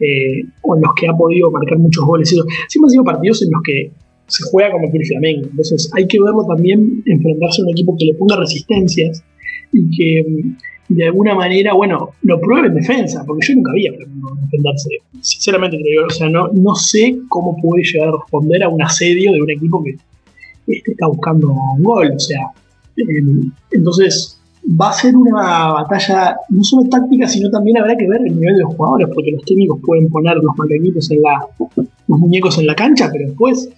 eh, 0.00 0.42
o 0.62 0.76
en 0.76 0.82
los 0.82 0.92
que 0.98 1.08
ha 1.08 1.12
podido 1.12 1.50
marcar 1.50 1.78
muchos 1.78 2.04
goles, 2.04 2.28
siempre 2.28 2.86
han 2.86 2.90
sido 2.90 3.04
partidos 3.04 3.42
en 3.42 3.50
los 3.50 3.62
que 3.62 3.90
se 4.26 4.42
juega 4.50 4.72
como 4.72 4.90
quiere 4.90 5.04
Flamengo. 5.04 5.48
Entonces 5.50 5.90
hay 5.94 6.06
que 6.06 6.18
verlo 6.22 6.46
también 6.46 7.02
enfrentarse 7.04 7.60
a 7.60 7.64
un 7.64 7.70
equipo 7.70 7.96
que 7.98 8.06
le 8.06 8.14
ponga 8.14 8.36
resistencias 8.36 9.22
y 9.72 9.96
que 9.96 10.24
de 10.88 11.06
alguna 11.06 11.34
manera, 11.34 11.72
bueno, 11.74 12.10
lo 12.22 12.40
pruebe 12.40 12.68
en 12.68 12.74
defensa, 12.74 13.24
porque 13.26 13.46
yo 13.46 13.54
nunca 13.56 13.72
había 13.72 13.90
enfrentarse. 13.90 14.90
Sinceramente 15.20 15.78
o 16.06 16.10
sea, 16.10 16.28
no, 16.28 16.48
no 16.52 16.74
sé 16.74 17.18
cómo 17.28 17.56
puede 17.60 17.84
llegar 17.84 18.08
a 18.08 18.12
responder 18.12 18.62
a 18.62 18.68
un 18.68 18.82
asedio 18.82 19.32
de 19.32 19.42
un 19.42 19.50
equipo 19.50 19.82
que 19.82 19.96
este, 20.66 20.92
está 20.92 21.06
buscando 21.06 21.48
un 21.50 21.82
gol. 21.82 22.12
O 22.14 22.18
sea, 22.18 22.50
em, 22.96 23.50
entonces 23.70 24.38
va 24.80 24.90
a 24.90 24.92
ser 24.92 25.16
una 25.16 25.72
batalla 25.72 26.36
no 26.50 26.62
solo 26.62 26.88
táctica, 26.88 27.28
sino 27.28 27.50
también 27.50 27.78
habrá 27.78 27.96
que 27.96 28.08
ver 28.08 28.20
el 28.26 28.38
nivel 28.38 28.56
de 28.56 28.62
los 28.62 28.74
jugadores, 28.74 29.08
porque 29.14 29.32
los 29.32 29.44
técnicos 29.44 29.80
pueden 29.84 30.08
poner 30.08 30.36
los 30.36 30.56
macaquitos 30.56 31.10
en 31.10 31.22
la, 31.22 31.46
los 32.08 32.18
muñecos 32.18 32.58
en 32.58 32.66
la 32.66 32.74
cancha, 32.74 33.10
pero 33.12 33.28
después, 33.28 33.70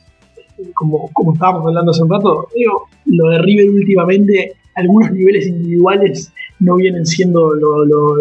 como, 0.74 1.11
como 1.12 1.34
estábamos 1.34 1.66
hablando 1.66 1.90
hace 1.90 2.02
un 2.02 2.11
rato, 2.11 2.48
digo, 2.54 2.84
lo 3.07 3.30
de 3.30 3.38
River 3.38 3.70
últimamente, 3.70 4.52
algunos 4.77 5.11
niveles 5.12 5.47
individuales 5.47 6.33
no 6.61 6.77
vienen 6.77 7.05
siendo 7.05 7.55
lo, 7.55 8.16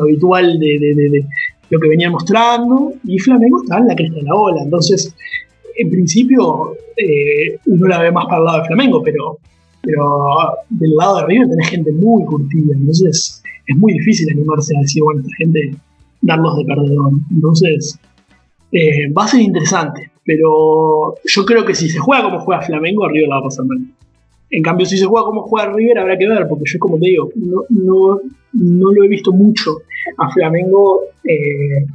habitual 0.00 0.58
de, 0.58 1.24
lo 1.68 1.78
que 1.78 1.88
venía 1.88 2.10
mostrando, 2.10 2.94
y 3.04 3.18
Flamengo 3.18 3.62
está 3.62 3.78
en 3.78 3.88
la 3.88 3.94
cresta 3.94 4.16
de 4.16 4.22
la 4.22 4.34
ola, 4.34 4.62
entonces, 4.62 5.14
en 5.76 5.90
principio, 5.90 6.76
eh, 6.96 7.58
uno 7.66 7.86
la 7.86 8.02
ve 8.02 8.10
más 8.10 8.24
para 8.26 8.38
el 8.38 8.44
lado 8.44 8.58
de 8.58 8.66
Flamengo, 8.66 9.02
pero 9.02 9.38
pero 9.82 10.50
del 10.68 10.94
lado 10.94 11.16
de 11.16 11.22
arriba 11.22 11.48
tenés 11.48 11.68
gente 11.68 11.92
muy 11.92 12.24
curtida, 12.24 12.74
entonces 12.76 13.42
es 13.66 13.76
muy 13.76 13.92
difícil 13.94 14.28
animarse 14.30 14.76
a 14.76 14.80
decir, 14.80 15.02
bueno, 15.02 15.20
esta 15.20 15.34
gente, 15.38 15.74
darlos 16.22 16.56
de 16.58 16.64
perdedor. 16.64 17.12
Entonces, 17.30 17.98
eh, 18.72 19.10
va 19.12 19.24
a 19.24 19.28
ser 19.28 19.40
interesante, 19.40 20.10
pero 20.24 21.14
yo 21.24 21.44
creo 21.46 21.64
que 21.64 21.74
si 21.74 21.88
se 21.88 21.98
juega 21.98 22.24
como 22.24 22.40
juega 22.40 22.62
Flamengo, 22.62 23.08
River 23.08 23.28
la 23.28 23.36
va 23.36 23.40
a 23.40 23.44
pasar 23.44 23.64
mal. 23.66 23.78
En 24.50 24.62
cambio, 24.62 24.84
si 24.84 24.96
se 24.96 25.06
juega 25.06 25.26
como 25.26 25.42
juega 25.42 25.72
River, 25.72 25.98
habrá 25.98 26.18
que 26.18 26.28
ver, 26.28 26.46
porque 26.48 26.64
yo, 26.66 26.78
como 26.80 26.98
te 26.98 27.06
digo, 27.06 27.30
no, 27.36 27.62
no, 27.68 28.20
no 28.52 28.92
lo 28.92 29.04
he 29.04 29.08
visto 29.08 29.32
mucho 29.32 29.82
a 30.18 30.28
Flamengo 30.30 31.02
eh, 31.24 31.86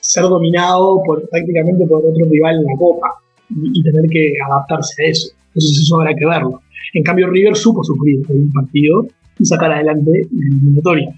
ser 0.00 0.24
dominado 0.24 1.02
por, 1.04 1.28
prácticamente 1.28 1.86
por 1.86 1.98
otro 1.98 2.26
rival 2.30 2.56
en 2.56 2.64
la 2.64 2.76
Copa 2.78 3.14
y, 3.50 3.82
tener 3.82 4.08
que 4.10 4.34
adaptarse 4.44 5.04
a 5.04 5.08
eso. 5.08 5.28
Entonces, 5.48 5.82
eso 5.82 5.96
habrá 5.96 6.14
que 6.14 6.26
verlo. 6.26 6.60
En 6.94 7.02
cambio, 7.02 7.28
River 7.28 7.56
supo 7.56 7.84
sufrir 7.84 8.20
un 8.28 8.50
partido 8.52 9.06
y 9.38 9.44
sacar 9.44 9.72
adelante 9.72 10.10
la 10.32 10.46
eliminatoria. 10.46 11.14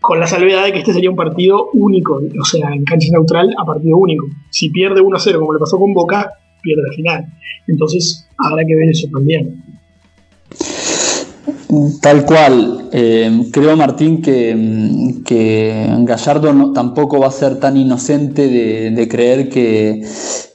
Con 0.00 0.18
la 0.18 0.26
salvedad 0.26 0.64
de 0.64 0.72
que 0.72 0.78
este 0.80 0.92
sería 0.92 1.10
un 1.10 1.16
partido 1.16 1.70
único, 1.74 2.20
o 2.40 2.44
sea, 2.44 2.72
en 2.72 2.84
cancha 2.84 3.08
neutral 3.12 3.54
a 3.56 3.64
partido 3.64 3.96
único. 3.96 4.26
Si 4.50 4.70
pierde 4.70 5.00
1-0, 5.00 5.38
como 5.38 5.52
le 5.52 5.60
pasó 5.60 5.78
con 5.78 5.92
Boca, 5.94 6.32
pierde 6.60 6.82
la 6.88 6.92
final. 6.92 7.26
Entonces, 7.68 8.28
habrá 8.38 8.64
que 8.64 8.74
ver 8.74 8.88
eso 8.88 9.08
también. 9.12 9.62
Tal 12.00 12.24
cual. 12.26 12.88
Eh, 12.92 13.48
creo, 13.50 13.76
Martín, 13.76 14.20
que, 14.20 15.22
que 15.24 15.86
Gallardo 16.00 16.72
tampoco 16.72 17.18
va 17.18 17.28
a 17.28 17.30
ser 17.30 17.58
tan 17.60 17.76
inocente 17.76 18.48
de 18.48 19.08
creer 19.08 19.48
que, 19.48 20.02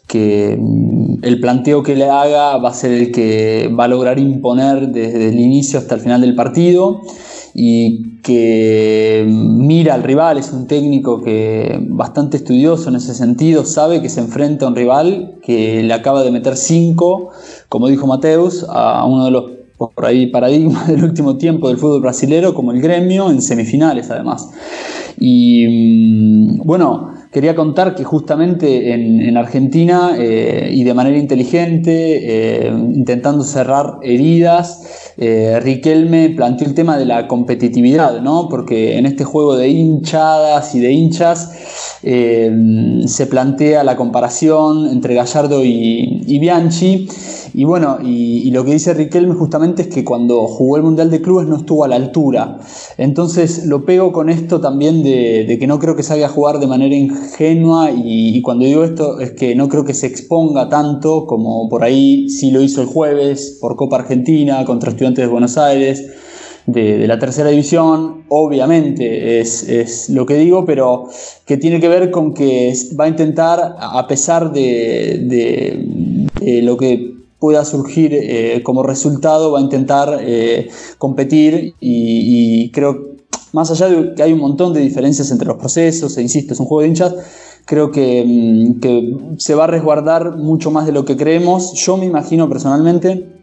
que 0.07 0.53
el 1.22 1.39
planteo 1.41 1.84
que 1.84 1.95
le 1.95 2.09
haga 2.09 2.57
va 2.57 2.70
a 2.70 2.74
ser 2.74 2.91
el 2.91 3.11
que 3.11 3.70
va 3.78 3.86
a 3.86 3.88
lograr 3.89 4.18
imponer 4.18 4.88
desde 4.88 5.30
el 5.30 5.39
inicio 5.39 5.78
hasta 5.80 5.95
el 5.95 6.01
final 6.01 6.22
del 6.22 6.34
partido 6.34 7.01
y 7.53 8.20
que 8.22 9.26
mira 9.28 9.95
al 9.95 10.03
rival, 10.03 10.38
es 10.38 10.53
un 10.53 10.68
técnico 10.68 11.22
que 11.22 11.78
bastante 11.89 12.38
estudioso 12.38 12.89
en 12.89 12.95
ese 12.95 13.13
sentido, 13.13 13.65
sabe 13.65 14.01
que 14.01 14.09
se 14.09 14.22
enfrenta 14.22 14.65
a 14.65 14.70
un 14.70 14.76
rival 14.76 15.36
que 15.41 15.82
le 15.84 15.93
acaba 15.93 16.24
de 16.24 16.32
meter 16.32 16.55
cinco, 16.55 17.32
como 17.68 17.88
dijo 17.88 18.05
Mateus, 18.05 18.65
a 18.70 19.05
uno 19.05 19.26
de 19.26 19.32
los 19.32 19.57
por 19.78 20.05
ahí 20.05 20.28
paradigmas 20.28 20.88
del 20.89 21.03
último 21.03 21.38
tiempo 21.38 21.67
del 21.67 21.78
fútbol 21.78 22.01
brasilero, 22.01 22.53
como 22.53 22.71
el 22.71 22.82
gremio, 22.82 23.30
en 23.30 23.41
semifinales 23.41 24.09
además. 24.09 24.49
Y 25.19 25.67
mm, 25.67 26.61
bueno, 26.63 27.13
quería 27.32 27.55
contar 27.55 27.95
que 27.95 28.03
justamente 28.03 28.93
en, 28.93 29.38
Argentina 29.38 30.15
eh, 30.17 30.71
y 30.73 30.84
de 30.84 30.93
manera 30.93 31.17
inteligente, 31.17 32.65
eh, 32.65 32.67
intentando 32.69 33.43
cerrar 33.43 33.97
heridas, 34.01 35.13
eh, 35.17 35.59
Riquelme 35.61 36.30
planteó 36.30 36.67
el 36.67 36.73
tema 36.73 36.97
de 36.97 37.05
la 37.05 37.28
competitividad, 37.28 38.21
¿no? 38.21 38.47
porque 38.49 38.97
en 38.97 39.05
este 39.05 39.23
juego 39.23 39.55
de 39.55 39.69
hinchadas 39.69 40.73
y 40.73 40.80
de 40.80 40.91
hinchas 40.91 41.51
se 42.01 43.28
plantea 43.28 43.84
la 43.84 43.95
comparación 43.95 44.88
entre 44.88 45.13
Gallardo 45.13 45.63
y 45.63 46.39
Bianchi 46.39 47.07
y 47.58 47.64
bueno, 47.64 47.97
y, 48.03 48.51
lo 48.51 48.64
que 48.64 48.74
dice 48.74 48.93
Riquelme 48.93 49.34
justamente 49.34 49.82
es 49.82 49.88
que 49.88 50.03
cuando 50.03 50.45
jugó 50.45 50.78
el 50.78 50.84
Mundial 50.84 51.10
de 51.10 51.24
Clubes 51.24 51.47
no 51.47 51.55
estuvo 51.55 51.84
a 51.84 51.88
la 51.88 51.95
altura. 51.95 52.60
Entonces 52.99 53.66
lo 53.66 53.84
pego 53.84 54.12
con 54.12 54.30
esto 54.30 54.62
también 54.62 55.01
de, 55.01 55.58
que 55.60 55.66
no 55.66 55.80
creo 55.80 55.95
que 55.95 56.03
salga 56.03 56.28
a 56.28 56.30
jugar 56.30 56.60
de 56.60 56.68
manera 56.68 56.93
ingenua 56.93 57.89
y, 57.89 58.39
cuando 58.43 58.64
digo 58.66 58.84
esto 58.84 59.20
es 59.20 59.32
que 59.32 59.55
no 59.55 59.70
creo 59.70 59.86
que 59.86 59.95
se 59.95 60.05
exponga 60.05 60.70
tanto 60.70 61.26
como 61.26 61.68
por 61.68 61.84
ahí 61.84 62.30
sí 62.30 62.51
lo 62.51 62.62
hizo 62.62 62.84
el 62.84 62.88
jueves 62.89 63.58
por 63.60 63.76
Copa 63.76 63.95
Argentina 63.95 64.64
contra 64.64 64.91
Estudiantes 64.91 65.26
de 65.26 65.32
Buenos 65.32 65.58
Aires. 65.58 66.12
De, 66.68 67.08
la 67.08 67.18
tercera 67.18 67.49
división, 67.49 68.26
obviamente 68.30 69.39
es, 69.39 70.12
lo 70.12 70.28
que 70.28 70.36
digo, 70.36 70.64
pero 70.64 71.05
que 71.43 71.58
tiene 71.58 71.80
que 71.80 71.88
ver 71.88 72.12
con 72.12 72.36
que 72.36 72.72
va 72.99 73.05
a 73.05 73.08
intentar, 73.08 73.78
a 73.80 74.05
pesar 74.05 74.51
de 74.51 75.88
lo 76.62 76.78
que 76.78 77.16
pueda 77.39 77.63
surgir 77.65 78.13
eh, 78.13 78.61
como 78.63 78.83
resultado, 78.83 79.51
va 79.51 79.59
a 79.59 79.61
intentar 79.61 80.19
eh, 80.21 80.69
competir 80.97 81.75
y, 81.79 82.71
creo, 82.71 83.15
más 83.53 83.71
allá 83.71 83.89
de 83.89 84.15
que 84.15 84.23
hay 84.23 84.33
un 84.33 84.39
montón 84.39 84.73
de 84.73 84.81
diferencias 84.81 85.31
entre 85.31 85.47
los 85.47 85.57
procesos, 85.57 86.17
e 86.17 86.21
insisto, 86.21 86.53
es 86.53 86.59
un 86.59 86.65
juego 86.65 86.81
de 86.81 86.88
hinchas, 86.88 87.15
creo 87.65 87.91
que, 87.91 88.23
mm, 88.25 88.79
que 88.79 89.17
se 89.38 89.55
va 89.55 89.65
a 89.65 89.67
resguardar 89.67 90.38
mucho 90.38 90.71
más 90.71 90.85
de 90.85 90.91
lo 90.91 91.05
que 91.05 91.17
creemos. 91.17 91.73
Yo 91.73 91.97
me 91.97 92.05
imagino 92.05 92.49
personalmente 92.49 93.36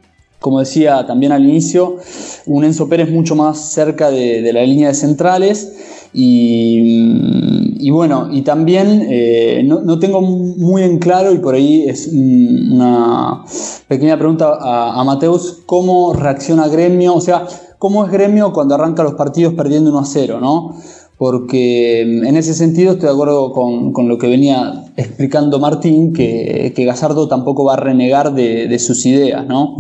como 0.45 0.61
decía 0.61 1.07
también 1.07 1.33
al 1.33 1.43
inicio, 1.43 1.97
un 2.45 2.65
Enzo 2.65 2.87
Pérez 2.87 3.11
mucho 3.11 3.35
más 3.35 3.73
cerca 3.73 4.11
de, 4.11 4.53
la 4.53 4.63
línea 4.63 4.89
de 4.89 4.95
centrales 4.95 5.73
y, 6.13 7.89
bueno, 7.91 8.29
y 8.31 8.43
también 8.43 9.07
eh, 9.09 9.63
no, 9.65 9.99
tengo 9.99 10.21
muy 10.21 10.83
en 10.83 10.99
claro 10.99 11.33
y 11.33 11.39
por 11.39 11.55
ahí 11.55 11.87
es 11.89 12.09
una 12.13 13.43
pequeña 13.89 14.19
pregunta 14.19 14.59
a, 14.61 15.03
Mateus, 15.03 15.63
¿cómo 15.65 16.13
reacciona 16.13 16.69
Gremio? 16.69 17.15
O 17.15 17.23
sea, 17.23 17.47
¿cómo 17.79 18.05
es 18.05 18.13
Gremio 18.13 18.53
cuando 18.53 18.75
arranca 18.75 19.03
los 19.03 19.15
partidos 19.15 19.55
perdiendo 19.55 19.93
1 19.93 19.99
a 19.99 20.05
0? 20.05 20.41
¿no? 20.43 20.77
porque 21.17 22.03
en 22.03 22.37
ese 22.37 22.53
sentido 22.53 22.93
estoy 22.93 23.07
de 23.07 23.15
acuerdo 23.15 23.53
con, 23.53 24.09
lo 24.09 24.19
que 24.19 24.27
venía 24.27 24.85
explicando 24.97 25.59
Martín, 25.59 26.13
que, 26.13 26.75
que 26.77 26.85
Gazardo 26.85 27.29
tampoco 27.29 27.65
va 27.65 27.75
a 27.75 27.77
renegar 27.77 28.35
de 28.35 28.79
sus 28.79 29.07
ideas, 29.07 29.47
¿no? 29.47 29.77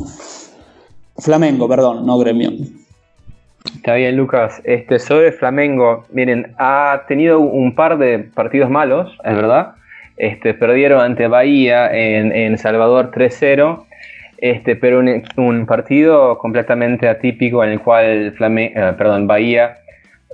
Flamengo, 1.18 1.68
perdón, 1.68 2.06
no 2.06 2.18
gremio. 2.18 2.50
Está 3.76 3.94
bien, 3.94 4.16
Lucas. 4.16 4.60
Este, 4.64 4.98
sobre 4.98 5.32
Flamengo, 5.32 6.04
miren, 6.12 6.54
ha 6.58 7.02
tenido 7.08 7.40
un 7.40 7.74
par 7.74 7.98
de 7.98 8.18
partidos 8.18 8.70
malos, 8.70 9.16
es 9.24 9.34
verdad. 9.34 9.74
Este, 10.16 10.54
perdieron 10.54 11.00
ante 11.00 11.26
Bahía 11.26 11.90
en, 11.92 12.56
Salvador 12.58 13.10
3-0, 13.10 13.84
este, 14.38 14.76
pero 14.76 15.02
un, 15.36 15.66
partido 15.66 16.38
completamente 16.38 17.08
atípico 17.08 17.64
en 17.64 17.70
el 17.70 17.80
cual 17.80 18.34
eh, 18.38 18.94
perdón, 18.96 19.26
Bahía 19.26 19.76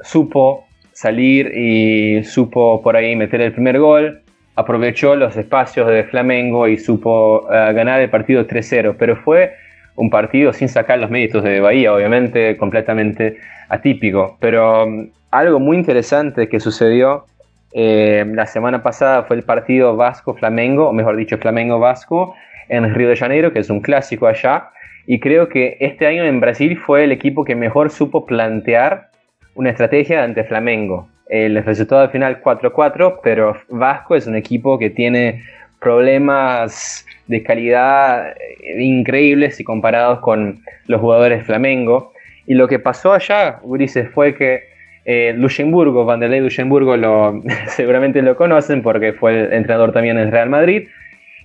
supo 0.03 0.67
salir 0.93 1.51
y 1.57 2.23
supo 2.25 2.83
por 2.83 2.97
ahí 2.97 3.17
meter 3.17 3.41
el 3.41 3.53
primer 3.53 3.79
gol, 3.79 4.23
aprovechó 4.55 5.17
los 5.17 5.37
espacios 5.37 5.89
de 5.89 6.05
Flamengo 6.05 6.69
y 6.69 6.77
supo 6.77 7.49
eh, 7.51 7.73
ganar 7.73 8.01
el 8.01 8.11
partido 8.11 8.47
3-0, 8.47 8.97
pero 8.99 9.17
fue 9.17 9.53
un 10.01 10.09
partido 10.09 10.53
sin 10.53 10.69
sacar 10.69 10.99
los 10.99 11.11
méritos 11.11 11.45
de 11.45 11.61
Bahía, 11.61 11.93
obviamente 11.93 12.57
completamente 12.57 13.37
atípico, 13.69 14.39
pero 14.41 14.85
um, 14.85 15.11
algo 15.31 15.61
muy 15.61 15.77
interesante 15.77 16.49
que 16.49 16.59
sucedió 16.59 17.27
eh, 17.73 18.25
la 18.27 18.47
semana 18.47 18.83
pasada 18.83 19.25
fue 19.25 19.37
el 19.37 19.43
partido 19.43 19.97
Vasco-Flamengo, 19.97 20.89
o 20.89 20.93
mejor 20.93 21.17
dicho, 21.17 21.37
Flamengo-Vasco, 21.39 22.35
en 22.69 22.95
Río 22.95 23.11
de 23.11 23.17
Janeiro, 23.17 23.53
que 23.53 23.61
es 23.61 23.71
un 23.71 23.81
clásico 23.81 24.27
allá. 24.27 24.71
Y 25.07 25.21
creo 25.21 25.49
que 25.49 25.77
este 25.81 26.07
año 26.07 26.25
en 26.25 26.41
Brasil 26.41 26.79
fue 26.79 27.05
el 27.05 27.13
equipo 27.13 27.45
que 27.45 27.55
mejor 27.55 27.91
supo 27.91 28.27
plantear 28.27 29.11
una 29.55 29.71
estrategia 29.71 30.25
ante 30.25 30.45
Flamengo. 30.45 31.09
El 31.29 31.63
resultado 31.63 32.01
al 32.01 32.11
final 32.11 32.43
4-4, 32.43 33.21
pero 33.23 33.55
Vasco 33.69 34.17
es 34.17 34.27
un 34.27 34.35
equipo 34.35 34.79
que 34.79 34.91
tiene 34.91 35.43
problemas 35.81 37.07
de 37.27 37.43
calidad 37.43 38.31
eh, 38.31 38.83
increíbles 38.83 39.57
si 39.57 39.65
comparados 39.65 40.21
con 40.21 40.63
los 40.87 41.01
jugadores 41.01 41.45
Flamengo. 41.45 42.13
Y 42.47 42.55
lo 42.55 42.69
que 42.69 42.79
pasó 42.79 43.13
allá, 43.13 43.61
Ulises, 43.63 44.09
fue 44.11 44.35
que 44.35 44.65
eh, 45.05 45.33
Luxemburgo, 45.37 46.05
Vanderlei 46.05 46.41
Luxemburgo, 46.41 46.97
lo, 46.97 47.43
seguramente 47.69 48.23
lo 48.23 48.37
conocen 48.37 48.83
porque 48.83 49.13
fue 49.13 49.33
el 49.33 49.53
entrenador 49.53 49.93
también 49.93 50.19
en 50.19 50.31
Real 50.31 50.51
Madrid, 50.51 50.89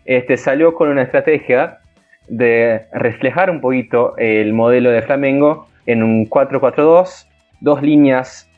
este, 0.05 0.37
salió 0.37 0.73
con 0.73 0.89
una 0.89 1.03
estrategia 1.03 1.79
de 2.27 2.83
reflejar 2.93 3.49
un 3.49 3.61
poquito 3.61 4.15
el 4.17 4.53
modelo 4.53 4.91
de 4.91 5.01
Flamengo 5.01 5.67
en 5.85 6.03
un 6.03 6.27
4-4-2, 6.27 7.27
dos 7.61 7.81
líneas 7.81 8.49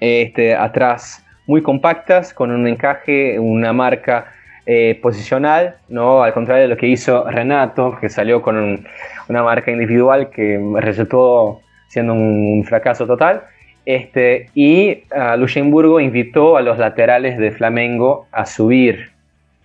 este, 0.00 0.54
atrás 0.54 1.24
muy 1.46 1.62
compactas, 1.62 2.32
con 2.32 2.50
un 2.50 2.66
encaje, 2.66 3.38
una 3.38 3.72
marca 3.72 4.33
eh, 4.66 4.98
posicional, 5.02 5.76
¿no? 5.88 6.22
al 6.22 6.32
contrario 6.32 6.62
de 6.62 6.68
lo 6.68 6.76
que 6.76 6.86
hizo 6.86 7.28
Renato, 7.30 7.98
que 8.00 8.08
salió 8.08 8.40
con 8.40 8.86
una 9.28 9.42
marca 9.42 9.70
individual 9.70 10.30
que 10.30 10.58
resultó 10.76 11.60
siendo 11.88 12.14
un 12.14 12.64
fracaso 12.64 13.06
total. 13.06 13.42
Este, 13.86 14.48
y 14.54 15.02
uh, 15.14 15.36
Luxemburgo 15.38 16.00
invitó 16.00 16.56
a 16.56 16.62
los 16.62 16.78
laterales 16.78 17.36
de 17.38 17.50
Flamengo 17.50 18.26
a 18.32 18.46
subir, 18.46 19.10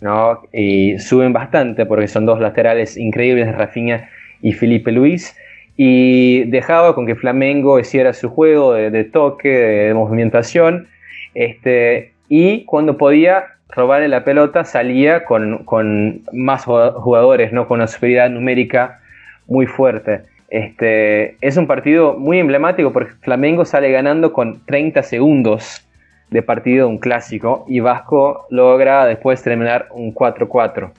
¿no? 0.01 0.41
Y 0.51 0.99
suben 0.99 1.31
bastante 1.31 1.85
porque 1.85 2.07
son 2.07 2.25
dos 2.25 2.39
laterales 2.39 2.97
increíbles, 2.97 3.55
Rafinha 3.55 4.09
y 4.41 4.53
Felipe 4.53 4.91
Luis. 4.91 5.35
Y 5.77 6.43
dejaba 6.49 6.93
con 6.93 7.05
que 7.05 7.15
Flamengo 7.15 7.79
hiciera 7.79 8.11
su 8.11 8.29
juego 8.29 8.73
de, 8.73 9.03
toque, 9.05 9.47
de, 9.47 9.93
movimentación. 9.93 10.89
Este, 11.33 12.11
y 12.27 12.65
cuando 12.65 12.97
podía 12.97 13.45
robarle 13.70 14.07
la 14.07 14.24
pelota, 14.24 14.63
salía 14.65 15.26
con, 15.26 15.63
con 15.65 16.22
más 16.34 16.65
jugadores, 16.65 17.53
¿no? 17.53 17.67
Con 17.67 17.80
una 17.80 17.88
superioridad 17.88 18.30
numérica 18.30 18.99
muy 19.47 19.67
fuerte. 19.67 20.22
Este, 20.49 21.36
es 21.41 21.57
un 21.57 21.67
partido 21.67 22.15
muy 22.17 22.39
emblemático 22.39 22.91
porque 22.91 23.13
Flamengo 23.22 23.65
sale 23.65 23.91
ganando 23.91 24.34
con 24.34 24.65
30 24.65 25.03
segundos 25.03 25.86
de 26.32 26.41
partido 26.41 26.88
un 26.88 26.97
clásico 26.97 27.65
y 27.67 27.80
Vasco 27.80 28.47
logra 28.49 29.05
después 29.05 29.41
terminar 29.43 29.88
un 29.91 30.13
4-4. 30.13 30.91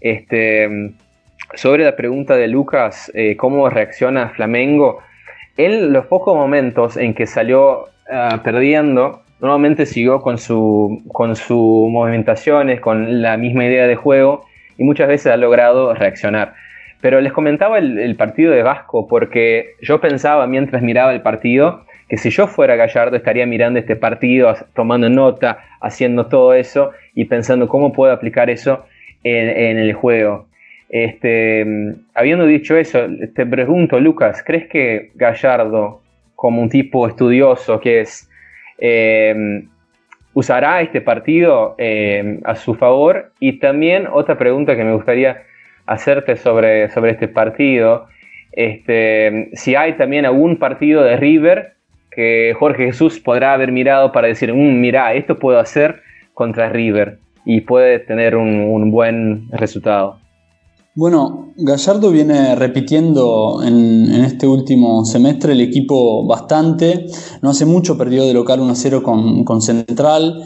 Este, 0.00 0.92
sobre 1.54 1.84
la 1.84 1.96
pregunta 1.96 2.36
de 2.36 2.48
Lucas, 2.48 3.10
eh, 3.14 3.36
¿cómo 3.36 3.68
reacciona 3.68 4.30
Flamengo? 4.30 5.00
Él, 5.56 5.92
los 5.92 6.06
pocos 6.06 6.36
momentos 6.36 6.96
en 6.96 7.14
que 7.14 7.26
salió 7.26 7.86
ah, 8.10 8.40
perdiendo, 8.42 9.22
normalmente 9.44 9.84
siguió 9.84 10.22
con 10.22 10.38
sus 10.38 11.02
con 11.12 11.36
su 11.36 11.88
movimentaciones, 11.90 12.80
con 12.80 13.20
la 13.20 13.36
misma 13.36 13.66
idea 13.66 13.86
de 13.86 13.94
juego 13.94 14.46
y 14.78 14.84
muchas 14.84 15.06
veces 15.06 15.30
ha 15.32 15.36
logrado 15.36 15.92
reaccionar. 15.92 16.54
Pero 17.02 17.20
les 17.20 17.34
comentaba 17.34 17.78
el, 17.78 18.16
partido 18.16 18.52
de 18.52 18.62
Vasco 18.62 19.06
porque 19.06 19.74
yo 19.82 20.00
pensaba 20.00 20.46
mientras 20.46 20.80
miraba 20.80 21.12
el 21.12 21.20
partido 21.20 21.84
que 22.08 22.16
si 22.16 22.30
yo 22.30 22.46
fuera 22.46 22.76
Gallardo 22.76 23.16
estaría 23.16 23.44
mirando 23.44 23.78
este 23.78 23.96
partido, 23.96 24.54
tomando 24.74 25.10
nota, 25.10 25.58
haciendo 25.82 26.26
todo 26.26 26.54
eso 26.54 26.92
y 27.14 27.26
pensando 27.26 27.68
cómo 27.68 27.92
puedo 27.92 28.12
aplicar 28.12 28.48
eso 28.48 28.86
en, 29.22 29.76
el 29.78 29.92
juego. 29.92 30.46
Este, 30.88 31.66
habiendo 32.14 32.46
dicho 32.46 32.76
eso, 32.76 33.00
te 33.34 33.44
pregunto, 33.44 34.00
Lucas, 34.00 34.42
¿crees 34.42 34.68
que 34.68 35.10
Gallardo, 35.14 36.00
como 36.34 36.62
un 36.62 36.70
tipo 36.70 37.06
estudioso 37.06 37.80
que 37.80 38.00
es, 38.00 38.30
eh, 38.78 39.64
usará 40.32 40.80
este 40.80 41.00
partido 41.00 41.74
eh, 41.78 42.40
a 42.44 42.56
su 42.56 42.74
favor? 42.74 43.32
Y 43.40 43.58
también 43.58 44.08
otra 44.12 44.38
pregunta 44.38 44.76
que 44.76 44.84
me 44.84 44.94
gustaría 44.94 45.42
hacerte 45.86 46.36
sobre, 46.36 46.90
sobre 46.90 47.12
este 47.12 47.28
partido. 47.28 48.06
Este, 48.52 49.50
si 49.54 49.74
hay 49.74 49.94
también 49.94 50.26
algún 50.26 50.58
partido 50.58 51.02
de 51.02 51.16
River 51.16 51.74
que 52.10 52.54
Jorge 52.58 52.86
Jesús 52.86 53.18
podrá 53.18 53.54
haber 53.54 53.72
mirado 53.72 54.12
para 54.12 54.28
decir, 54.28 54.52
mmm, 54.52 54.80
mira, 54.80 55.12
esto 55.14 55.38
puedo 55.38 55.58
hacer 55.58 56.02
contra 56.32 56.68
River 56.68 57.18
y 57.44 57.60
puede 57.62 57.98
tener 57.98 58.36
un, 58.36 58.90
buen 58.90 59.48
resultado. 59.50 60.18
Bueno, 60.96 61.52
Gallardo 61.56 62.12
viene 62.12 62.54
repitiendo 62.54 63.64
en, 63.64 64.12
este 64.12 64.46
último 64.46 65.04
semestre 65.04 65.52
el 65.52 65.60
equipo 65.60 66.24
bastante. 66.24 67.06
No 67.42 67.50
hace 67.50 67.64
mucho 67.64 67.98
perdió 67.98 68.24
de 68.24 68.32
local 68.32 68.60
1-0 68.60 69.02
con, 69.02 69.44
con 69.44 69.60
Central. 69.60 70.44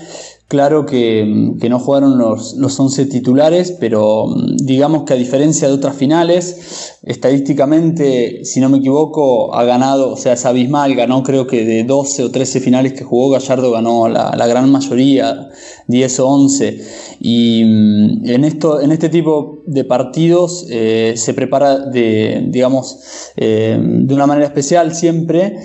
Claro 0.48 0.86
que, 0.86 1.26
no 1.26 1.78
jugaron 1.78 2.16
los, 2.16 2.54
los 2.54 2.80
11 2.80 3.04
titulares, 3.04 3.76
pero 3.78 4.34
digamos 4.56 5.02
que 5.02 5.12
a 5.12 5.16
diferencia 5.16 5.68
de 5.68 5.74
otras 5.74 5.94
finales, 5.94 6.96
estadísticamente, 7.02 8.46
si 8.46 8.58
no 8.58 8.70
me 8.70 8.78
equivoco, 8.78 9.54
ha 9.54 9.64
ganado, 9.64 10.10
o 10.10 10.16
sea, 10.16 10.32
es 10.32 10.46
abismal, 10.46 10.94
ganó 10.94 11.22
creo 11.22 11.46
que 11.46 11.66
de 11.66 11.84
12 11.84 12.24
o 12.24 12.30
13 12.30 12.60
finales 12.60 12.94
que 12.94 13.04
jugó, 13.04 13.28
Gallardo 13.28 13.72
ganó 13.72 14.08
la, 14.08 14.46
gran 14.46 14.72
mayoría, 14.72 15.50
10 15.86 16.20
o 16.20 16.28
11. 16.28 16.82
Y 17.20 17.64
mm, 17.66 18.26
en, 18.30 18.44
esto, 18.44 18.80
en 18.80 18.92
este 18.92 19.10
tipo 19.10 19.58
de 19.66 19.84
partidos 19.84 20.64
eh, 20.70 21.12
se 21.16 21.34
prepara 21.34 21.78
de, 21.78 22.46
digamos, 22.48 23.32
eh, 23.36 23.78
de 23.78 24.14
una 24.14 24.26
manera 24.26 24.46
especial 24.46 24.94
siempre. 24.94 25.56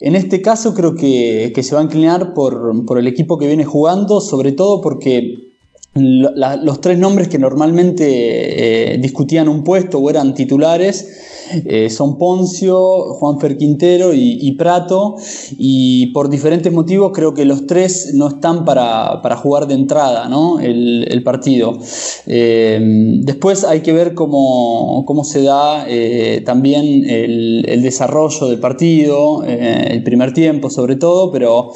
En 0.00 0.16
este 0.16 0.42
caso 0.42 0.74
creo 0.74 0.96
que, 0.96 1.52
se 1.62 1.74
va 1.74 1.80
a 1.80 1.84
inclinar 1.84 2.34
por, 2.34 2.98
el 2.98 3.06
equipo 3.06 3.38
que 3.38 3.46
viene 3.46 3.64
jugando, 3.64 4.20
sobre 4.20 4.52
todo 4.52 4.80
porque 4.80 5.43
los 5.94 6.80
tres 6.80 6.98
nombres 6.98 7.28
que 7.28 7.38
normalmente 7.38 8.94
eh, 8.94 8.98
discutían 8.98 9.48
un 9.48 9.62
puesto 9.62 9.98
o 9.98 10.10
eran 10.10 10.34
titulares 10.34 11.20
eh, 11.66 11.88
son 11.88 12.18
Poncio, 12.18 13.14
Juanfer 13.14 13.56
Quintero 13.56 14.12
y, 14.12 14.50
Prato, 14.52 15.16
y 15.56 16.06
por 16.08 16.30
diferentes 16.30 16.72
motivos 16.72 17.12
creo 17.14 17.34
que 17.34 17.44
los 17.44 17.66
tres 17.66 18.12
no 18.14 18.28
están 18.28 18.64
para, 18.64 19.20
jugar 19.36 19.68
de 19.68 19.74
entrada 19.74 20.26
¿no? 20.26 20.58
el, 20.58 21.22
partido. 21.22 21.78
Eh, 22.26 22.80
después 23.22 23.62
hay 23.64 23.80
que 23.82 23.92
ver 23.92 24.14
cómo, 24.14 25.04
se 25.22 25.42
da 25.42 25.86
también 26.44 27.04
el, 27.08 27.82
desarrollo 27.82 28.48
del 28.48 28.58
partido, 28.58 29.44
el 29.44 30.02
primer 30.02 30.32
tiempo 30.32 30.70
sobre 30.70 30.96
todo, 30.96 31.30
pero 31.30 31.72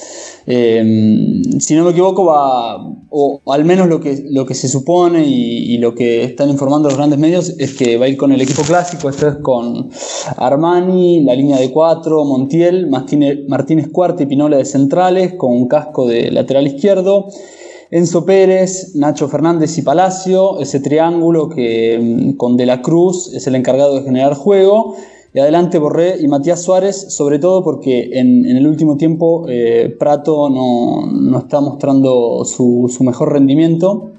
si 0.49 1.75
no 1.75 1.85
me 1.85 1.91
equivoco 1.91 2.25
va, 2.25 2.79
o 3.11 3.41
al 3.47 3.65
menos 3.67 3.87
lo 3.87 4.01
que, 4.01 4.25
lo 4.31 4.47
que 4.47 4.55
se 4.55 4.67
supone 4.67 5.27
y, 5.27 5.77
lo 5.79 5.95
que 5.95 6.25
están 6.25 6.49
informando 6.49 6.89
los 6.89 6.97
grandes 6.97 7.19
medios 7.19 7.51
es 7.59 7.75
que 7.75 7.99
va 7.99 8.07
a 8.07 8.09
ir 8.09 8.17
con 8.17 8.33
el 8.33 8.41
equipo 8.41 8.63
clásico, 8.63 9.11
esto 9.11 9.29
es 9.29 9.37
con 9.37 9.91
Armani, 10.37 11.23
la 11.23 11.35
línea 11.35 11.59
de 11.59 11.71
cuatro, 11.71 12.25
Montiel, 12.25 12.89
Martínez 12.89 13.89
Cuarta 13.93 14.23
y 14.23 14.27
Pinola 14.27 14.57
de 14.57 14.65
centrales, 14.65 15.35
con 15.35 15.53
un 15.53 15.69
casco 15.69 16.07
de 16.07 16.31
lateral 16.31 16.67
izquierdo. 16.67 17.29
Enzo 17.91 18.27
Pérez, 18.27 18.95
Nacho 18.97 19.29
Fernández 19.29 19.79
y 19.79 19.83
Palacio, 19.83 20.61
ese 20.61 20.81
triángulo 20.81 21.49
que 21.49 21.99
mm, 22.01 22.37
con 22.37 22.57
De 22.57 22.67
la 22.67 22.83
Cruz 22.83 23.33
es 23.35 23.47
el 23.47 23.55
encargado 23.55 23.97
de 23.97 24.03
generar 24.03 24.35
juego. 24.35 24.95
Adelante 25.39 25.79
Borré 25.79 26.17
y 26.21 26.29
Matías 26.29 26.63
Suárez, 26.63 27.15
sobre 27.15 27.39
todo 27.39 27.63
porque 27.63 28.11
en, 28.15 28.45
el 28.47 28.67
último 28.67 28.97
tiempo 28.97 29.47
eh, 29.49 29.95
Prato 29.99 30.49
no, 30.49 31.39
está 31.39 31.61
mostrando 31.61 32.45
su, 32.45 32.91
mejor 33.01 33.33
rendimiento. 33.33 34.11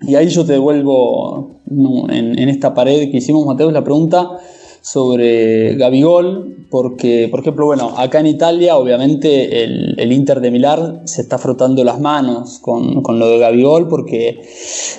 Y 0.00 0.16
ahí 0.16 0.28
yo 0.28 0.44
te 0.44 0.52
devuelvo 0.52 1.50
en, 1.70 2.38
en, 2.38 2.48
esta 2.48 2.74
pared 2.74 3.10
que 3.10 3.18
hicimos, 3.18 3.46
Mateo, 3.46 3.70
la 3.70 3.84
pregunta 3.84 4.38
sobre 4.84 5.76
Gabigol, 5.76 6.66
porque, 6.68 7.28
por 7.30 7.40
ejemplo, 7.40 7.64
bueno, 7.64 7.94
acá 7.96 8.20
en 8.20 8.26
Italia, 8.26 8.76
obviamente, 8.76 9.64
el, 9.64 10.12
Inter 10.12 10.42
de 10.42 10.50
Milán 10.50 11.08
se 11.08 11.22
está 11.22 11.38
frotando 11.38 11.82
las 11.84 11.98
manos 12.00 12.58
con, 12.60 13.02
lo 13.18 13.28
de 13.30 13.38
Gabigol, 13.38 13.88
porque 13.88 14.42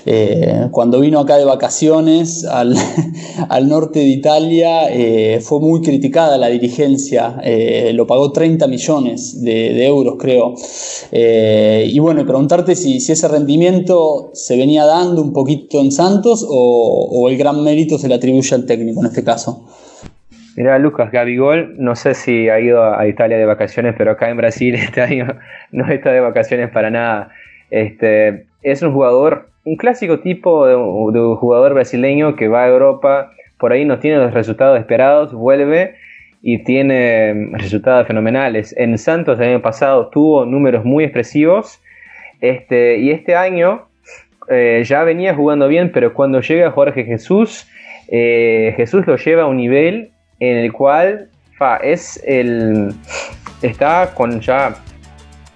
eh, 0.08 0.70
cuando 0.72 1.00
vino 1.02 1.20
acá 1.20 1.38
de 1.38 1.46
vacaciones 1.46 2.46
al, 2.50 2.76
norte 3.70 4.00
de 4.00 4.08
Italia, 4.08 4.90
eh, 4.90 5.40
fue 5.40 5.60
muy 5.60 5.82
criticada 5.82 6.40
la 6.40 6.48
dirigencia, 6.48 7.40
eh, 7.44 7.92
lo 7.94 8.08
pagó 8.08 8.32
30 8.32 8.66
millones 8.66 9.44
de, 9.44 9.86
euros, 9.86 10.16
creo. 10.18 10.56
y 11.12 12.00
bueno, 12.00 12.26
preguntarte 12.26 12.76
si, 12.76 12.98
ese 12.98 13.28
rendimiento 13.28 14.32
se 14.34 14.58
venía 14.58 14.86
dando 14.86 15.22
un 15.22 15.32
poquito 15.32 15.80
en 15.80 15.92
Santos 15.92 16.44
o, 16.50 17.08
o 17.12 17.30
el 17.30 17.38
gran 17.38 17.64
mérito 17.64 18.00
se 18.00 18.08
le 18.08 18.16
atribuye 18.16 18.56
al 18.56 18.66
técnico 18.66 19.02
en 19.02 19.06
este 19.06 19.24
caso. 19.24 19.66
Mira, 20.56 20.80
Lucas 20.80 21.12
Gabigol, 21.12 21.76
no 21.78 21.96
sé 21.96 22.14
si 22.14 22.48
ha 22.48 22.60
ido 22.62 22.98
a 22.98 23.06
Italia 23.08 23.38
de 23.38 23.46
vacaciones, 23.46 23.94
pero 23.98 24.12
acá 24.12 24.30
en 24.30 24.38
Brasil 24.38 24.76
este 24.76 25.02
año 25.02 25.28
no 25.72 25.88
está 25.92 26.12
de 26.12 26.22
vacaciones 26.22 26.70
para 26.70 26.90
nada. 26.90 27.30
Este, 27.72 28.46
es 28.64 28.82
un 28.82 28.94
jugador, 28.94 29.50
un 29.66 29.76
clásico 29.76 30.20
tipo 30.20 30.66
de, 30.66 30.76
jugador 31.36 31.74
brasileño 31.74 32.36
que 32.36 32.48
va 32.48 32.64
a 32.64 32.70
Europa, 32.70 33.32
por 33.58 33.74
ahí 33.74 33.84
no 33.84 34.00
tiene 34.00 34.18
los 34.18 34.34
resultados 34.34 34.80
esperados, 34.80 35.34
vuelve 35.34 35.96
y 36.42 36.60
tiene 36.60 37.50
resultados 37.54 38.08
fenomenales. 38.08 38.74
En 38.78 38.98
Santos 38.98 39.40
el 39.40 39.50
año 39.50 39.62
pasado 39.62 40.08
tuvo 40.08 40.46
números 40.46 40.86
muy 40.86 41.04
expresivos 41.04 41.82
este, 42.40 42.98
y 42.98 43.12
este 43.12 43.36
año 43.36 43.88
eh, 44.48 44.84
ya 44.86 45.04
venía 45.04 45.36
jugando 45.36 45.68
bien, 45.68 45.92
pero 45.92 46.14
cuando 46.14 46.40
llega 46.40 46.72
Jorge 46.72 47.04
Jesús, 47.04 47.68
eh, 48.08 48.74
Jesús 48.78 49.06
lo 49.08 49.18
lleva 49.18 49.44
a 49.44 49.48
un 49.48 49.58
nivel 49.58 50.12
en 50.40 50.58
el 50.58 50.72
cual 50.72 51.30
es 51.84 52.22
el, 52.26 52.94
está 53.62 54.12
con 54.14 54.42
ya 54.42 54.76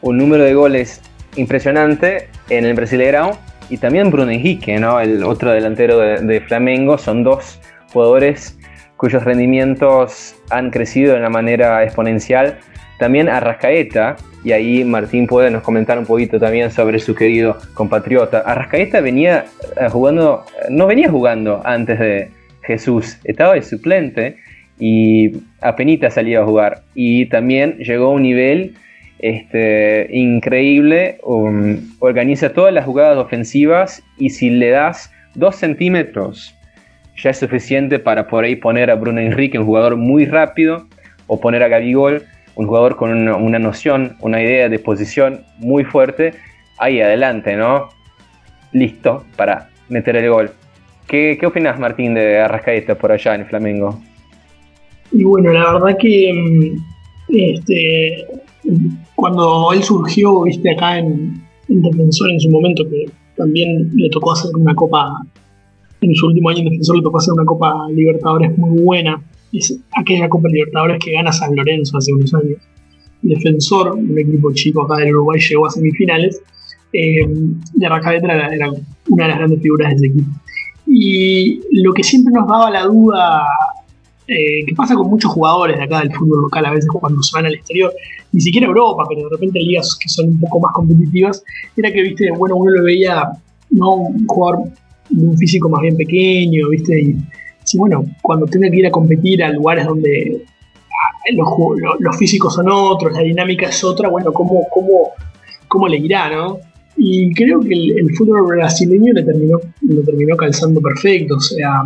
un 0.01 0.17
número 0.17 0.43
de 0.43 0.53
goles 0.53 1.01
impresionante 1.35 2.29
en 2.49 2.65
el 2.65 2.75
Brasileirão 2.75 3.37
y 3.69 3.77
también 3.77 4.09
Bruno 4.09 4.31
Henrique, 4.31 4.79
¿no? 4.79 4.99
el 4.99 5.23
otro 5.23 5.51
delantero 5.51 5.99
de, 5.99 6.41
Flamengo, 6.41 6.97
son 6.97 7.23
dos 7.23 7.59
jugadores 7.93 8.57
cuyos 8.97 9.23
rendimientos 9.23 10.35
han 10.49 10.71
crecido 10.71 11.13
de 11.13 11.19
una 11.19 11.29
manera 11.29 11.83
exponencial. 11.83 12.57
También 12.97 13.29
Arrascaeta, 13.29 14.17
y 14.43 14.51
ahí 14.51 14.83
Martín 14.83 15.27
puede 15.27 15.51
nos 15.51 15.63
comentar 15.63 15.97
un 15.99 16.05
poquito 16.05 16.39
también 16.39 16.71
sobre 16.71 16.99
su 16.99 17.13
querido 17.13 17.57
compatriota. 17.73 18.39
Arrascaeta 18.39 18.99
venía 18.99 19.45
eh, 19.79 19.87
jugando, 19.89 20.45
no 20.69 20.87
venía 20.87 21.09
jugando 21.09 21.61
antes 21.63 21.99
de 21.99 22.29
Jesús, 22.63 23.17
estaba 23.23 23.53
de 23.53 23.61
suplente 23.61 24.37
y 24.79 25.33
apenas 25.61 26.13
salía 26.13 26.41
a 26.41 26.45
jugar. 26.45 26.83
Y 26.95 27.25
también 27.27 27.77
llegó 27.77 28.07
a 28.07 28.13
un 28.13 28.23
nivel 28.23 28.75
este, 29.19 30.07
increíble, 30.11 31.17
um, 31.23 31.77
organiza 31.99 32.53
todas 32.53 32.73
las 32.73 32.85
jugadas 32.85 33.17
ofensivas 33.17 34.01
y 34.17 34.29
si 34.29 34.49
le 34.49 34.69
das 34.69 35.11
dos 35.35 35.57
centímetros 35.57 36.55
ya 37.21 37.31
es 37.31 37.37
suficiente 37.37 37.99
para 37.99 38.27
por 38.27 38.45
ahí 38.45 38.55
poner 38.55 38.89
a 38.89 38.95
Bruno 38.95 39.19
Enrique, 39.19 39.59
un 39.59 39.65
jugador 39.65 39.97
muy 39.97 40.25
rápido, 40.25 40.87
o 41.27 41.39
poner 41.39 41.61
a 41.63 41.67
Gabigol, 41.67 42.23
un 42.55 42.67
jugador 42.67 42.95
con 42.95 43.27
una, 43.27 43.59
noción, 43.59 44.15
una 44.21 44.41
idea 44.41 44.69
de 44.69 44.79
posición 44.79 45.43
muy 45.57 45.83
fuerte, 45.83 46.33
ahí 46.77 47.01
adelante, 47.01 47.55
¿no? 47.55 47.89
Listo 48.71 49.25
para 49.35 49.69
meter 49.89 50.15
el 50.15 50.29
gol. 50.29 50.51
¿Qué, 51.07 51.37
qué 51.39 51.45
opinas, 51.45 51.79
Martín, 51.79 52.13
de 52.13 52.39
Arrascaeta 52.39 52.95
por 52.95 53.11
allá 53.11 53.35
en 53.35 53.45
Flamengo? 53.45 53.99
Y 55.11 55.23
bueno, 55.23 55.51
la 55.51 55.73
verdad 55.73 55.97
que 55.99 56.31
mm, 56.33 56.89
este, 57.29 58.25
cuando 59.15 59.71
él 59.73 59.83
surgió, 59.83 60.43
viste, 60.43 60.71
acá 60.71 60.99
en, 60.99 61.47
Defensor 61.67 62.31
en 62.31 62.39
su 62.39 62.49
momento, 62.49 62.83
que 62.89 63.05
también 63.37 63.91
le 63.93 64.09
tocó 64.09 64.31
hacer 64.31 64.49
una 64.55 64.73
copa, 64.73 65.07
en 66.01 66.15
su 66.15 66.25
último 66.25 66.49
año 66.49 66.59
en 66.59 66.65
Defensor 66.65 66.95
le 66.97 67.03
tocó 67.03 67.17
hacer 67.19 67.33
una 67.33 67.45
copa 67.45 67.87
Libertadores 67.91 68.57
muy 68.57 68.81
buena. 68.81 69.21
Es 69.53 69.77
aquella 69.95 70.29
Copa 70.29 70.47
Libertadores 70.49 70.97
que 71.03 71.11
gana 71.11 71.31
San 71.31 71.55
Lorenzo 71.55 71.97
hace 71.97 72.13
unos 72.13 72.33
años. 72.33 72.57
Defensor, 73.21 73.93
un 73.93 74.17
equipo 74.17 74.51
chico 74.53 74.83
acá 74.83 74.97
del 74.97 75.15
Uruguay, 75.15 75.39
llegó 75.39 75.67
a 75.67 75.69
semifinales. 75.69 76.41
Eh, 76.93 77.27
y 77.75 77.85
Arrascaeta 77.85 78.33
era, 78.33 78.47
era 78.53 78.69
una 79.09 79.23
de 79.23 79.29
las 79.29 79.37
grandes 79.37 79.61
figuras 79.61 79.89
de 79.89 79.95
ese 79.95 80.07
equipo. 80.07 80.29
Y 80.87 81.61
lo 81.83 81.93
que 81.93 82.03
siempre 82.03 82.33
nos 82.33 82.47
daba 82.47 82.71
la 82.71 82.85
duda 82.85 83.45
eh, 84.31 84.63
que 84.63 84.75
pasa 84.75 84.93
con 84.93 85.09
muchos 85.09 85.31
jugadores 85.31 85.75
de 85.77 85.83
acá 85.85 86.01
del 86.01 86.13
fútbol 86.13 86.41
local 86.41 86.63
a 86.67 86.71
veces 86.71 86.87
cuando 86.91 87.23
se 87.23 87.35
van 87.35 87.47
al 87.47 87.55
exterior, 87.55 87.91
ni 88.31 88.39
siquiera 88.39 88.67
Europa, 88.67 89.03
pero 89.09 89.23
de 89.23 89.29
repente 89.31 89.59
ligas 89.59 89.97
que 89.99 90.07
son 90.07 90.27
un 90.27 90.39
poco 90.39 90.59
más 90.59 90.71
competitivas, 90.71 91.43
era 91.75 91.91
que, 91.91 92.03
viste, 92.03 92.29
bueno, 92.37 92.55
uno 92.57 92.69
lo 92.69 92.83
veía, 92.83 93.23
¿no? 93.71 93.95
Un 93.95 94.27
jugador 94.27 94.69
de 95.09 95.27
un 95.27 95.35
físico 95.35 95.67
más 95.67 95.81
bien 95.81 95.97
pequeño, 95.97 96.69
viste, 96.69 97.01
y 97.01 97.15
sí, 97.63 97.79
bueno, 97.79 98.05
cuando 98.21 98.45
tiene 98.45 98.69
que 98.69 98.77
ir 98.77 98.85
a 98.85 98.91
competir 98.91 99.43
a 99.43 99.49
lugares 99.51 99.87
donde 99.87 100.43
ah, 100.91 101.95
los, 101.99 102.15
físicos 102.15 102.53
son 102.53 102.69
otros, 102.69 103.11
la 103.13 103.21
dinámica 103.21 103.67
es 103.67 103.83
otra, 103.83 104.09
bueno, 104.09 104.31
¿cómo, 104.31 104.67
cómo, 104.71 105.09
cómo 105.67 105.87
le 105.87 105.97
irá, 105.97 106.29
no? 106.29 106.59
Y 106.97 107.33
creo 107.33 107.61
que 107.61 107.73
el, 107.73 107.97
el, 107.97 108.15
fútbol 108.15 108.45
brasileño 108.45 109.11
le 109.11 109.23
terminó, 109.23 109.57
le 109.81 110.03
terminó 110.03 110.35
calzando 110.35 110.81
perfecto. 110.81 111.37
O 111.37 111.39
sea, 111.39 111.83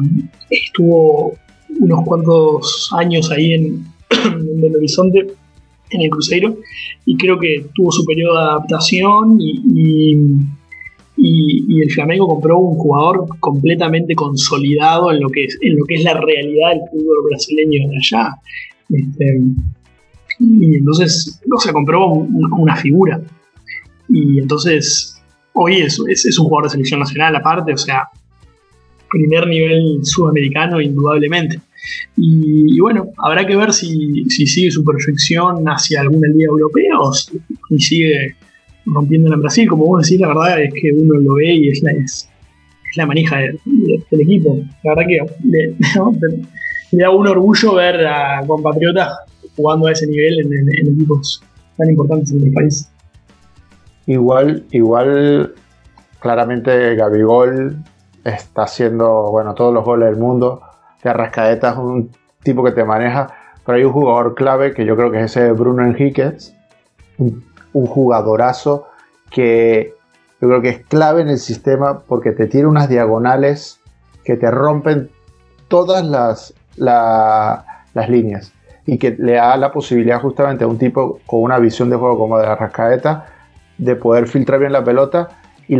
estuvo 0.50 1.38
unos 1.84 2.06
cuantos 2.06 2.90
años 2.98 3.30
ahí 3.32 3.54
en, 3.54 3.86
el 4.64 4.76
horizonte, 4.76 5.28
en 5.90 6.02
el 6.02 6.10
Cruzeiro, 6.10 6.58
y 7.06 7.18
creo 7.18 7.38
que 7.40 7.66
tuvo 7.76 7.92
su 7.92 8.06
periodo 8.06 8.34
de 8.34 8.44
adaptación 8.44 9.38
y, 9.40 10.16
y, 11.18 11.82
el 11.82 11.92
Flamengo 11.92 12.28
compró 12.28 12.58
un 12.60 12.78
jugador 12.78 13.28
completamente 13.40 14.16
consolidado 14.16 15.12
en 15.12 15.20
lo 15.20 15.30
que 15.30 15.46
es, 15.46 15.58
en 15.62 15.78
lo 15.78 15.84
que 15.86 15.96
es 15.96 16.04
la 16.04 16.20
realidad 16.20 16.70
del 16.72 16.82
fútbol 16.90 17.26
brasileño 17.30 17.90
de 17.90 17.98
allá. 17.98 18.36
Este, 18.90 19.42
y 20.40 20.76
entonces, 20.76 21.42
o 21.56 21.60
sea, 21.60 21.74
compró 21.74 22.08
una 22.08 22.76
figura. 22.78 23.22
Y 24.10 24.40
entonces, 24.40 25.22
hoy 25.54 25.82
es, 25.82 26.00
es, 26.08 26.40
un 26.40 26.46
jugador 26.46 26.66
de 26.66 26.72
selección 26.72 27.00
nacional 27.00 27.36
aparte, 27.36 27.74
o 27.74 27.78
sea, 27.78 28.08
primer 29.10 29.48
nivel 29.48 30.00
sudamericano, 30.04 30.82
indudablemente. 30.82 31.60
Y, 32.16 32.80
bueno, 32.80 33.10
habrá 33.18 33.46
que 33.46 33.56
ver 33.56 33.74
si, 33.74 34.26
sigue 34.30 34.72
su 34.72 34.84
proyección 34.84 35.64
hacia 35.66 36.02
alguna 36.02 36.28
liga 36.28 36.48
europea 36.50 37.00
o 37.00 37.14
si, 37.14 37.42
sigue 37.80 38.36
rompiendo 38.86 39.34
en 39.34 39.42
Brasil. 39.42 39.68
Como 39.68 39.86
vos 39.86 40.04
decís, 40.04 40.20
la 40.20 40.28
verdad 40.28 40.62
es 40.62 40.74
que 40.74 40.92
uno 40.92 41.20
lo 41.20 41.36
ve 41.36 41.54
y 41.54 41.70
es 41.70 41.82
la, 41.82 41.92
es, 41.92 42.30
la 42.96 43.06
manija 43.06 43.38
del 43.38 44.22
equipo. 44.22 44.60
La 44.84 44.96
verdad 44.96 45.08
que 45.08 45.20
le, 46.92 47.02
da 47.04 47.10
un 47.10 47.28
orgullo 47.28 47.76
ver 47.76 48.06
a 48.06 48.46
compatriotas 48.46 49.10
jugando 49.56 49.88
a 49.88 49.92
ese 49.92 50.08
nivel 50.08 50.40
en, 50.42 50.90
equipos 50.90 51.44
tan 51.78 51.90
importantes 51.90 52.32
en 52.32 52.44
el 52.44 52.54
país. 52.54 52.90
Igual, 54.06 54.64
igual, 54.72 55.54
claramente 56.20 56.96
Gabigol 56.96 57.78
está 58.24 58.64
haciendo, 58.64 59.30
bueno, 59.32 59.54
todos 59.54 59.74
los 59.74 59.84
goles 59.84 60.10
del 60.10 60.20
mundo. 60.20 60.62
De 61.04 61.10
Arrascaeta 61.10 61.72
es 61.72 61.78
un 61.78 62.12
tipo 62.44 62.64
que 62.64 62.72
te 62.72 62.84
maneja, 62.84 63.28
pero 63.66 63.78
hay 63.78 63.84
un 63.84 63.94
jugador 63.94 64.36
clave 64.36 64.74
que 64.74 64.86
yo 64.86 64.96
creo 64.96 65.12
que 65.12 65.20
es 65.20 65.36
ese 65.36 65.52
Bruno 65.52 65.84
Enríquez, 65.84 66.54
un, 67.18 67.44
jugadorazo 67.74 68.88
que 69.32 69.96
yo 70.40 70.48
creo 70.48 70.62
que 70.62 70.70
es 70.70 70.86
clave 70.86 71.22
en 71.22 71.30
el 71.30 71.40
sistema 71.40 72.02
porque 72.02 72.32
te 72.32 72.46
tiene 72.46 72.68
unas 72.68 72.88
diagonales 72.88 73.80
que 74.24 74.36
te 74.36 74.52
rompen 74.52 75.10
todas 75.68 76.06
las, 76.06 76.54
las 76.76 78.10
líneas 78.10 78.54
y 78.86 79.00
que 79.00 79.16
le 79.18 79.34
da 79.34 79.58
la 79.58 79.72
posibilidad 79.72 80.22
justamente 80.22 80.66
a 80.66 80.68
un 80.68 80.78
tipo 80.78 81.20
con 81.26 81.42
una 81.42 81.58
visión 81.58 81.90
de 81.90 81.96
juego 81.96 82.18
como 82.18 82.38
de 82.38 82.46
la 82.46 82.56
Rascaeta 82.56 83.26
de 83.80 83.96
poder 83.96 84.28
filtrar 84.28 84.60
bien 84.60 84.72
la 84.72 84.84
pelota 84.84 85.30
y 85.68 85.80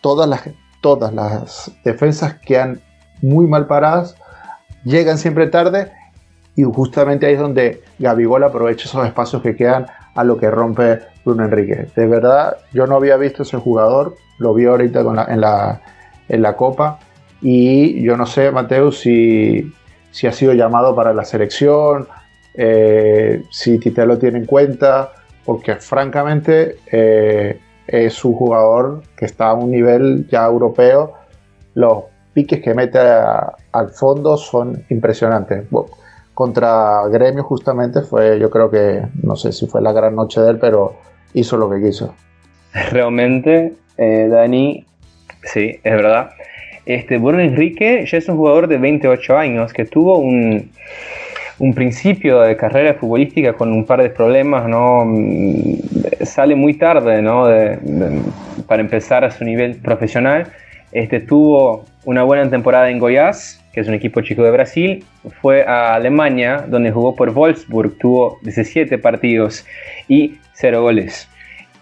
todas 0.00 0.28
las 0.28 0.42
todas 0.80 1.12
las 1.12 1.72
defensas 1.84 2.34
quedan 2.34 2.80
muy 3.22 3.46
mal 3.46 3.66
paradas, 3.66 4.16
llegan 4.88 5.18
siempre 5.18 5.46
tarde 5.46 5.90
y 6.56 6.64
justamente 6.64 7.26
ahí 7.26 7.34
es 7.34 7.40
donde 7.40 7.82
Gabigol 7.98 8.42
aprovecha 8.42 8.88
esos 8.88 9.06
espacios 9.06 9.42
que 9.42 9.54
quedan 9.54 9.86
a 10.14 10.24
lo 10.24 10.38
que 10.38 10.50
rompe 10.50 10.98
Bruno 11.24 11.44
Enrique. 11.44 11.86
De 11.94 12.06
verdad, 12.06 12.56
yo 12.72 12.86
no 12.86 12.96
había 12.96 13.16
visto 13.16 13.44
ese 13.44 13.58
jugador, 13.58 14.16
lo 14.38 14.54
vi 14.54 14.64
ahorita 14.64 15.00
en, 15.28 15.40
la, 15.40 15.80
en 16.28 16.42
la 16.42 16.56
Copa 16.56 16.98
y 17.40 18.02
yo 18.02 18.16
no 18.16 18.26
sé, 18.26 18.50
Mateo, 18.50 18.90
si, 18.90 19.72
si 20.10 20.26
ha 20.26 20.32
sido 20.32 20.52
llamado 20.54 20.94
para 20.96 21.12
la 21.12 21.24
selección, 21.24 22.08
eh, 22.54 23.44
si 23.50 23.78
Tite 23.78 24.04
lo 24.04 24.18
tiene 24.18 24.38
en 24.38 24.46
cuenta, 24.46 25.12
porque 25.44 25.76
francamente 25.76 26.76
eh, 26.90 27.60
es 27.86 28.24
un 28.24 28.34
jugador 28.34 29.02
que 29.16 29.26
está 29.26 29.50
a 29.50 29.54
un 29.54 29.70
nivel 29.70 30.26
ya 30.28 30.44
europeo. 30.44 31.14
Los 31.74 32.04
piques 32.32 32.62
que 32.62 32.74
mete 32.74 32.98
al 32.98 33.90
fondo 33.90 34.36
son 34.36 34.84
impresionantes. 34.90 35.64
contra 36.34 37.06
Gremio 37.08 37.42
justamente 37.42 38.02
fue, 38.02 38.38
yo 38.38 38.50
creo 38.50 38.70
que, 38.70 39.02
no 39.22 39.36
sé 39.36 39.52
si 39.52 39.66
fue 39.66 39.82
la 39.82 39.92
gran 39.92 40.14
noche 40.14 40.40
de 40.40 40.50
él, 40.50 40.58
pero 40.58 40.96
hizo 41.34 41.56
lo 41.56 41.68
que 41.70 41.82
quiso. 41.82 42.14
Realmente, 42.92 43.74
eh, 43.96 44.28
Dani, 44.30 44.86
sí, 45.42 45.80
es 45.82 45.92
verdad. 45.92 46.30
Este, 46.86 47.18
Bruno 47.18 47.40
Enrique 47.40 48.06
ya 48.06 48.18
es 48.18 48.28
un 48.28 48.36
jugador 48.36 48.66
de 48.66 48.78
28 48.78 49.36
años 49.36 49.72
que 49.72 49.84
tuvo 49.84 50.18
un, 50.18 50.70
un 51.58 51.74
principio 51.74 52.40
de 52.40 52.56
carrera 52.56 52.94
futbolística 52.94 53.52
con 53.52 53.72
un 53.72 53.84
par 53.84 54.02
de 54.02 54.10
problemas, 54.10 54.68
¿no? 54.68 55.04
Mm, 55.04 55.74
sale 56.22 56.54
muy 56.54 56.74
tarde, 56.74 57.20
¿no? 57.20 57.46
para 58.66 58.82
empezar 58.82 59.24
a 59.24 59.30
su 59.30 59.44
nivel 59.44 59.76
profesional. 59.76 60.46
Este, 60.92 61.20
tuvo 61.20 61.84
una 62.08 62.22
buena 62.22 62.48
temporada 62.48 62.88
en 62.88 62.98
Goiás, 62.98 63.62
que 63.70 63.80
es 63.80 63.86
un 63.86 63.92
equipo 63.92 64.22
chico 64.22 64.42
de 64.42 64.50
Brasil. 64.50 65.04
Fue 65.42 65.62
a 65.64 65.92
Alemania, 65.94 66.64
donde 66.66 66.90
jugó 66.90 67.14
por 67.14 67.34
Wolfsburg, 67.34 67.98
tuvo 67.98 68.38
17 68.44 68.96
partidos 68.96 69.66
y 70.08 70.38
0 70.54 70.80
goles. 70.80 71.28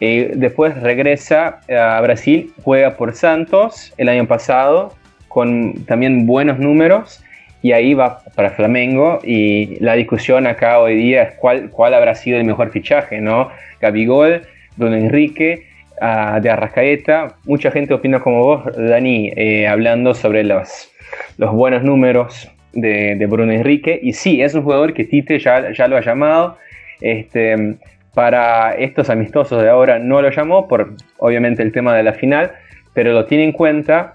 después 0.01 0.77
regresa 0.83 1.61
a 1.71 2.01
Brasil, 2.01 2.53
juega 2.65 2.97
por 2.97 3.15
Santos 3.15 3.95
el 3.99 4.09
año 4.09 4.27
pasado, 4.27 4.97
con 5.29 5.85
también 5.85 6.27
buenos 6.27 6.59
números 6.59 7.23
y 7.63 7.71
ahí 7.71 7.95
va 7.95 8.25
para 8.35 8.51
Flamengo 8.51 9.21
y 9.23 9.79
la 9.79 9.95
discusión 9.95 10.49
acá 10.49 10.81
hoy 10.81 10.97
día 10.97 11.23
es 11.23 11.35
cuál, 11.35 11.71
cuál 11.71 11.95
habrá 11.95 12.17
sido 12.17 12.37
el 12.37 12.45
mejor 12.45 12.73
fichaje, 12.73 13.21
¿no? 13.21 13.51
Gabigol, 13.81 14.43
Don 14.75 14.93
Enrique, 14.93 15.66
de 16.01 16.51
Arrascaeta, 16.51 17.37
mucha 17.45 17.71
gente 17.71 17.95
opina 17.95 18.21
como 18.21 18.43
vos, 18.43 18.65
Dani, 18.77 19.33
eh, 19.37 19.67
hablando 19.67 20.15
sobre 20.15 20.45
los, 20.45 20.91
los 21.39 21.53
buenos 21.53 21.83
números 21.83 22.51
de, 22.73 23.17
de, 23.17 23.27
Bruno 23.27 23.53
Enrique. 23.53 23.99
Y 24.03 24.13
sí, 24.13 24.43
es 24.43 24.55
un 24.55 24.63
jugador 24.63 24.93
que 24.93 25.05
Tite 25.05 25.39
ya, 25.39 25.73
ya 25.73 25.89
lo 25.89 25.97
ha 25.97 26.03
llamado, 26.03 26.59
este, 27.01 27.77
para 28.15 28.73
estos 28.73 29.11
amistosos 29.11 29.63
de 29.63 29.69
ahora 29.69 29.99
no 29.99 30.23
lo 30.23 30.31
llamó 30.31 30.69
por 30.69 30.95
obviamente 31.19 31.63
el 31.63 31.73
tema 31.73 31.95
de 31.95 32.03
la 32.03 32.15
final, 32.15 32.53
pero 32.95 33.13
lo 33.13 33.27
tiene 33.27 33.45
en 33.45 33.53
cuenta 33.53 34.15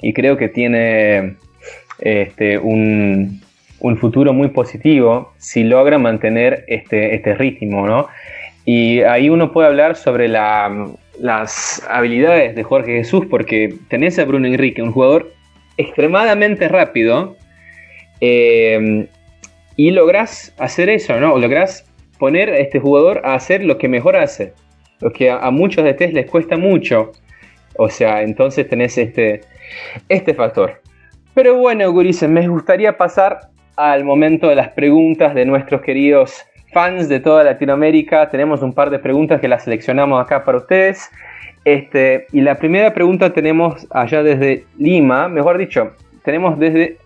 y 0.00 0.14
creo 0.14 0.36
que 0.36 0.48
tiene 0.48 1.36
este, 1.98 2.58
un, 2.58 3.40
futuro 3.98 4.32
muy 4.32 4.48
positivo 4.48 5.34
si 5.36 5.62
logra 5.62 5.98
mantener 5.98 6.64
este, 6.68 7.14
este 7.14 7.34
ritmo, 7.34 7.86
¿no? 7.86 8.08
Y 8.64 9.02
ahí 9.02 9.28
uno 9.28 9.52
puede 9.52 9.68
hablar 9.68 9.94
sobre 9.96 10.26
las 11.18 11.84
habilidades 11.88 12.54
de 12.54 12.62
Jorge 12.62 12.92
Jesús, 12.92 13.26
porque 13.30 13.74
tenés 13.88 14.18
a 14.18 14.24
Bruno 14.24 14.46
Enrique, 14.46 14.82
un 14.82 14.92
jugador 14.92 15.32
extremadamente 15.76 16.68
rápido, 16.68 17.36
eh, 18.20 19.08
y 19.76 19.90
lográs 19.90 20.54
hacer 20.58 20.88
eso, 20.88 21.18
¿no? 21.18 21.36
Lográs 21.38 21.90
poner 22.18 22.50
a 22.50 22.58
este 22.58 22.80
jugador 22.80 23.20
a 23.24 23.34
hacer 23.34 23.64
lo 23.64 23.78
que 23.78 23.88
mejor 23.88 24.16
hace, 24.16 24.52
lo 25.00 25.10
que 25.10 25.30
a, 25.30 25.50
muchos 25.50 25.84
de 25.84 25.90
ustedes 25.90 26.14
les 26.14 26.30
cuesta 26.30 26.56
mucho. 26.56 27.12
O 27.76 27.88
sea, 27.88 28.22
entonces 28.22 28.68
tenés 28.68 28.96
este, 28.98 29.40
este 30.08 30.34
factor. 30.34 30.80
Pero 31.34 31.56
bueno, 31.56 31.90
gurises, 31.90 32.30
me 32.30 32.46
gustaría 32.46 32.96
pasar 32.96 33.48
al 33.76 34.04
momento 34.04 34.48
de 34.48 34.54
las 34.54 34.68
preguntas 34.68 35.34
de 35.34 35.44
nuestros 35.44 35.82
queridos 35.82 36.44
fans 36.74 37.08
de 37.08 37.20
toda 37.20 37.42
Latinoamérica. 37.44 38.28
Tenemos 38.28 38.60
un 38.60 38.74
par 38.74 38.90
de 38.90 38.98
preguntas 38.98 39.40
que 39.40 39.48
las 39.48 39.64
seleccionamos 39.64 40.22
acá 40.22 40.44
para 40.44 40.58
ustedes. 40.58 41.10
Este, 41.64 42.26
y 42.32 42.42
la 42.42 42.56
primera 42.56 42.92
pregunta 42.92 43.32
tenemos 43.32 43.86
allá 43.90 44.22
desde 44.22 44.66
Lima, 44.76 45.28
mejor 45.28 45.56
dicho, 45.56 45.92
tenemos 46.22 46.58
desde 46.58 46.98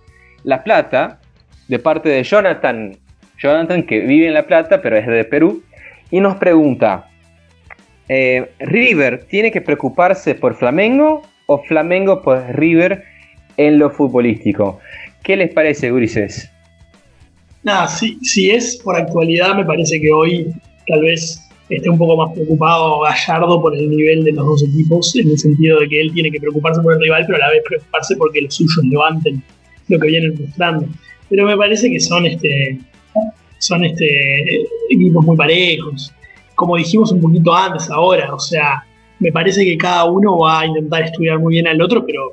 La 0.42 0.64
Plata, 0.64 1.20
de 1.68 1.78
parte 1.78 2.08
de 2.08 2.24
Jonathan. 2.24 2.96
Jonathan 3.38 3.84
que 3.84 4.00
vive 4.00 4.26
en 4.26 4.34
La 4.34 4.48
Plata, 4.48 4.82
pero 4.82 4.96
es 4.96 5.06
de 5.06 5.22
Perú. 5.22 5.62
Y 6.10 6.18
nos 6.18 6.36
pregunta, 6.36 7.06
eh, 8.08 8.50
¿River 8.58 9.24
tiene 9.28 9.52
que 9.52 9.60
preocuparse 9.60 10.34
por 10.34 10.54
Flamengo 10.56 11.22
o 11.46 11.62
Flamengo 11.62 12.22
por 12.22 12.42
River 12.56 13.04
en 13.58 13.78
lo 13.78 13.90
futbolístico. 13.90 14.80
¿Qué 15.22 15.36
les 15.36 15.52
parece, 15.52 15.92
Grises? 15.92 16.50
Nada, 17.68 17.86
si, 17.86 18.18
si 18.22 18.50
es 18.50 18.80
por 18.82 18.96
actualidad, 18.96 19.54
me 19.54 19.62
parece 19.62 20.00
que 20.00 20.10
hoy 20.10 20.50
tal 20.86 21.02
vez 21.02 21.38
esté 21.68 21.90
un 21.90 21.98
poco 21.98 22.16
más 22.16 22.32
preocupado 22.32 23.00
Gallardo 23.00 23.60
por 23.60 23.76
el 23.76 23.90
nivel 23.90 24.24
de 24.24 24.32
los 24.32 24.46
dos 24.46 24.64
equipos, 24.64 25.14
en 25.16 25.28
el 25.28 25.38
sentido 25.38 25.78
de 25.80 25.88
que 25.90 26.00
él 26.00 26.10
tiene 26.14 26.30
que 26.30 26.40
preocuparse 26.40 26.80
por 26.80 26.94
el 26.94 27.00
rival, 27.02 27.24
pero 27.26 27.36
a 27.36 27.40
la 27.40 27.50
vez 27.50 27.62
preocuparse 27.68 28.16
porque 28.16 28.40
los 28.40 28.54
suyos 28.54 28.82
levanten 28.84 29.42
lo 29.88 30.00
que 30.00 30.06
vienen 30.06 30.34
mostrando. 30.40 30.86
Pero 31.28 31.44
me 31.44 31.58
parece 31.58 31.90
que 31.90 32.00
son 32.00 32.24
este 32.24 32.80
son 33.58 33.84
este 33.84 34.62
equipos 34.88 35.26
muy 35.26 35.36
parejos. 35.36 36.10
Como 36.54 36.74
dijimos 36.74 37.12
un 37.12 37.20
poquito 37.20 37.54
antes 37.54 37.90
ahora, 37.90 38.34
o 38.34 38.38
sea, 38.38 38.82
me 39.18 39.30
parece 39.30 39.62
que 39.62 39.76
cada 39.76 40.06
uno 40.06 40.38
va 40.38 40.60
a 40.60 40.66
intentar 40.66 41.02
estudiar 41.02 41.38
muy 41.38 41.52
bien 41.52 41.66
al 41.66 41.82
otro, 41.82 42.02
pero 42.06 42.32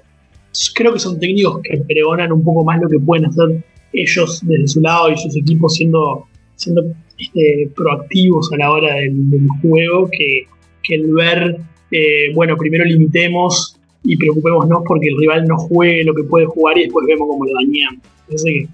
creo 0.73 0.93
que 0.93 0.99
son 0.99 1.19
técnicos 1.19 1.59
que 1.61 1.75
pregonan 1.79 2.31
un 2.31 2.41
poco 2.41 2.63
más 2.63 2.79
lo 2.79 2.88
que 2.88 2.99
pueden 2.99 3.25
hacer 3.25 3.61
ellos 3.95 4.41
desde 4.43 4.67
su 4.67 4.81
lado 4.81 5.11
y 5.11 5.17
sus 5.17 5.35
equipos 5.35 5.75
siendo, 5.75 6.27
siendo 6.55 6.83
este, 7.17 7.69
proactivos 7.75 8.51
a 8.53 8.57
la 8.57 8.71
hora 8.71 8.95
del, 8.95 9.47
juego 9.61 10.09
que, 10.11 10.47
el 10.93 11.13
ver, 11.13 11.57
eh, 11.91 12.33
bueno, 12.35 12.55
primero 12.57 12.85
limitemos 12.85 13.77
y 14.03 14.17
preocupémonos 14.17 14.83
porque 14.87 15.07
el 15.07 15.17
rival 15.17 15.47
no 15.47 15.57
juegue 15.57 16.03
lo 16.03 16.13
que 16.13 16.23
puede 16.23 16.45
jugar 16.45 16.77
y 16.77 16.83
después 16.83 17.07
vemos 17.07 17.27
cómo 17.27 17.45
lo 17.45 17.53
dañamos. 17.53 18.03
Parece 18.27 18.49
que, 18.53 18.67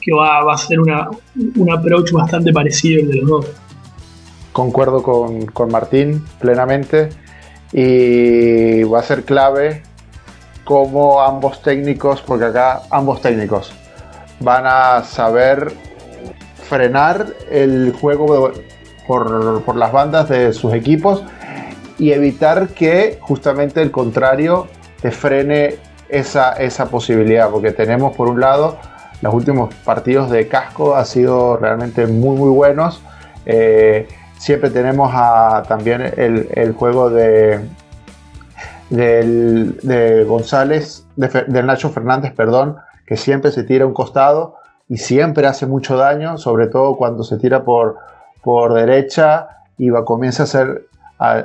que 0.00 0.12
va, 0.12 0.52
a 0.52 0.56
ser 0.56 0.78
una, 0.78 1.08
un 1.56 1.72
approach 1.72 2.12
bastante 2.12 2.52
parecido 2.52 3.02
al 3.02 3.08
de 3.08 3.16
los 3.16 3.28
dos. 3.28 3.46
Concuerdo 4.52 5.02
con, 5.02 5.46
con 5.46 5.70
Martín 5.70 6.22
plenamente 6.40 7.08
y 7.72 8.84
va 8.84 9.00
a 9.00 9.02
ser 9.02 9.24
clave 9.24 9.82
cómo 10.64 11.20
ambos 11.20 11.62
técnicos, 11.62 12.22
porque 12.22 12.44
acá 12.44 12.82
ambos 12.90 13.20
técnicos 13.20 13.72
van 14.40 14.64
a 14.66 15.02
saber 15.04 15.72
frenar 16.68 17.26
el 17.50 17.92
juego 17.92 18.52
por, 19.06 19.76
las 19.76 19.92
bandas 19.92 20.28
de 20.28 20.52
sus 20.52 20.74
equipos 20.74 21.22
y 21.98 22.12
evitar 22.12 22.68
que 22.68 23.18
justamente 23.20 23.80
el 23.80 23.90
contrario 23.90 24.66
te 25.00 25.10
frene 25.10 25.76
esa, 26.08 26.52
esa 26.54 26.86
posibilidad, 26.86 27.50
porque 27.50 27.72
tenemos 27.72 28.16
por 28.16 28.28
un 28.28 28.40
lado 28.40 28.78
los 29.22 29.32
últimos 29.32 29.74
partidos 29.76 30.30
de 30.30 30.46
casco 30.46 30.96
han 30.96 31.06
sido 31.06 31.56
realmente 31.56 32.06
muy 32.06 32.36
muy 32.36 32.50
buenos. 32.50 33.02
Eh, 33.46 34.06
siempre 34.38 34.70
tenemos 34.70 35.12
también 35.68 36.02
el 36.02 36.72
juego 36.72 37.08
de, 37.08 37.60
de 38.90 40.24
González, 40.26 41.06
del 41.16 41.66
Nacho 41.66 41.90
Fernández, 41.90 42.32
perdón, 42.34 42.76
que 43.06 43.16
siempre 43.16 43.50
se 43.50 43.64
tira 43.64 43.84
a 43.84 43.86
un 43.86 43.94
costado 43.94 44.56
y 44.88 44.98
siempre 44.98 45.46
hace 45.46 45.66
mucho 45.66 45.96
daño, 45.96 46.38
sobre 46.38 46.66
todo 46.66 46.96
cuando 46.96 47.22
se 47.22 47.38
tira 47.38 47.64
por, 47.64 47.96
por 48.42 48.74
derecha 48.74 49.48
y 49.78 49.90
va, 49.90 50.04
comienza 50.04 50.42
a 50.42 50.44
hacer 50.44 50.86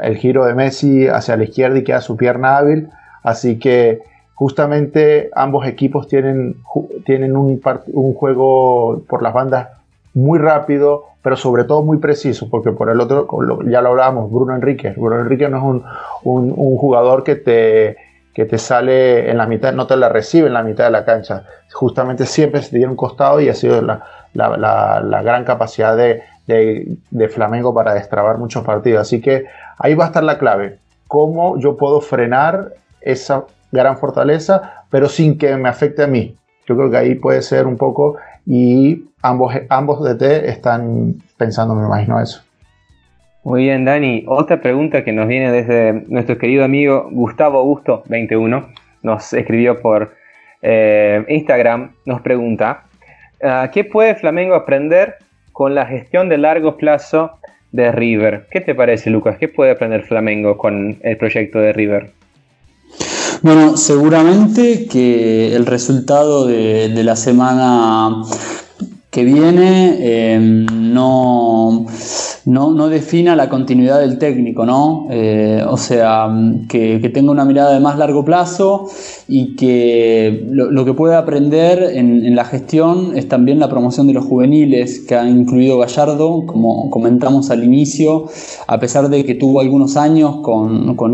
el 0.02 0.18
giro 0.18 0.46
de 0.46 0.54
Messi 0.54 1.08
hacia 1.08 1.38
la 1.38 1.46
izquierda 1.46 1.78
y 1.80 1.84
queda 1.84 2.02
su 2.02 2.18
pierna 2.18 2.58
hábil. 2.58 2.90
Así 3.24 3.60
que 3.60 4.02
justamente 4.36 5.30
ambos 5.36 5.68
equipos 5.68 6.08
tienen, 6.08 6.58
tienen 7.06 7.38
un, 7.38 7.62
un 7.94 8.14
juego 8.14 9.04
por 9.08 9.22
las 9.22 9.34
bandas 9.34 9.70
muy 10.14 10.40
rápido, 10.40 11.06
pero 11.22 11.36
sobre 11.36 11.64
todo 11.64 11.84
muy 11.84 11.98
preciso, 11.98 12.50
porque 12.50 12.72
por 12.72 12.90
el 12.90 13.00
otro, 13.00 13.28
ya 13.66 13.82
lo 13.82 13.90
hablábamos, 13.90 14.32
Bruno 14.32 14.56
Enrique. 14.56 14.94
Bruno 14.98 15.20
Enrique 15.20 15.48
no 15.48 15.58
es 15.58 15.84
un, 16.24 16.78
jugador 16.78 17.24
que 17.24 17.36
te, 17.36 17.98
que 18.34 18.46
te 18.46 18.58
sale 18.58 19.30
en 19.30 19.38
la 19.38 19.46
mitad, 19.46 19.74
no 19.74 19.88
te 19.88 19.98
la 19.98 20.10
recibe 20.10 20.48
en 20.48 20.54
la 20.54 20.64
mitad 20.64 20.86
de 20.86 20.92
la 20.92 21.06
cancha. 21.06 21.44
Justamente 21.74 22.26
siempre 22.26 22.62
se 22.62 22.86
un 22.86 22.96
costado 22.96 23.42
y 23.42 23.50
ha 23.50 23.54
sido 23.54 23.82
la, 23.82 25.22
gran 25.24 25.44
capacidad 25.44 25.96
de, 25.98 26.24
de, 26.48 27.30
Flamengo 27.30 27.74
para 27.74 27.94
destrabar 27.94 28.38
muchos 28.38 28.64
partidos. 28.64 29.02
Así 29.02 29.22
que 29.22 29.46
ahí 29.78 29.96
va 29.96 30.06
a 30.06 30.08
estar 30.08 30.24
la 30.24 30.38
clave. 30.38 30.80
Cómo 31.08 31.60
yo 31.60 31.76
puedo 31.76 32.00
frenar 32.00 32.74
esa 33.02 33.46
gran 33.72 33.98
fortaleza, 33.98 34.86
pero 34.90 35.10
sin 35.10 35.38
que 35.38 35.56
me 35.58 35.70
afecte 35.70 36.04
a 36.04 36.08
mí. 36.08 36.38
Yo 36.66 36.78
creo 36.78 36.90
que 36.90 36.98
ahí 36.98 37.16
puede 37.16 37.42
ser 37.42 37.68
un 37.68 37.78
poco 37.78 38.18
y 38.46 39.10
ambos, 39.22 39.54
ambos 39.70 40.04
DT 40.04 40.48
están 40.48 41.16
pensando, 41.38 41.76
me 41.76 41.86
imagino, 41.86 42.20
eso. 42.20 42.42
Muy 43.44 43.64
bien, 43.64 43.86
Dani. 43.86 44.24
Otra 44.28 44.62
pregunta 44.62 45.04
que 45.04 45.12
nos 45.12 45.28
viene 45.28 45.52
desde 45.52 46.04
nuestro 46.08 46.38
querido 46.38 46.64
amigo 46.64 47.10
Gustavo 47.12 47.60
Augusto 47.60 48.04
21 48.08 48.68
nos 49.04 49.34
escribió 49.34 49.82
por 49.82 50.14
eh, 50.62 51.26
Instagram, 51.28 51.92
nos 52.06 52.22
pregunta, 52.22 52.84
ah, 53.44 53.70
¿qué 53.74 53.84
puede 53.84 54.16
Flamengo 54.16 54.56
aprender 54.56 55.16
con 55.52 55.76
la 55.76 55.86
gestión 55.86 56.30
de 56.30 56.38
largo 56.38 56.78
plazo 56.78 57.32
de 57.72 57.92
River? 57.92 58.48
¿Qué 58.52 58.62
te 58.62 58.76
parece, 58.76 59.10
Lucas? 59.10 59.38
¿Qué 59.40 59.48
puede 59.48 59.72
aprender 59.72 60.04
Flamengo 60.04 60.58
con 60.58 60.98
el 61.02 61.18
proyecto 61.18 61.60
de 61.60 61.74
River? 61.74 62.12
Bueno, 63.42 63.76
seguramente 63.76 64.88
que 64.88 65.56
el 65.56 65.66
resultado 65.66 66.46
de, 66.46 66.90
la 67.04 67.16
semana 67.16 68.22
que 69.12 69.26
viene 69.26 69.98
eh, 70.00 70.40
no, 70.40 71.86
no, 72.46 72.88
defina 72.88 73.36
la 73.36 73.50
continuidad 73.50 74.00
del 74.00 74.18
técnico, 74.18 74.66
¿no? 74.66 75.08
Eh, 75.12 75.62
o 75.68 75.76
sea, 75.76 76.30
que, 76.70 77.12
tenga 77.14 77.30
una 77.30 77.44
mirada 77.44 77.74
de 77.74 77.82
más 77.82 77.98
largo 77.98 78.24
plazo 78.24 78.88
y 79.28 79.58
que 79.58 80.48
lo, 80.50 80.86
que 80.86 80.94
puede 80.94 81.16
aprender 81.16 81.84
en, 81.94 82.34
la 82.34 82.46
gestión 82.46 83.18
es 83.18 83.28
también 83.28 83.60
la 83.60 83.68
promoción 83.68 84.08
de 84.08 84.14
los 84.14 84.24
juveniles 84.24 85.00
que 85.00 85.16
ha 85.16 85.30
incluido 85.30 85.78
Gallardo, 85.78 86.46
como 86.46 86.90
comentamos 86.90 87.52
al 87.52 87.66
inicio, 87.66 88.28
a 88.68 88.80
pesar 88.80 89.10
de 89.10 89.26
que 89.26 89.36
tuvo 89.36 89.60
algunos 89.60 89.98
años 89.98 90.38
con, 90.42 90.96
con 90.96 91.14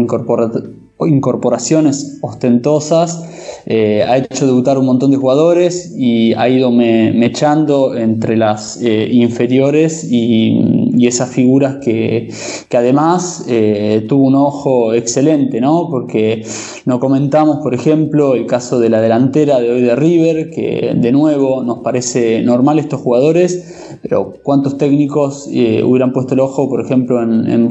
incorporaciones 1.05 2.17
ostentosas, 2.21 3.23
eh, 3.69 4.03
ha 4.03 4.17
hecho 4.17 4.45
debutar 4.45 4.77
un 4.77 4.85
montón 4.85 5.11
de 5.11 5.17
jugadores 5.17 5.93
y 5.95 6.33
ha 6.33 6.47
ido 6.49 6.71
mechando 6.71 7.95
entre 7.95 8.37
las 8.37 8.81
eh, 8.81 9.09
inferiores 9.11 10.07
y, 10.09 10.85
esas 11.07 11.29
figuras 11.29 11.77
que, 11.77 12.29
además 12.73 13.45
eh, 13.47 14.05
tuvo 14.09 14.27
un 14.27 14.35
ojo 14.35 14.93
excelente, 14.93 15.61
¿no? 15.61 15.87
Porque 15.89 16.45
no 16.85 16.99
comentamos, 16.99 17.59
por 17.63 17.73
ejemplo, 17.73 18.33
el 18.33 18.45
caso 18.45 18.77
de 18.79 18.89
la 18.89 18.99
delantera 18.99 19.61
de 19.61 19.71
hoy 19.71 19.81
de 19.83 19.95
River, 19.95 20.49
que 20.49 20.93
de 20.93 21.11
nuevo 21.13 21.63
nos 21.63 21.79
parece 21.79 22.41
normal 22.41 22.77
estos 22.79 22.99
jugadores, 22.99 23.76
pero 24.07 24.33
¿cuántos 24.43 24.77
técnicos 24.77 25.47
hubieran 25.47 26.13
puesto 26.13 26.33
el 26.33 26.39
ojo, 26.39 26.69
por 26.69 26.81
ejemplo, 26.81 27.21
en, 27.21 27.47
en 27.47 27.69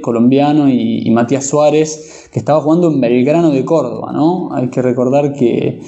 colombiano, 0.00 0.68
y 0.68 1.10
Matías 1.10 1.46
Suárez? 1.46 2.18
que 2.32 2.38
estaba 2.38 2.60
jugando 2.60 2.88
en 2.88 3.00
Belgrano 3.00 3.50
de 3.50 3.64
Córdoba, 3.64 4.12
¿no? 4.12 4.54
Hay 4.54 4.68
que 4.68 4.82
recordar 4.82 5.32
que, 5.32 5.80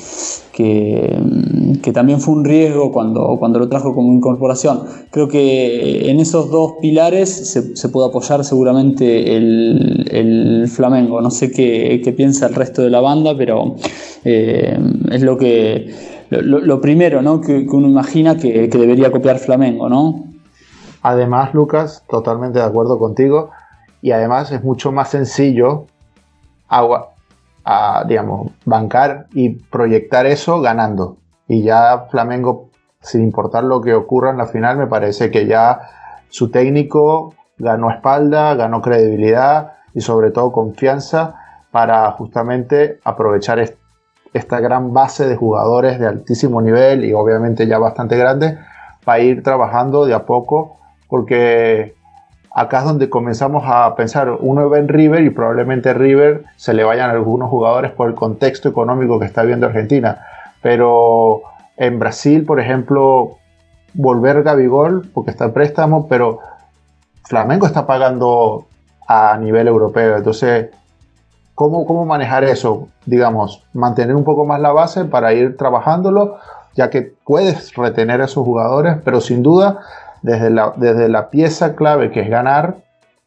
que, 0.53 1.93
también 1.93 2.21
fue 2.21 2.35
un 2.35 2.45
riesgo 2.45 2.93
cuando, 2.93 3.37
cuando 3.39 3.59
lo 3.59 3.69
trajo 3.69 3.95
como 3.95 4.13
incorporación. 4.13 4.81
Creo 5.11 5.29
que 5.29 6.11
en 6.11 6.19
esos 6.19 6.51
dos 6.51 6.75
pilares 6.81 7.29
se, 7.75 7.89
puede 7.91 8.09
apoyar 8.09 8.45
seguramente 8.45 9.37
el, 9.37 10.67
Flamengo. 10.69 11.21
No 11.21 11.31
sé 11.31 11.51
qué, 11.51 12.15
piensa 12.17 12.47
el 12.47 12.55
resto 12.55 12.83
de 12.83 12.91
la 12.91 13.01
banda, 13.01 13.37
pero 13.37 13.77
eh, 14.25 14.79
es 15.11 15.23
lo 15.23 15.37
que 15.37 15.91
lo, 16.31 16.81
primero 16.81 17.23
¿no? 17.23 17.41
que, 17.41 17.67
uno 17.71 17.89
imagina 17.89 18.37
que, 18.37 18.69
debería 18.69 19.11
copiar 19.11 19.39
Flamengo, 19.39 19.89
¿no? 19.89 20.25
Además, 21.03 21.55
Lucas, 21.55 22.05
totalmente 22.09 22.59
de 22.59 22.65
acuerdo 22.65 22.99
contigo. 22.99 23.51
Y 24.03 24.13
además 24.13 24.53
es 24.53 24.63
mucho 24.63 24.93
más 24.93 25.11
sencillo 25.11 25.87
agua, 26.69 27.11
a, 27.65 28.05
digamos, 28.07 28.53
bancar 28.65 29.27
y 29.33 29.51
proyectar 29.51 30.27
eso 30.27 30.61
ganando. 30.61 31.17
Y 31.49 31.63
ya 31.63 32.07
Flamengo, 32.11 32.71
sin 33.01 33.23
importar 33.23 33.65
lo 33.65 33.81
que 33.81 33.95
ocurra 33.95 34.31
en 34.31 34.39
la 34.39 34.47
final, 34.47 34.79
me 34.79 34.87
parece 34.87 35.31
que 35.31 35.47
ya 35.47 35.81
su 36.29 36.51
técnico 36.51 37.35
ganó 37.59 37.91
espalda, 37.91 38.55
ganó 38.55 38.81
credibilidad 38.81 39.73
y 39.95 40.01
sobre 40.01 40.31
todo 40.31 40.53
confianza 40.53 41.35
para 41.71 42.11
justamente 42.13 43.01
aprovechar 43.05 43.59
esta 44.33 44.61
gran 44.61 44.93
base 44.93 45.27
de 45.27 45.37
jugadores 45.37 45.99
de 45.99 46.07
altísimo 46.07 46.63
nivel 46.63 47.05
y 47.05 47.13
obviamente 47.13 47.67
ya 47.67 47.79
bastante 47.79 48.17
grande 48.17 48.59
para 49.05 49.21
ir 49.21 49.43
trabajando 49.43 50.07
de 50.07 50.15
a 50.15 50.25
poco 50.25 50.79
porque 51.09 51.95
acá 52.55 52.79
es 52.79 52.85
donde 52.85 53.11
comenzamos 53.11 53.65
a 53.67 53.95
pensar, 53.95 54.31
uno 54.41 54.69
ve 54.69 54.79
en 54.79 54.89
River 54.89 55.23
y 55.25 55.31
probablemente 55.31 55.95
River 55.95 56.45
se 56.57 56.75
le 56.75 56.85
vayan 56.85 57.11
algunos 57.11 57.51
jugadores 57.51 57.93
por 57.93 58.09
el 58.09 58.15
contexto 58.15 58.69
económico 58.69 59.19
que 59.19 59.27
está 59.27 59.43
viendo 59.43 59.67
Argentina, 59.67 60.27
pero 60.63 61.43
en 61.77 61.99
Brasil, 61.99 62.45
por 62.45 62.61
ejemplo, 62.61 63.39
volver 63.95 64.43
Gabigol, 64.43 65.09
porque 65.13 65.31
está 65.31 65.47
en 65.47 65.53
préstamo, 65.53 66.09
pero 66.09 66.41
Flamengo 67.25 67.67
está 67.67 67.87
pagando 67.87 68.67
a 69.07 69.37
nivel 69.39 69.69
europeo, 69.69 70.17
entonces, 70.17 70.71
¿cómo, 71.61 71.85
cómo 71.85 72.07
manejar 72.07 72.43
eso? 72.45 72.89
Digamos, 73.05 73.63
mantener 73.75 74.17
un 74.17 74.25
poco 74.25 74.47
más 74.47 74.63
la 74.63 74.73
base 74.73 75.05
para 75.05 75.35
ir 75.35 75.59
trabajándolo, 75.59 76.39
ya 76.75 76.89
que 76.89 77.13
puedes 77.23 77.75
retener 77.75 78.23
a 78.23 78.25
esos 78.25 78.47
jugadores, 78.47 78.97
pero 79.05 79.21
sin 79.21 79.43
duda 79.43 79.81
desde 80.23 80.49
la, 80.49 80.73
desde 80.79 81.11
la 81.11 81.29
pieza 81.29 81.77
clave 81.77 82.13
que 82.13 82.21
es 82.21 82.31
ganar, 82.31 82.77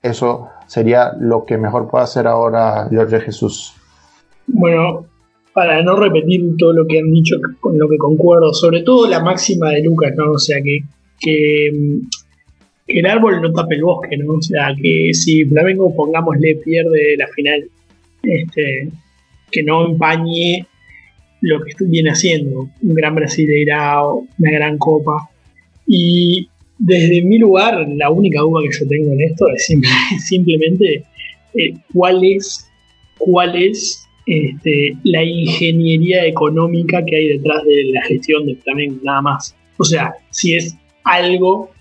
eso 0.02 0.50
sería 0.66 1.12
lo 1.20 1.46
que 1.46 1.60
mejor 1.60 1.88
puede 1.92 2.06
hacer 2.06 2.26
ahora 2.26 2.90
Jorge 2.92 3.22
Jesús. 3.22 3.76
Bueno, 4.48 5.06
para 5.54 5.84
no 5.84 5.96
repetir 5.96 6.58
todo 6.58 6.74
lo 6.74 6.88
que 6.88 6.98
han 6.98 7.12
dicho, 7.12 7.36
con 7.60 7.78
lo 7.78 7.88
que 7.88 7.98
concuerdo, 7.98 8.52
sobre 8.52 8.82
todo 8.82 9.08
la 9.08 9.24
máxima 9.24 9.70
de 9.70 9.84
Lucas, 9.84 10.12
¿no? 10.18 10.32
O 10.32 10.40
sea, 10.40 10.58
que, 10.64 10.80
que, 11.20 11.68
el 12.88 13.06
árbol 13.06 13.44
no 13.44 13.54
tape 13.54 13.76
el 13.76 13.84
bosque, 13.84 14.18
¿no? 14.18 14.34
O 14.34 14.42
sea, 14.42 14.74
que 14.82 15.14
si 15.14 15.46
Flamengo, 15.46 15.96
pongámosle, 15.96 16.56
pierde 16.66 17.16
la 17.16 17.28
final, 17.28 17.70
este, 18.24 18.89
que 19.51 19.63
no 19.63 19.88
empañe 19.88 20.65
lo 21.41 21.61
que 21.63 21.74
viene 21.86 22.11
haciendo, 22.11 22.69
un 22.82 22.93
gran 22.95 23.15
Brasileirao, 23.15 24.28
una 24.39 24.51
gran 24.51 24.78
copa. 24.78 25.30
Y 25.86 26.47
desde 26.78 27.21
mi 27.21 27.38
lugar, 27.38 27.86
la 27.95 28.09
única 28.09 28.41
duda 28.41 28.61
que 28.63 28.78
yo 28.80 28.88
tengo 28.88 29.11
en 29.13 29.21
esto 29.21 29.45
es 29.49 29.67
simplemente 30.28 31.03
eh, 31.53 31.74
cuál 31.93 32.24
es, 32.24 32.65
cuál 33.17 33.55
es 33.55 34.07
este, 34.26 34.95
la 35.03 35.21
ingeniería 35.24 36.26
económica 36.26 37.03
que 37.05 37.15
hay 37.15 37.28
detrás 37.28 37.63
de 37.65 37.91
la 37.91 38.01
gestión 38.03 38.45
de 38.45 38.55
Flamengo, 38.55 38.99
nada 39.03 39.21
más. 39.21 39.55
O 39.78 39.84
sea, 39.84 40.13
si 40.32 40.55
es 40.55 40.76
algo 41.03 41.71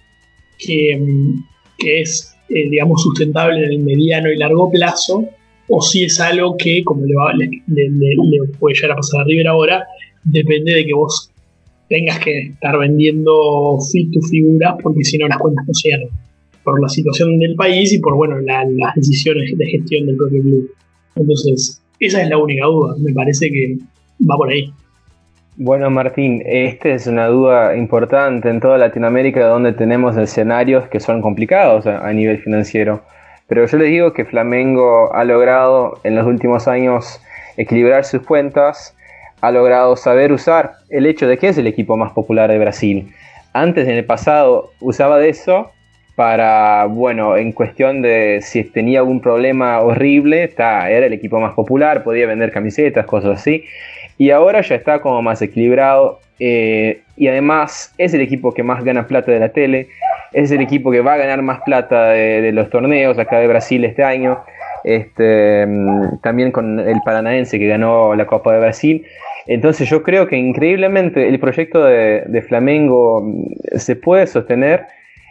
que, 0.58 0.96
mm, 0.96 1.44
es, 1.78 2.34
eh, 2.48 2.68
digamos, 2.68 3.02
sustentable 3.02 3.64
en 3.64 3.72
el 3.72 3.78
mediano 3.78 4.30
y 4.30 4.36
largo 4.36 4.70
plazo, 4.70 5.28
o 5.68 5.80
si 5.80 6.04
es 6.04 6.20
algo 6.20 6.56
que, 6.56 6.82
como 6.84 7.04
le, 7.06 7.14
va, 7.14 7.32
le, 7.34 7.48
puede 8.58 8.74
llegar 8.74 8.92
a 8.92 8.96
pasar 8.96 9.22
a 9.22 9.24
River 9.24 9.48
ahora, 9.48 9.86
depende 10.24 10.74
de 10.74 10.86
que 10.86 10.94
vos 10.94 11.30
tengas 11.88 12.18
que 12.20 12.48
estar 12.48 12.78
vendiendo 12.78 13.78
tus 14.12 14.30
figuras 14.30 14.74
porque 14.82 15.04
si 15.04 15.18
no 15.18 15.28
las 15.28 15.38
cuentas 15.38 15.66
no 15.66 15.74
cierran 15.74 16.08
por 16.64 16.80
la 16.80 16.88
situación 16.88 17.38
del 17.38 17.54
país 17.56 17.92
y 17.92 17.98
por 17.98 18.14
bueno 18.14 18.38
las 18.40 18.94
decisiones 18.94 19.56
de 19.56 19.66
gestión 19.66 20.06
del 20.06 20.16
propio 20.16 20.42
club. 20.42 20.70
Entonces, 21.16 21.82
esa 22.00 22.22
es 22.22 22.28
la 22.28 22.38
única 22.38 22.66
duda, 22.66 22.94
me 22.98 23.12
parece 23.12 23.50
que 23.50 23.76
va 24.28 24.36
por 24.36 24.50
ahí. 24.50 24.72
Bueno, 25.56 25.90
Martín, 25.90 26.42
esta 26.46 26.88
es 26.94 27.06
una 27.06 27.26
duda 27.26 27.76
importante 27.76 28.48
en 28.48 28.60
toda 28.60 28.78
Latinoamérica 28.78 29.46
donde 29.48 29.72
tenemos 29.74 30.16
escenarios 30.16 30.88
que 30.88 30.98
son 30.98 31.20
complicados 31.20 31.86
a 31.86 32.10
nivel 32.12 32.38
financiero. 32.38 33.02
Pero 33.52 33.66
yo 33.66 33.76
les 33.76 33.90
digo 33.90 34.14
que 34.14 34.24
Flamengo 34.24 35.14
ha 35.14 35.24
logrado 35.24 36.00
en 36.04 36.14
los 36.14 36.26
últimos 36.26 36.68
años 36.68 37.20
equilibrar 37.58 38.06
sus 38.06 38.22
cuentas 38.22 38.96
ha 39.42 39.50
logrado 39.50 39.94
saber 39.94 40.32
usar 40.32 40.76
el 40.88 41.04
hecho 41.04 41.26
de 41.26 41.36
que 41.36 41.48
es 41.48 41.58
el 41.58 41.66
equipo 41.66 41.98
más 41.98 42.12
popular 42.12 42.50
de 42.50 42.58
Brasil. 42.58 43.12
Antes, 43.52 43.86
en 43.88 43.96
el 43.96 44.06
pasado, 44.06 44.70
usaba 44.80 45.18
de 45.18 45.28
eso 45.28 45.70
para, 46.16 46.86
bueno, 46.86 47.36
en 47.36 47.52
cuestión 47.52 48.00
de 48.00 48.38
si 48.40 48.64
tenía 48.64 49.00
algún 49.00 49.20
problema 49.20 49.80
horrible, 49.80 50.44
está, 50.44 50.88
era 50.88 51.04
el 51.04 51.12
equipo 51.12 51.38
más 51.38 51.52
popular, 51.52 52.04
podía 52.04 52.26
vender 52.26 52.52
camisetas, 52.52 53.04
cosas 53.04 53.38
así. 53.38 53.66
Y 54.16 54.30
ahora 54.30 54.62
ya 54.62 54.76
está 54.76 55.02
como 55.02 55.20
más 55.20 55.42
equilibrado. 55.42 56.20
Eh, 56.38 57.02
y 57.18 57.28
además 57.28 57.92
es 57.98 58.14
el 58.14 58.22
equipo 58.22 58.54
que 58.54 58.62
más 58.62 58.82
gana 58.82 59.06
plata 59.06 59.30
de 59.30 59.40
la 59.40 59.50
tele. 59.50 59.88
Es 60.32 60.50
el 60.50 60.60
equipo 60.60 60.90
que 60.90 61.00
va 61.00 61.14
a 61.14 61.18
ganar 61.18 61.42
más 61.42 61.60
plata 61.60 62.10
de 62.10 62.52
los 62.52 62.70
torneos 62.70 63.18
acá 63.18 63.38
de 63.38 63.48
Brasil 63.48 63.84
este 63.84 64.02
año. 64.02 64.38
Este, 64.84 65.64
mm, 65.66 66.18
también 66.22 66.50
con 66.50 66.80
el 66.80 67.00
Paranaense 67.04 67.58
que 67.58 67.68
ganó 67.68 68.14
la 68.14 68.26
Copa 68.26 68.52
de 68.52 68.60
Brasil. 68.60 69.06
Entonces 69.46 69.88
yo 69.88 70.02
creo 70.02 70.26
que 70.28 70.36
increíblemente 70.36 71.28
el 71.28 71.38
proyecto 71.38 71.84
de, 71.84 72.44
Flamengo 72.48 73.22
mm, 73.22 73.78
se 73.78 73.96
puede 73.96 74.26
sostener. 74.26 74.86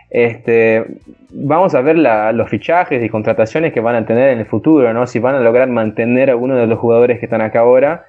Este, 0.10 0.84
vamos 1.30 1.74
a 1.76 1.82
ver 1.82 1.98
los 1.98 2.50
fichajes 2.50 3.04
y 3.04 3.10
contrataciones 3.10 3.72
que 3.74 3.80
van 3.80 3.96
a 3.96 4.06
tener 4.06 4.30
en 4.30 4.40
el 4.40 4.46
futuro, 4.46 4.94
¿no? 4.94 5.08
si 5.08 5.20
van 5.20 5.36
a 5.36 5.40
lograr 5.40 5.70
mantener 5.70 6.30
a 6.30 6.34
algunos 6.34 6.58
de 6.58 6.68
los 6.68 6.80
jugadores 6.80 7.20
que 7.20 7.26
están 7.26 7.42
acá 7.42 7.60
ahora. 7.60 8.06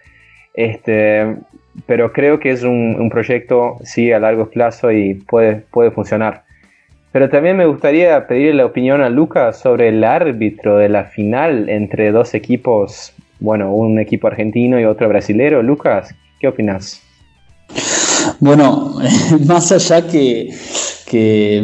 Este, 0.55 1.37
pero 1.87 2.13
creo 2.13 2.41
que 2.41 2.51
es 2.51 2.65
un, 2.65 2.97
un 2.99 3.09
proyecto 3.09 3.79
sí 3.85 4.13
a 4.13 4.19
largo 4.19 4.51
plazo 4.51 4.91
y 4.93 5.15
puede, 5.15 5.57
puede 5.71 5.91
funcionar. 5.91 6.43
Pero 7.13 7.29
también 7.29 7.59
me 7.59 7.67
gustaría 7.67 8.27
pedirle 8.27 8.55
la 8.55 8.67
opinión 8.67 9.03
a 9.03 9.11
Lucas 9.11 9.61
sobre 9.61 9.89
el 9.91 10.03
árbitro 10.03 10.79
de 10.79 10.89
la 10.89 11.05
final 11.05 11.69
entre 11.69 12.11
dos 12.11 12.33
equipos, 12.33 13.13
bueno, 13.39 13.75
un 13.75 13.99
equipo 13.99 14.29
argentino 14.29 14.81
y 14.81 14.85
otro 14.87 15.09
brasilero. 15.11 15.63
Lucas, 15.63 16.15
¿qué 16.41 16.49
opinas? 16.49 17.03
Bueno, 18.41 18.97
más 19.47 19.73
allá 19.73 20.07
que, 20.07 20.55
que, 21.07 21.63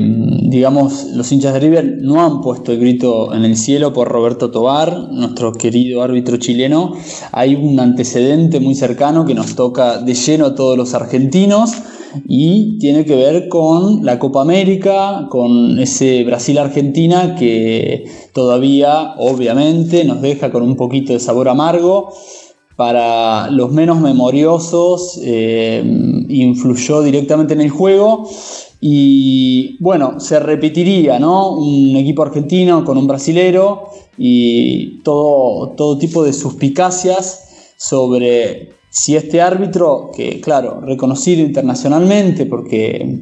digamos, 0.51 1.05
los 1.15 1.33
hinchas 1.33 1.55
de 1.55 1.61
River 1.61 1.97
no 2.03 2.23
han 2.23 2.43
puesto 2.43 2.73
el 2.73 2.81
grito 2.81 3.35
en 3.35 3.47
el 3.47 3.57
cielo 3.57 3.95
por 3.95 4.09
Roberto 4.09 4.51
Tobar, 4.51 4.93
nuestro 5.11 5.55
querido 5.55 6.03
árbitro 6.03 6.37
chileno, 6.37 6.93
hay 7.33 7.55
un 7.55 7.81
antecedente 7.81 8.61
muy 8.61 8.75
cercano 8.75 9.25
que 9.25 9.35
nos 9.35 9.57
toca 9.57 9.97
de 10.03 10.13
lleno 10.13 10.45
a 10.45 10.55
todos 10.55 10.77
los 10.77 10.93
argentinos 10.93 11.73
y 12.27 12.79
tiene 12.79 13.05
que 13.05 13.15
ver 13.17 13.49
con 13.49 14.05
la 14.05 14.19
Copa 14.19 14.43
América, 14.43 15.27
con 15.31 15.79
ese 15.79 16.25
Brasil-Argentina 16.25 17.35
que 17.35 18.05
todavía 18.33 19.15
obviamente 19.19 20.05
nos 20.05 20.21
deja 20.21 20.51
con 20.51 20.63
un 20.63 20.77
poquito 20.77 21.13
de 21.13 21.21
sabor 21.21 21.49
amargo. 21.49 22.13
Para 22.77 23.51
los 23.51 23.73
menos 23.73 23.99
memoriosos 24.01 25.19
eh, 25.23 25.83
influyó 26.29 27.03
directamente 27.03 27.55
en 27.55 27.61
el 27.61 27.71
juego 27.71 28.29
y 28.81 29.77
bueno, 29.81 30.21
se 30.21 30.39
repetiría, 30.39 31.19
¿no? 31.19 31.57
Un 31.57 31.97
equipo 31.97 32.23
argentino 32.23 32.85
con 32.85 32.97
un 32.97 33.09
brasilero 33.09 33.89
y 34.17 35.01
todo, 35.03 35.71
todo 35.71 35.99
tipo 35.99 36.23
de 36.23 36.33
suspicacias 36.33 37.75
sobre 37.77 38.78
si 38.91 39.17
este 39.17 39.41
árbitro, 39.41 40.11
que 40.15 40.41
claro, 40.41 40.81
reconocido 40.81 41.43
internacionalmente 41.43 42.47
porque 42.47 43.21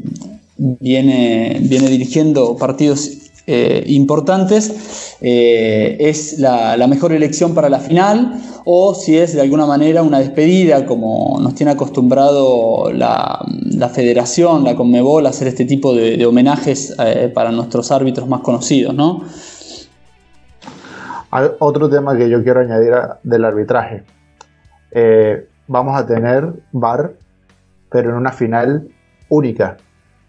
viene, 0.56 1.58
viene 1.60 1.88
dirigiendo 1.88 2.56
partidos 2.56 3.26
eh, 3.48 3.84
importantes, 3.86 5.16
eh, 5.20 5.96
es 6.00 6.38
la, 6.38 6.84
mejor 6.88 7.12
elección 7.12 7.54
para 7.54 7.68
la 7.68 7.78
final 7.78 8.40
o 8.64 8.94
si 8.94 9.16
es 9.16 9.34
de 9.34 9.40
alguna 9.40 9.66
manera 9.66 10.02
una 10.02 10.18
despedida, 10.18 10.84
como 10.84 11.38
nos 11.40 11.54
tiene 11.54 11.72
acostumbrado 11.72 12.90
la, 12.92 13.44
federación, 13.92 14.64
la 14.64 14.74
Conmebol, 14.74 15.26
a 15.26 15.28
hacer 15.28 15.46
este 15.46 15.64
tipo 15.64 15.94
de, 15.94 16.24
homenajes 16.26 16.96
eh, 16.98 17.30
para 17.32 17.52
nuestros 17.52 17.92
árbitros 17.92 18.28
más 18.28 18.40
conocidos, 18.40 18.94
¿no? 18.94 19.22
Otro 21.58 21.90
tema 21.90 22.16
que 22.16 22.30
yo 22.30 22.42
quiero 22.42 22.60
añadir 22.60 22.94
del 23.22 23.44
arbitraje 23.44 24.04
vamos 25.68 25.98
a 25.98 26.06
tener 26.06 26.62
VAR, 26.72 27.12
pero 27.90 28.10
en 28.10 28.16
una 28.16 28.32
final 28.32 28.88
única. 29.28 29.76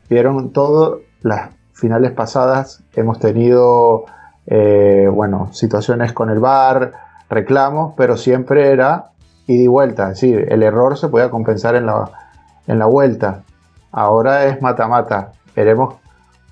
Vieron 0.09 0.51
todas 0.51 0.99
las 1.21 1.49
finales 1.73 2.11
pasadas, 2.11 2.83
hemos 2.95 3.19
tenido, 3.19 4.05
eh, 4.45 5.09
bueno, 5.11 5.49
situaciones 5.53 6.13
con 6.13 6.29
el 6.29 6.39
VAR, 6.39 6.93
reclamos, 7.29 7.93
pero 7.97 8.17
siempre 8.17 8.71
era 8.71 9.11
ida 9.47 9.63
y 9.63 9.67
vuelta, 9.67 10.03
es 10.03 10.21
decir, 10.21 10.47
el 10.49 10.63
error 10.63 10.97
se 10.97 11.07
podía 11.07 11.29
compensar 11.29 11.75
en 11.75 11.85
la, 11.85 12.09
en 12.67 12.79
la 12.79 12.85
vuelta. 12.85 13.43
Ahora 13.91 14.45
es 14.45 14.61
mata-mata. 14.61 15.31
Veremos 15.55 15.95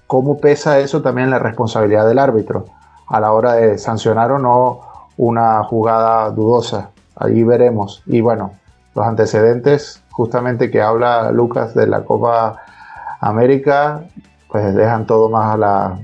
cómo 0.08 0.38
pesa 0.38 0.80
eso 0.80 1.02
también 1.02 1.30
la 1.30 1.40
responsabilidad 1.40 2.08
del 2.08 2.20
árbitro 2.20 2.66
a 3.08 3.20
la 3.20 3.32
hora 3.32 3.54
de 3.54 3.78
sancionar 3.78 4.32
o 4.32 4.40
no 4.40 4.82
una 5.18 5.64
jugada 5.64 6.30
dudosa. 6.32 6.90
Allí 7.16 7.44
veremos. 7.44 8.04
Y 8.06 8.22
bueno, 8.22 8.54
los 8.96 9.06
antecedentes 9.06 10.02
justamente 10.10 10.72
que 10.72 10.82
habla 10.82 11.32
Lucas 11.32 11.76
de 11.76 11.88
la 11.88 12.04
Copa 12.04 12.62
América, 13.20 14.04
pues 14.50 14.74
dejan 14.74 15.06
todo 15.06 15.30
más 15.30 15.56
a 15.56 15.58
la, 15.58 16.00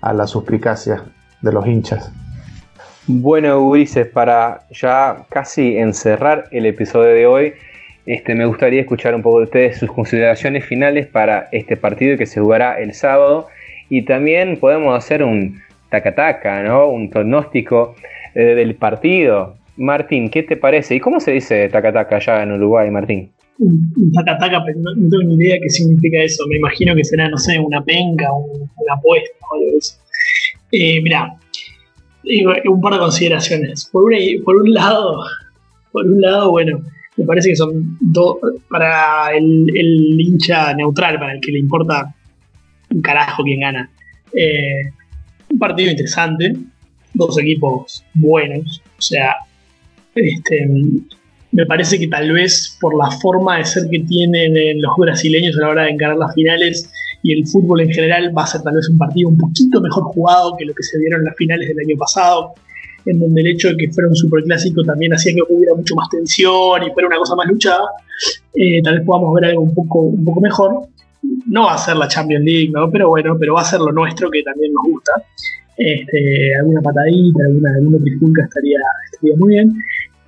a 0.00 0.12
la 0.14 0.26
suplicacia 0.26 1.04
de 1.42 1.52
los 1.52 1.66
hinchas. 1.66 2.10
Bueno, 3.06 3.60
Ulises, 3.60 4.08
para 4.08 4.62
ya 4.70 5.26
casi 5.28 5.76
encerrar 5.76 6.46
el 6.50 6.66
episodio 6.66 7.14
de 7.14 7.26
hoy, 7.26 7.52
este, 8.06 8.34
me 8.34 8.46
gustaría 8.46 8.80
escuchar 8.80 9.14
un 9.14 9.22
poco 9.22 9.38
de 9.38 9.44
ustedes 9.44 9.78
sus 9.78 9.92
consideraciones 9.92 10.64
finales 10.64 11.06
para 11.06 11.48
este 11.52 11.76
partido 11.76 12.16
que 12.16 12.26
se 12.26 12.40
jugará 12.40 12.80
el 12.80 12.94
sábado 12.94 13.48
y 13.88 14.02
también 14.02 14.58
podemos 14.58 14.96
hacer 14.96 15.22
un 15.22 15.60
taca-taca, 15.90 16.62
¿no? 16.62 16.88
un 16.88 17.10
pronóstico 17.10 17.94
eh, 18.34 18.54
del 18.54 18.74
partido. 18.74 19.56
Martín, 19.76 20.30
¿qué 20.30 20.42
te 20.42 20.56
parece? 20.56 20.94
¿Y 20.94 21.00
cómo 21.00 21.20
se 21.20 21.32
dice 21.32 21.68
taca-taca 21.68 22.16
allá 22.16 22.42
en 22.42 22.52
Uruguay, 22.52 22.90
Martín? 22.90 23.30
Taca-taca, 24.14 24.62
pero 24.64 24.78
no, 24.80 24.92
tengo 24.94 25.22
ni 25.24 25.34
idea 25.36 25.58
qué 25.62 25.68
significa 25.68 26.22
eso. 26.22 26.44
Me 26.48 26.56
imagino 26.56 26.94
que 26.94 27.04
será, 27.04 27.28
no 27.28 27.36
sé, 27.36 27.58
una 27.58 27.82
penca, 27.82 28.30
una 28.32 28.94
apuesta 28.94 29.36
o 29.50 29.54
algo 29.54 29.66
de 29.72 29.78
eso. 29.78 29.96
Eh, 30.72 31.00
mirá, 31.02 31.36
un 32.68 32.80
par 32.80 32.94
de 32.94 32.98
consideraciones. 32.98 33.88
Por, 33.92 34.12
por 34.44 34.56
un 34.56 34.72
lado, 34.72 35.20
por 35.92 36.06
un 36.06 36.20
lado, 36.20 36.50
bueno, 36.50 36.80
me 37.16 37.24
parece 37.24 37.50
que 37.50 37.56
son 37.56 37.96
dos, 38.00 38.36
para 38.68 39.34
el, 39.34 40.20
hincha 40.20 40.74
neutral, 40.74 41.18
para 41.18 41.34
el 41.34 41.40
que 41.40 41.52
le 41.52 41.60
importa 41.60 42.14
un 42.90 43.00
carajo 43.00 43.42
quién 43.42 43.60
gana. 43.60 43.90
Eh, 44.32 44.90
un 45.50 45.58
partido 45.58 45.90
interesante, 45.90 46.54
dos 47.14 47.38
equipos 47.38 48.04
buenos, 48.14 48.82
o 48.98 49.00
sea, 49.00 49.36
este, 50.16 50.68
me 51.52 51.66
parece 51.66 51.98
que 51.98 52.08
tal 52.08 52.32
vez 52.32 52.76
por 52.80 52.96
la 52.96 53.10
forma 53.10 53.58
de 53.58 53.64
ser 53.64 53.84
que 53.90 54.00
tienen 54.00 54.80
los 54.80 54.92
brasileños 54.96 55.56
a 55.56 55.60
la 55.62 55.68
hora 55.68 55.82
de 55.84 55.90
encarar 55.90 56.16
las 56.16 56.34
finales 56.34 56.90
y 57.22 57.32
el 57.32 57.46
fútbol 57.46 57.80
en 57.80 57.90
general 57.90 58.36
va 58.36 58.44
a 58.44 58.46
ser 58.46 58.62
tal 58.62 58.74
vez 58.74 58.88
un 58.88 58.98
partido 58.98 59.28
un 59.28 59.38
poquito 59.38 59.80
mejor 59.80 60.04
jugado 60.04 60.56
que 60.56 60.64
lo 60.64 60.74
que 60.74 60.82
se 60.82 60.98
dieron 60.98 61.20
en 61.20 61.24
las 61.26 61.36
finales 61.36 61.68
del 61.68 61.78
año 61.78 61.96
pasado, 61.98 62.54
en 63.04 63.20
donde 63.20 63.40
el 63.40 63.46
hecho 63.48 63.68
de 63.68 63.76
que 63.76 63.90
fuera 63.90 64.08
un 64.08 64.16
superclásico 64.16 64.82
también 64.82 65.14
hacía 65.14 65.34
que 65.34 65.42
hubiera 65.48 65.74
mucho 65.74 65.94
más 65.94 66.08
tensión 66.10 66.82
y 66.82 66.90
fuera 66.92 67.08
una 67.08 67.18
cosa 67.18 67.34
más 67.36 67.46
luchada. 67.48 67.84
Eh, 68.54 68.82
tal 68.82 68.98
vez 68.98 69.06
podamos 69.06 69.34
ver 69.34 69.46
algo 69.46 69.62
un 69.62 69.74
poco, 69.74 70.00
un 70.00 70.24
poco 70.24 70.40
mejor. 70.40 70.88
No 71.46 71.64
va 71.64 71.74
a 71.74 71.78
ser 71.78 71.96
la 71.96 72.08
Champions 72.08 72.44
League, 72.44 72.70
¿no? 72.72 72.90
pero 72.90 73.08
bueno, 73.08 73.36
pero 73.38 73.54
va 73.54 73.62
a 73.62 73.64
ser 73.64 73.80
lo 73.80 73.92
nuestro 73.92 74.30
que 74.30 74.42
también 74.42 74.72
nos 74.72 74.84
gusta. 74.84 75.12
Este, 75.76 76.54
alguna 76.58 76.80
patadita, 76.80 77.44
alguna, 77.44 77.70
alguna 77.76 77.98
trifulca 77.98 78.44
estaría, 78.44 78.78
estaría 79.12 79.36
muy 79.36 79.54
bien. 79.54 79.72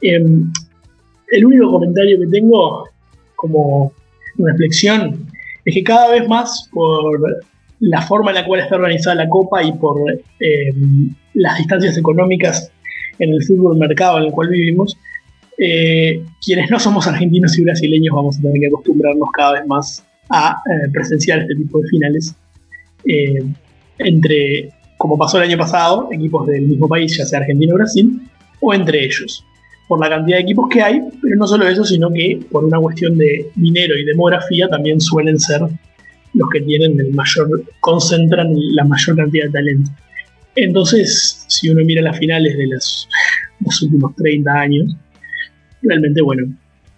Em, 0.00 0.50
el 1.30 1.44
único 1.44 1.70
comentario 1.70 2.18
que 2.20 2.26
tengo 2.28 2.88
como 3.36 3.92
reflexión 4.36 5.26
es 5.64 5.74
que 5.74 5.82
cada 5.82 6.10
vez 6.10 6.26
más 6.28 6.68
por 6.72 7.20
la 7.80 8.02
forma 8.02 8.30
en 8.30 8.36
la 8.36 8.46
cual 8.46 8.60
está 8.60 8.76
organizada 8.76 9.16
la 9.16 9.28
Copa 9.28 9.62
y 9.62 9.72
por 9.72 9.98
em, 10.40 11.14
las 11.34 11.58
distancias 11.58 11.96
económicas 11.96 12.70
en 13.18 13.30
el 13.30 13.42
fútbol 13.44 13.76
mercado 13.76 14.18
en 14.18 14.24
el 14.24 14.32
cual 14.32 14.48
vivimos, 14.48 14.96
eh, 15.58 16.22
quienes 16.44 16.70
no 16.70 16.78
somos 16.78 17.06
argentinos 17.06 17.58
y 17.58 17.64
brasileños 17.64 18.14
vamos 18.14 18.38
a 18.38 18.42
tener 18.42 18.60
que 18.60 18.66
acostumbrarnos 18.68 19.28
cada 19.32 19.54
vez 19.54 19.66
más 19.66 20.04
a 20.30 20.62
eh, 20.70 20.88
presenciar 20.92 21.40
este 21.40 21.54
tipo 21.56 21.80
de 21.80 21.88
finales 21.88 22.34
eh, 23.04 23.44
entre, 23.98 24.70
como 24.96 25.18
pasó 25.18 25.38
el 25.38 25.48
año 25.48 25.58
pasado, 25.58 26.08
equipos 26.12 26.46
del 26.46 26.62
mismo 26.62 26.88
país, 26.88 27.16
ya 27.16 27.24
sea 27.24 27.40
Argentina 27.40 27.74
o 27.74 27.76
Brasil, 27.76 28.20
o 28.60 28.72
entre 28.72 29.04
ellos 29.04 29.44
por 29.88 29.98
la 30.00 30.10
cantidad 30.10 30.36
de 30.36 30.42
equipos 30.42 30.68
que 30.70 30.82
hay, 30.82 31.00
pero 31.22 31.36
no 31.36 31.46
solo 31.46 31.66
eso, 31.66 31.82
sino 31.82 32.12
que 32.12 32.38
por 32.50 32.62
una 32.64 32.78
cuestión 32.78 33.16
de 33.16 33.50
dinero 33.56 33.96
y 33.96 34.04
demografía 34.04 34.68
también 34.68 35.00
suelen 35.00 35.40
ser 35.40 35.62
los 36.34 36.48
que 36.50 36.60
tienen 36.60 37.00
el 37.00 37.12
mayor, 37.14 37.48
concentran 37.80 38.48
la 38.74 38.84
mayor 38.84 39.16
cantidad 39.16 39.46
de 39.46 39.50
talento. 39.50 39.90
Entonces, 40.54 41.44
si 41.48 41.70
uno 41.70 41.82
mira 41.84 42.02
las 42.02 42.18
finales 42.18 42.56
de 42.56 42.66
los, 42.70 43.08
últimos 43.82 44.14
30 44.16 44.52
años, 44.52 44.94
realmente, 45.82 46.20
bueno, 46.20 46.54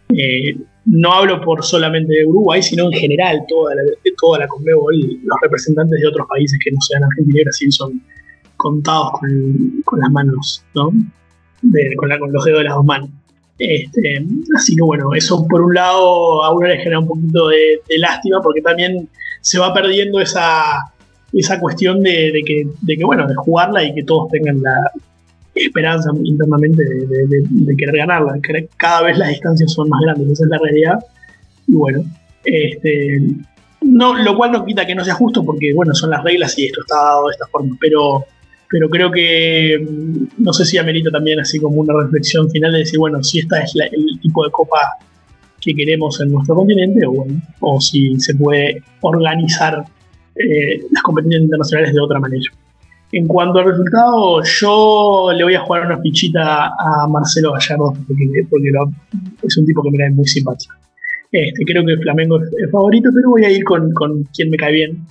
eh, 0.08 0.56
no 0.86 1.12
hablo 1.12 1.40
por 1.42 1.64
solamente 1.64 2.12
de 2.12 2.26
Uruguay, 2.26 2.60
sino 2.60 2.86
en 2.86 2.98
general, 2.98 3.44
toda 3.48 3.76
la, 3.76 3.82
toda 4.20 4.40
la 4.40 4.48
Conmebol, 4.48 4.98
los 5.22 5.38
representantes 5.42 6.00
de 6.00 6.08
otros 6.08 6.26
países 6.28 6.58
que 6.64 6.72
no 6.72 6.80
sean 6.80 7.04
Argentina 7.04 7.40
y 7.40 7.44
Brasil 7.44 7.72
son 7.72 8.02
contados 8.56 9.12
con, 9.12 9.82
con 9.84 10.00
las 10.00 10.10
manos, 10.10 10.64
¿no? 10.74 10.90
Con, 11.96 12.08
la, 12.08 12.18
con 12.18 12.32
los 12.32 12.44
dedos 12.44 12.60
de 12.60 12.64
las 12.64 12.74
dos 12.74 12.84
manos. 12.84 13.10
Este, 13.58 14.24
así 14.56 14.74
que 14.74 14.82
bueno, 14.82 15.14
eso 15.14 15.46
por 15.46 15.60
un 15.60 15.74
lado 15.74 16.42
a 16.42 16.54
uno 16.54 16.66
le 16.66 16.78
genera 16.78 16.98
un 16.98 17.06
poquito 17.06 17.48
de, 17.48 17.78
lástima 17.98 18.40
porque 18.40 18.62
también 18.62 19.06
se 19.42 19.58
va 19.58 19.74
perdiendo 19.74 20.18
esa, 20.18 20.78
esa 21.34 21.60
cuestión 21.60 22.02
de, 22.02 22.42
que, 22.46 22.66
de, 22.80 22.96
que, 22.96 23.04
bueno, 23.04 23.26
de 23.28 23.34
jugarla 23.34 23.84
y 23.84 23.94
que 23.94 24.02
todos 24.02 24.30
tengan 24.30 24.62
la 24.62 24.90
esperanza 25.54 26.10
internamente 26.24 26.82
de, 26.82 27.76
querer 27.76 27.96
ganarla. 27.96 28.38
Cada 28.78 29.02
vez 29.02 29.18
las 29.18 29.28
distancias 29.28 29.72
son 29.72 29.90
más 29.90 30.00
grandes, 30.00 30.30
esa 30.30 30.44
es 30.44 30.50
la 30.50 30.58
realidad. 30.58 30.98
Y 31.66 31.74
bueno, 31.74 32.02
este, 32.44 33.20
no, 33.82 34.14
lo 34.14 34.36
cual 34.36 34.52
no 34.52 34.64
quita 34.64 34.86
que 34.86 34.94
no 34.94 35.04
sea 35.04 35.14
justo 35.14 35.44
porque 35.44 35.74
bueno, 35.74 35.94
son 35.94 36.10
las 36.10 36.24
reglas 36.24 36.58
y 36.58 36.66
esto 36.66 36.80
está 36.80 36.96
dado 36.96 37.26
de 37.26 37.32
esta 37.32 37.46
forma, 37.46 37.76
pero 37.78 38.24
pero 38.70 38.88
creo 38.88 39.10
que 39.10 39.78
mm, 39.78 40.42
no 40.42 40.52
sé 40.52 40.64
si 40.64 40.78
amerita 40.78 41.10
también 41.10 41.40
así 41.40 41.58
como 41.58 41.80
una 41.80 41.94
reflexión 42.02 42.48
final 42.50 42.72
de 42.72 42.78
decir, 42.78 42.98
bueno, 42.98 43.22
si 43.22 43.40
esta 43.40 43.60
es 43.60 43.74
el 43.74 44.20
tipo 44.20 44.44
de 44.44 44.50
copa 44.50 44.78
que 45.60 45.74
queremos 45.74 46.20
en 46.20 46.32
nuestro 46.32 46.54
continente 46.54 47.04
o, 47.06 47.12
bueno, 47.12 47.42
o 47.60 47.80
si 47.80 48.18
se 48.18 48.34
puede 48.34 48.82
organizar 49.02 49.84
eh, 50.36 50.80
las 50.90 51.02
competencias 51.02 51.42
internacionales 51.42 51.92
de 51.92 52.00
otra 52.00 52.20
manera. 52.20 52.44
En 53.12 53.26
cuanto 53.26 53.58
al 53.58 53.66
resultado, 53.66 54.40
yo 54.44 55.32
le 55.36 55.42
voy 55.42 55.54
a 55.54 55.60
jugar 55.60 55.86
una 55.86 56.00
fichita 56.00 56.66
a 56.66 57.08
Marcelo 57.08 57.52
Gallardo 57.52 57.92
porque, 58.06 58.24
es 59.42 59.58
un 59.58 59.66
tipo 59.66 59.82
que 59.82 59.90
me 59.90 60.04
da 60.04 60.10
muy 60.10 60.26
simpático. 60.26 60.74
Este, 61.32 61.64
creo 61.64 61.84
que 61.84 61.96
Flamengo 61.98 62.40
es, 62.40 62.70
favorito, 62.70 63.10
pero 63.12 63.30
voy 63.30 63.44
a 63.44 63.50
ir 63.50 63.64
con, 63.64 63.92
con 63.92 64.22
quien 64.34 64.50
me 64.50 64.56
cae 64.56 64.72
bien, 64.72 65.06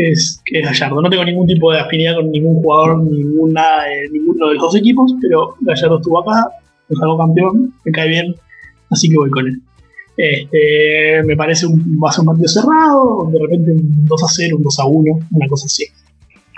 que 0.00 0.12
es, 0.12 0.42
que 0.44 0.60
es 0.60 0.64
Gallardo. 0.64 1.02
No 1.02 1.10
tengo 1.10 1.24
ningún 1.24 1.46
tipo 1.46 1.72
de 1.72 1.80
afinidad 1.80 2.16
con 2.16 2.30
ningún 2.30 2.62
jugador, 2.62 3.02
ninguna, 3.02 3.62
ninguno 4.10 4.48
de 4.48 4.54
los 4.54 4.62
dos 4.62 4.76
equipos, 4.76 5.14
pero 5.20 5.54
Gallardo 5.60 5.98
estuvo 5.98 6.20
acá, 6.20 6.48
nos 6.88 6.98
salió 6.98 7.18
campeón, 7.18 7.74
me 7.84 7.92
cae 7.92 8.08
bien, 8.08 8.34
así 8.90 9.08
que 9.08 9.16
voy 9.16 9.30
con 9.30 9.46
él. 9.46 9.60
Este, 10.16 11.22
me 11.24 11.36
parece 11.36 11.66
un, 11.66 11.98
va 12.02 12.10
a 12.10 12.12
ser 12.12 12.20
un 12.20 12.26
partido 12.26 12.48
cerrado, 12.48 13.30
de 13.32 13.38
repente 13.38 13.72
un 13.72 14.06
2 14.06 14.22
a 14.22 14.26
0, 14.28 14.56
un 14.56 14.62
2 14.62 14.78
a 14.78 14.86
1, 14.86 15.18
una 15.32 15.48
cosa 15.48 15.66
así. 15.66 15.86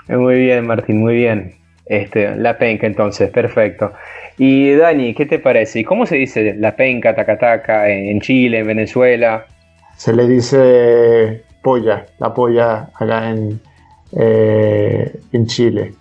Muy 0.09 0.39
bien, 0.39 0.67
Martín, 0.67 0.99
muy 0.99 1.15
bien. 1.15 1.55
Este, 1.85 2.35
la 2.35 2.57
penca 2.57 2.87
entonces, 2.87 3.29
perfecto. 3.29 3.93
Y 4.37 4.71
Dani, 4.71 5.13
¿qué 5.13 5.25
te 5.25 5.39
parece? 5.39 5.81
¿Y 5.81 5.83
cómo 5.83 6.05
se 6.05 6.15
dice 6.15 6.55
la 6.55 6.75
penca, 6.75 7.15
tacataca 7.15 7.89
en 7.89 8.19
Chile, 8.19 8.59
en 8.59 8.67
Venezuela? 8.67 9.45
Se 9.95 10.11
le 10.11 10.27
dice 10.27 11.43
la 12.19 12.33
polla 12.33 12.89
acá 12.93 13.29
en, 13.29 13.59
eh, 14.11 15.21
en 15.31 15.47
Chile. 15.47 15.95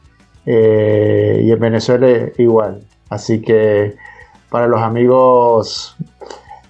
Eh, 0.44 1.43
y 1.44 1.52
en 1.52 1.60
Venezuela 1.60 2.09
igual. 2.39 2.82
Así 3.09 3.40
que 3.40 3.94
para 4.51 4.66
los 4.66 4.80
amigos 4.80 5.97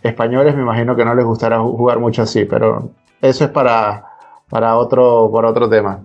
españoles 0.03 0.55
me 0.55 0.63
imagino 0.63 0.95
que 0.95 1.05
no 1.05 1.15
les 1.15 1.25
gustará 1.25 1.61
jugar 1.61 1.99
mucho 1.99 2.23
así, 2.23 2.45
pero 2.45 2.91
eso 3.21 3.45
es 3.45 3.51
para, 3.51 4.05
para, 4.49 4.77
otro, 4.77 5.31
para 5.33 5.49
otro 5.49 5.69
tema. 5.69 6.01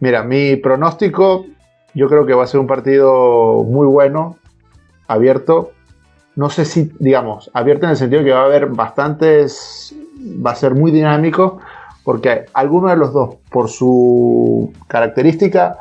Mira, 0.00 0.24
mi 0.24 0.56
pronóstico 0.56 1.46
yo 1.94 2.08
creo 2.08 2.26
que 2.26 2.34
va 2.34 2.44
a 2.44 2.46
ser 2.46 2.60
un 2.60 2.66
partido 2.66 3.62
muy 3.64 3.86
bueno, 3.86 4.36
abierto. 5.06 5.72
No 6.34 6.48
sé 6.48 6.64
si, 6.64 6.90
digamos, 6.98 7.50
abierto 7.52 7.84
en 7.84 7.90
el 7.90 7.96
sentido 7.96 8.24
que 8.24 8.32
va 8.32 8.40
a 8.40 8.44
haber 8.46 8.66
bastantes, 8.66 9.94
va 10.44 10.52
a 10.52 10.54
ser 10.54 10.74
muy 10.74 10.90
dinámico, 10.90 11.58
porque 12.04 12.46
alguno 12.52 12.88
de 12.88 12.96
los 12.96 13.12
dos, 13.12 13.36
por 13.50 13.68
su 13.68 14.72
característica, 14.88 15.78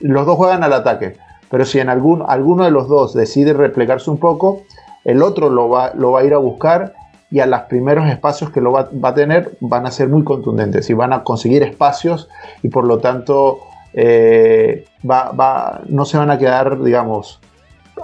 los 0.00 0.26
dos 0.26 0.36
juegan 0.36 0.64
al 0.64 0.72
ataque. 0.72 1.16
Pero 1.50 1.64
si 1.64 1.78
en 1.80 1.88
algún, 1.88 2.24
alguno 2.26 2.64
de 2.64 2.70
los 2.70 2.88
dos 2.88 3.14
decide 3.14 3.52
replegarse 3.52 4.10
un 4.10 4.18
poco, 4.18 4.62
el 5.04 5.22
otro 5.22 5.50
lo 5.50 5.68
va, 5.68 5.92
lo 5.94 6.12
va 6.12 6.20
a 6.20 6.24
ir 6.24 6.34
a 6.34 6.38
buscar 6.38 6.94
y 7.30 7.40
a 7.40 7.46
los 7.46 7.60
primeros 7.62 8.08
espacios 8.08 8.50
que 8.50 8.60
lo 8.60 8.72
va, 8.72 8.88
a 9.02 9.14
tener 9.14 9.56
van 9.60 9.86
a 9.86 9.90
ser 9.90 10.08
muy 10.08 10.24
contundentes 10.24 10.88
y 10.88 10.94
van 10.94 11.12
a 11.12 11.22
conseguir 11.22 11.62
espacios 11.62 12.28
y 12.62 12.68
por 12.68 12.86
lo 12.86 12.98
tanto 12.98 13.60
eh, 13.92 14.86
va, 15.08 15.80
no 15.88 16.04
se 16.04 16.16
van 16.16 16.30
a 16.30 16.38
quedar, 16.38 16.82
digamos, 16.82 17.40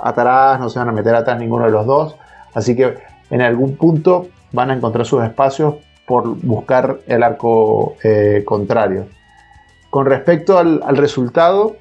atrás, 0.02 0.60
no 0.60 0.68
se 0.68 0.78
van 0.78 0.88
a 0.88 0.92
meter 0.92 1.14
atrás 1.14 1.38
ninguno 1.38 1.64
de 1.64 1.70
los 1.70 1.86
dos. 1.86 2.16
Así 2.54 2.76
que 2.76 2.96
en 3.30 3.40
algún 3.40 3.76
punto 3.76 4.26
van 4.52 4.70
a 4.70 4.74
encontrar 4.74 5.06
sus 5.06 5.22
espacios 5.24 5.76
por 6.06 6.36
buscar 6.42 6.98
el 7.06 7.22
arco 7.22 7.96
eh, 8.02 8.42
contrario. 8.44 9.06
Con 9.90 10.06
respecto 10.06 10.58
al, 10.58 10.96
resultado, 10.96 11.76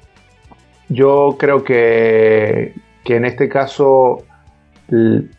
yo 0.88 1.36
creo 1.38 1.64
que, 1.64 2.74
que, 3.04 3.16
en 3.16 3.24
este 3.24 3.48
caso 3.48 4.22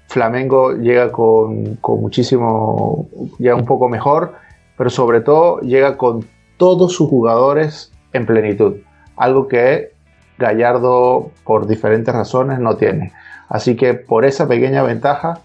Flamengo 0.08 0.74
llega 0.74 1.12
con, 1.12 1.76
con, 1.78 2.02
muchísimo, 2.02 3.08
llega 3.40 3.56
un 3.56 3.66
poco 3.66 3.88
mejor, 3.88 4.34
pero 4.78 4.90
sobre 4.90 5.22
todo 5.22 5.60
llega 5.62 5.98
con 5.98 6.26
todos 6.58 6.94
sus 6.94 7.10
jugadores 7.10 7.92
en 8.14 8.26
plenitud, 8.26 8.78
algo 9.16 9.48
que 9.48 9.96
Gallardo 10.38 11.32
por 11.46 11.68
diferentes 11.68 12.14
razones 12.14 12.60
no 12.60 12.76
tiene. 12.76 13.14
Así 13.48 13.76
que 13.76 13.94
por 13.94 14.26
esa 14.26 14.48
pequeña 14.48 14.84
ventaja, 14.84 15.40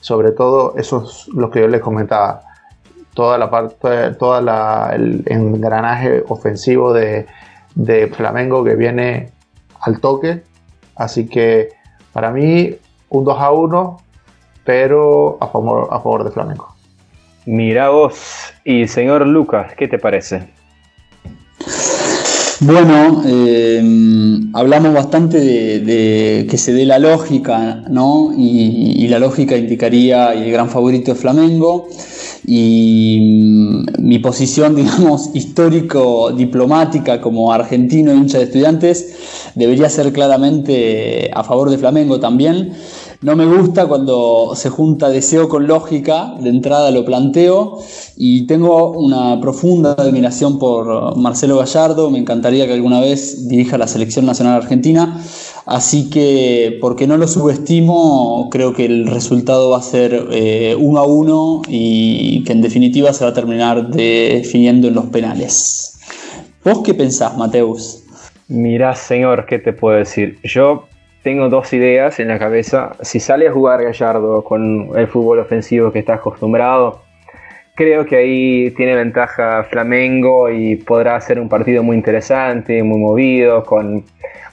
sobre 0.00 0.32
todo 0.32 0.74
eso 0.76 1.04
es 1.04 1.28
que 1.52 1.60
yo 1.60 1.68
les 1.68 1.80
comentaba, 1.80 2.42
toda 3.14 3.38
la 3.38 3.50
parte, 3.50 4.12
toda 4.18 4.94
el 4.94 5.22
engranaje 5.26 6.24
ofensivo 6.28 6.92
de, 6.92 7.26
de 7.74 8.08
Flamengo 8.08 8.64
que 8.64 8.74
viene 8.74 9.30
al 9.80 10.00
toque. 10.00 10.42
Así 10.96 11.26
que 11.26 11.70
para 12.12 12.30
mí 12.30 12.76
un 13.08 13.24
2 13.24 13.40
a 13.40 13.50
1, 13.50 14.00
pero 14.64 15.38
a 15.40 15.48
favor, 15.48 15.88
a 15.90 15.98
favor 16.00 16.24
de 16.24 16.30
Flamengo. 16.30 16.68
Mira 17.44 17.88
vos, 17.88 18.14
y 18.64 18.86
señor 18.86 19.26
Lucas, 19.26 19.74
¿qué 19.76 19.88
te 19.88 19.98
parece? 19.98 20.48
Bueno, 22.60 23.24
eh, 23.26 23.82
hablamos 24.54 24.94
bastante 24.94 25.40
de, 25.40 26.46
que 26.48 26.56
se 26.56 26.72
dé 26.72 26.84
la 26.84 27.00
lógica, 27.00 27.82
¿no? 27.90 28.32
Y, 28.36 29.08
la 29.08 29.18
lógica 29.18 29.56
indicaría 29.56 30.34
y 30.34 30.44
el 30.44 30.52
gran 30.52 30.70
favorito 30.70 31.12
es 31.12 31.18
Flamengo. 31.18 31.88
Y 32.46 33.18
mm, 33.20 33.84
mi 33.98 34.18
posición, 34.18 34.76
digamos, 34.76 35.30
histórico-diplomática 35.34 37.20
como 37.20 37.52
argentino 37.52 38.12
hincha 38.12 38.38
de 38.38 38.44
estudiantes 38.44 39.14
debería 39.54 39.88
ser 39.88 40.12
claramente 40.12 41.30
a 41.34 41.44
favor 41.44 41.70
de 41.70 41.78
Flamengo 41.78 42.20
también. 42.20 42.72
No 43.22 43.36
me 43.36 43.46
gusta 43.46 43.86
cuando 43.86 44.54
se 44.56 44.68
junta 44.68 45.08
deseo 45.08 45.48
con 45.48 45.68
lógica, 45.68 46.34
de 46.40 46.48
entrada 46.50 46.90
lo 46.90 47.04
planteo, 47.04 47.78
y 48.16 48.48
tengo 48.48 48.90
una 48.90 49.40
profunda 49.40 49.92
admiración 49.92 50.58
por 50.58 51.16
Marcelo 51.16 51.58
Gallardo, 51.58 52.10
me 52.10 52.18
encantaría 52.18 52.66
que 52.66 52.72
alguna 52.72 52.98
vez 53.00 53.46
dirija 53.46 53.78
la 53.78 53.86
selección 53.86 54.26
nacional 54.26 54.60
argentina, 54.60 55.22
así 55.66 56.10
que 56.10 56.78
porque 56.80 57.06
no 57.06 57.16
lo 57.16 57.28
subestimo, 57.28 58.48
creo 58.50 58.72
que 58.72 58.86
el 58.86 59.06
resultado 59.06 59.70
va 59.70 59.78
a 59.78 59.82
ser 59.82 60.28
eh, 60.30 60.76
uno 60.78 61.00
a 61.00 61.06
uno 61.06 61.62
y 61.68 62.44
que 62.44 62.52
en 62.52 62.62
definitiva 62.62 63.12
se 63.12 63.24
va 63.24 63.30
a 63.30 63.34
terminar 63.34 63.88
definiendo 63.88 64.88
en 64.88 64.94
los 64.94 65.06
penales. 65.06 65.98
¿Vos 66.64 66.82
qué 66.84 66.94
pensás, 66.94 67.36
Mateus? 67.36 68.04
Mirá, 68.48 68.94
señor, 68.94 69.46
¿qué 69.46 69.58
te 69.58 69.72
puedo 69.72 69.96
decir? 69.96 70.38
Yo 70.44 70.86
tengo 71.22 71.48
dos 71.48 71.72
ideas 71.72 72.20
en 72.20 72.28
la 72.28 72.38
cabeza. 72.38 72.96
Si 73.00 73.20
sale 73.20 73.48
a 73.48 73.52
jugar 73.52 73.82
Gallardo 73.82 74.44
con 74.44 74.90
el 74.96 75.06
fútbol 75.08 75.38
ofensivo 75.38 75.92
que 75.92 76.00
está 76.00 76.14
acostumbrado, 76.14 77.01
creo 77.74 78.04
que 78.04 78.16
ahí 78.16 78.70
tiene 78.72 78.94
ventaja 78.94 79.64
Flamengo 79.64 80.50
y 80.50 80.76
podrá 80.76 81.20
ser 81.20 81.40
un 81.40 81.48
partido 81.48 81.82
muy 81.82 81.96
interesante, 81.96 82.82
muy 82.82 82.98
movido, 82.98 83.64
con 83.64 84.04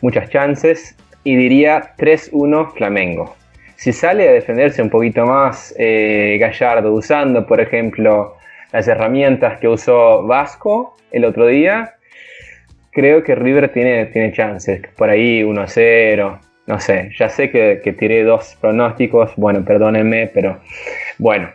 muchas 0.02 0.30
chances. 0.30 0.96
Y 1.24 1.36
diría 1.36 1.94
3-1 1.98 2.74
Flamengo. 2.74 3.36
Si 3.76 3.94
sale 3.94 4.28
a 4.28 4.32
defenderse 4.34 4.82
un 4.82 4.90
poquito 4.90 5.26
más 5.26 5.74
eh, 5.78 6.38
Gallardo, 6.40 6.94
usando 6.94 7.46
por 7.46 7.62
ejemplo 7.62 8.36
las 8.72 8.88
herramientas 8.88 9.60
que 9.60 9.68
usó 9.68 10.26
Vasco 10.26 10.98
el 11.12 11.26
otro 11.26 11.48
día, 11.48 11.96
creo 12.92 13.24
que 13.24 13.36
River 13.36 13.70
tiene, 13.70 14.06
tiene 14.08 14.34
chances. 14.34 14.82
Por 14.98 15.10
ahí 15.10 15.42
1-0, 15.44 16.40
no 16.68 16.80
sé, 16.80 17.10
ya 17.18 17.30
sé 17.30 17.50
que, 17.50 17.96
tiré 17.98 18.24
dos 18.24 18.56
pronósticos, 18.62 19.32
bueno, 19.38 19.64
perdónenme, 19.66 20.30
pero 20.34 20.60
bueno. 21.18 21.50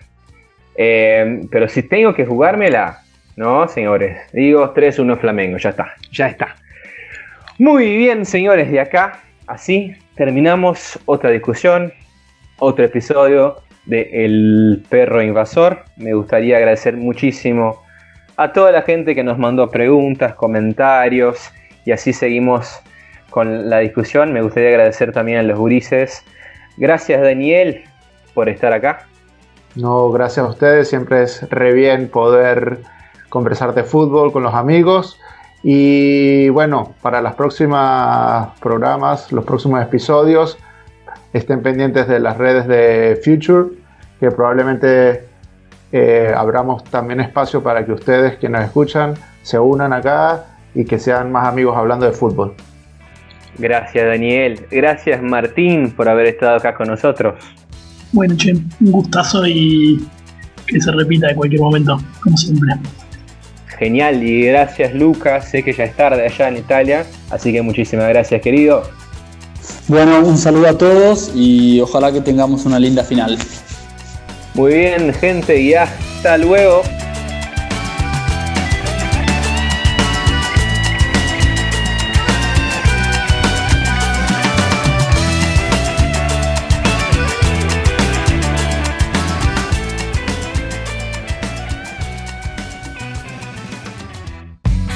Eh, 0.76 1.42
pero 1.50 1.68
si 1.68 1.82
tengo 1.82 2.14
que 2.14 2.26
jugármela, 2.26 3.02
¿no, 3.36 3.68
señores? 3.68 4.20
Digo 4.32 4.74
3-1 4.74 5.18
Flamengo, 5.18 5.58
ya 5.58 5.70
está, 5.70 5.94
ya 6.10 6.28
está. 6.28 6.56
Muy 7.58 7.96
bien, 7.96 8.24
señores, 8.26 8.70
de 8.70 8.80
acá, 8.80 9.20
así 9.46 9.94
terminamos 10.16 10.98
otra 11.06 11.30
discusión, 11.30 11.92
otro 12.58 12.84
episodio 12.84 13.56
de 13.86 14.24
El 14.24 14.84
Perro 14.88 15.22
Invasor. 15.22 15.84
Me 15.96 16.14
gustaría 16.14 16.56
agradecer 16.56 16.96
muchísimo 16.96 17.82
a 18.36 18.52
toda 18.52 18.72
la 18.72 18.82
gente 18.82 19.14
que 19.14 19.22
nos 19.22 19.38
mandó 19.38 19.70
preguntas, 19.70 20.34
comentarios 20.34 21.52
y 21.84 21.92
así 21.92 22.12
seguimos 22.12 22.80
con 23.30 23.68
la 23.68 23.78
discusión. 23.78 24.32
Me 24.32 24.42
gustaría 24.42 24.70
agradecer 24.70 25.12
también 25.12 25.38
a 25.38 25.42
los 25.42 25.58
gurises. 25.58 26.24
Gracias 26.76 27.20
Daniel 27.20 27.84
por 28.32 28.48
estar 28.48 28.72
acá. 28.72 29.06
No, 29.76 30.10
gracias 30.10 30.46
a 30.46 30.48
ustedes. 30.48 30.88
Siempre 30.88 31.22
es 31.22 31.48
re 31.50 31.72
bien 31.72 32.08
poder 32.08 32.80
conversar 33.28 33.74
de 33.74 33.82
fútbol 33.82 34.32
con 34.32 34.42
los 34.42 34.54
amigos. 34.54 35.18
Y 35.62 36.48
bueno, 36.50 36.94
para 37.02 37.20
los 37.20 37.34
próximos 37.34 38.48
programas, 38.60 39.32
los 39.32 39.44
próximos 39.44 39.82
episodios, 39.82 40.58
estén 41.32 41.62
pendientes 41.62 42.06
de 42.06 42.20
las 42.20 42.36
redes 42.36 42.66
de 42.68 43.20
Future, 43.24 43.70
que 44.20 44.30
probablemente 44.30 45.24
eh, 45.90 46.32
abramos 46.36 46.84
también 46.84 47.20
espacio 47.20 47.62
para 47.62 47.84
que 47.84 47.92
ustedes 47.92 48.36
que 48.36 48.48
nos 48.48 48.62
escuchan 48.62 49.14
se 49.42 49.58
unan 49.58 49.92
acá 49.92 50.44
y 50.74 50.84
que 50.84 50.98
sean 50.98 51.30
más 51.30 51.46
amigos 51.46 51.76
hablando 51.76 52.06
de 52.06 52.12
fútbol. 52.12 52.54
Gracias 53.58 54.04
Daniel, 54.04 54.66
gracias 54.70 55.22
Martín 55.22 55.92
por 55.92 56.08
haber 56.08 56.26
estado 56.26 56.56
acá 56.56 56.74
con 56.74 56.88
nosotros. 56.88 57.34
Bueno, 58.14 58.36
che, 58.36 58.52
un 58.52 58.92
gustazo 58.92 59.44
y 59.44 60.00
que 60.68 60.80
se 60.80 60.92
repita 60.92 61.30
en 61.30 61.36
cualquier 61.36 61.60
momento, 61.60 62.00
como 62.22 62.36
siempre. 62.36 62.74
Genial, 63.76 64.22
y 64.22 64.42
gracias 64.42 64.94
Lucas, 64.94 65.50
sé 65.50 65.64
que 65.64 65.72
ya 65.72 65.82
es 65.82 65.96
tarde 65.96 66.24
allá 66.24 66.48
en 66.48 66.58
Italia, 66.58 67.04
así 67.30 67.52
que 67.52 67.60
muchísimas 67.60 68.08
gracias 68.08 68.40
querido. 68.40 68.84
Bueno, 69.88 70.20
un 70.20 70.38
saludo 70.38 70.68
a 70.68 70.78
todos 70.78 71.32
y 71.34 71.80
ojalá 71.80 72.12
que 72.12 72.20
tengamos 72.20 72.64
una 72.66 72.78
linda 72.78 73.02
final. 73.02 73.36
Muy 74.54 74.74
bien 74.74 75.12
gente 75.14 75.60
y 75.60 75.74
hasta 75.74 76.38
luego. 76.38 76.82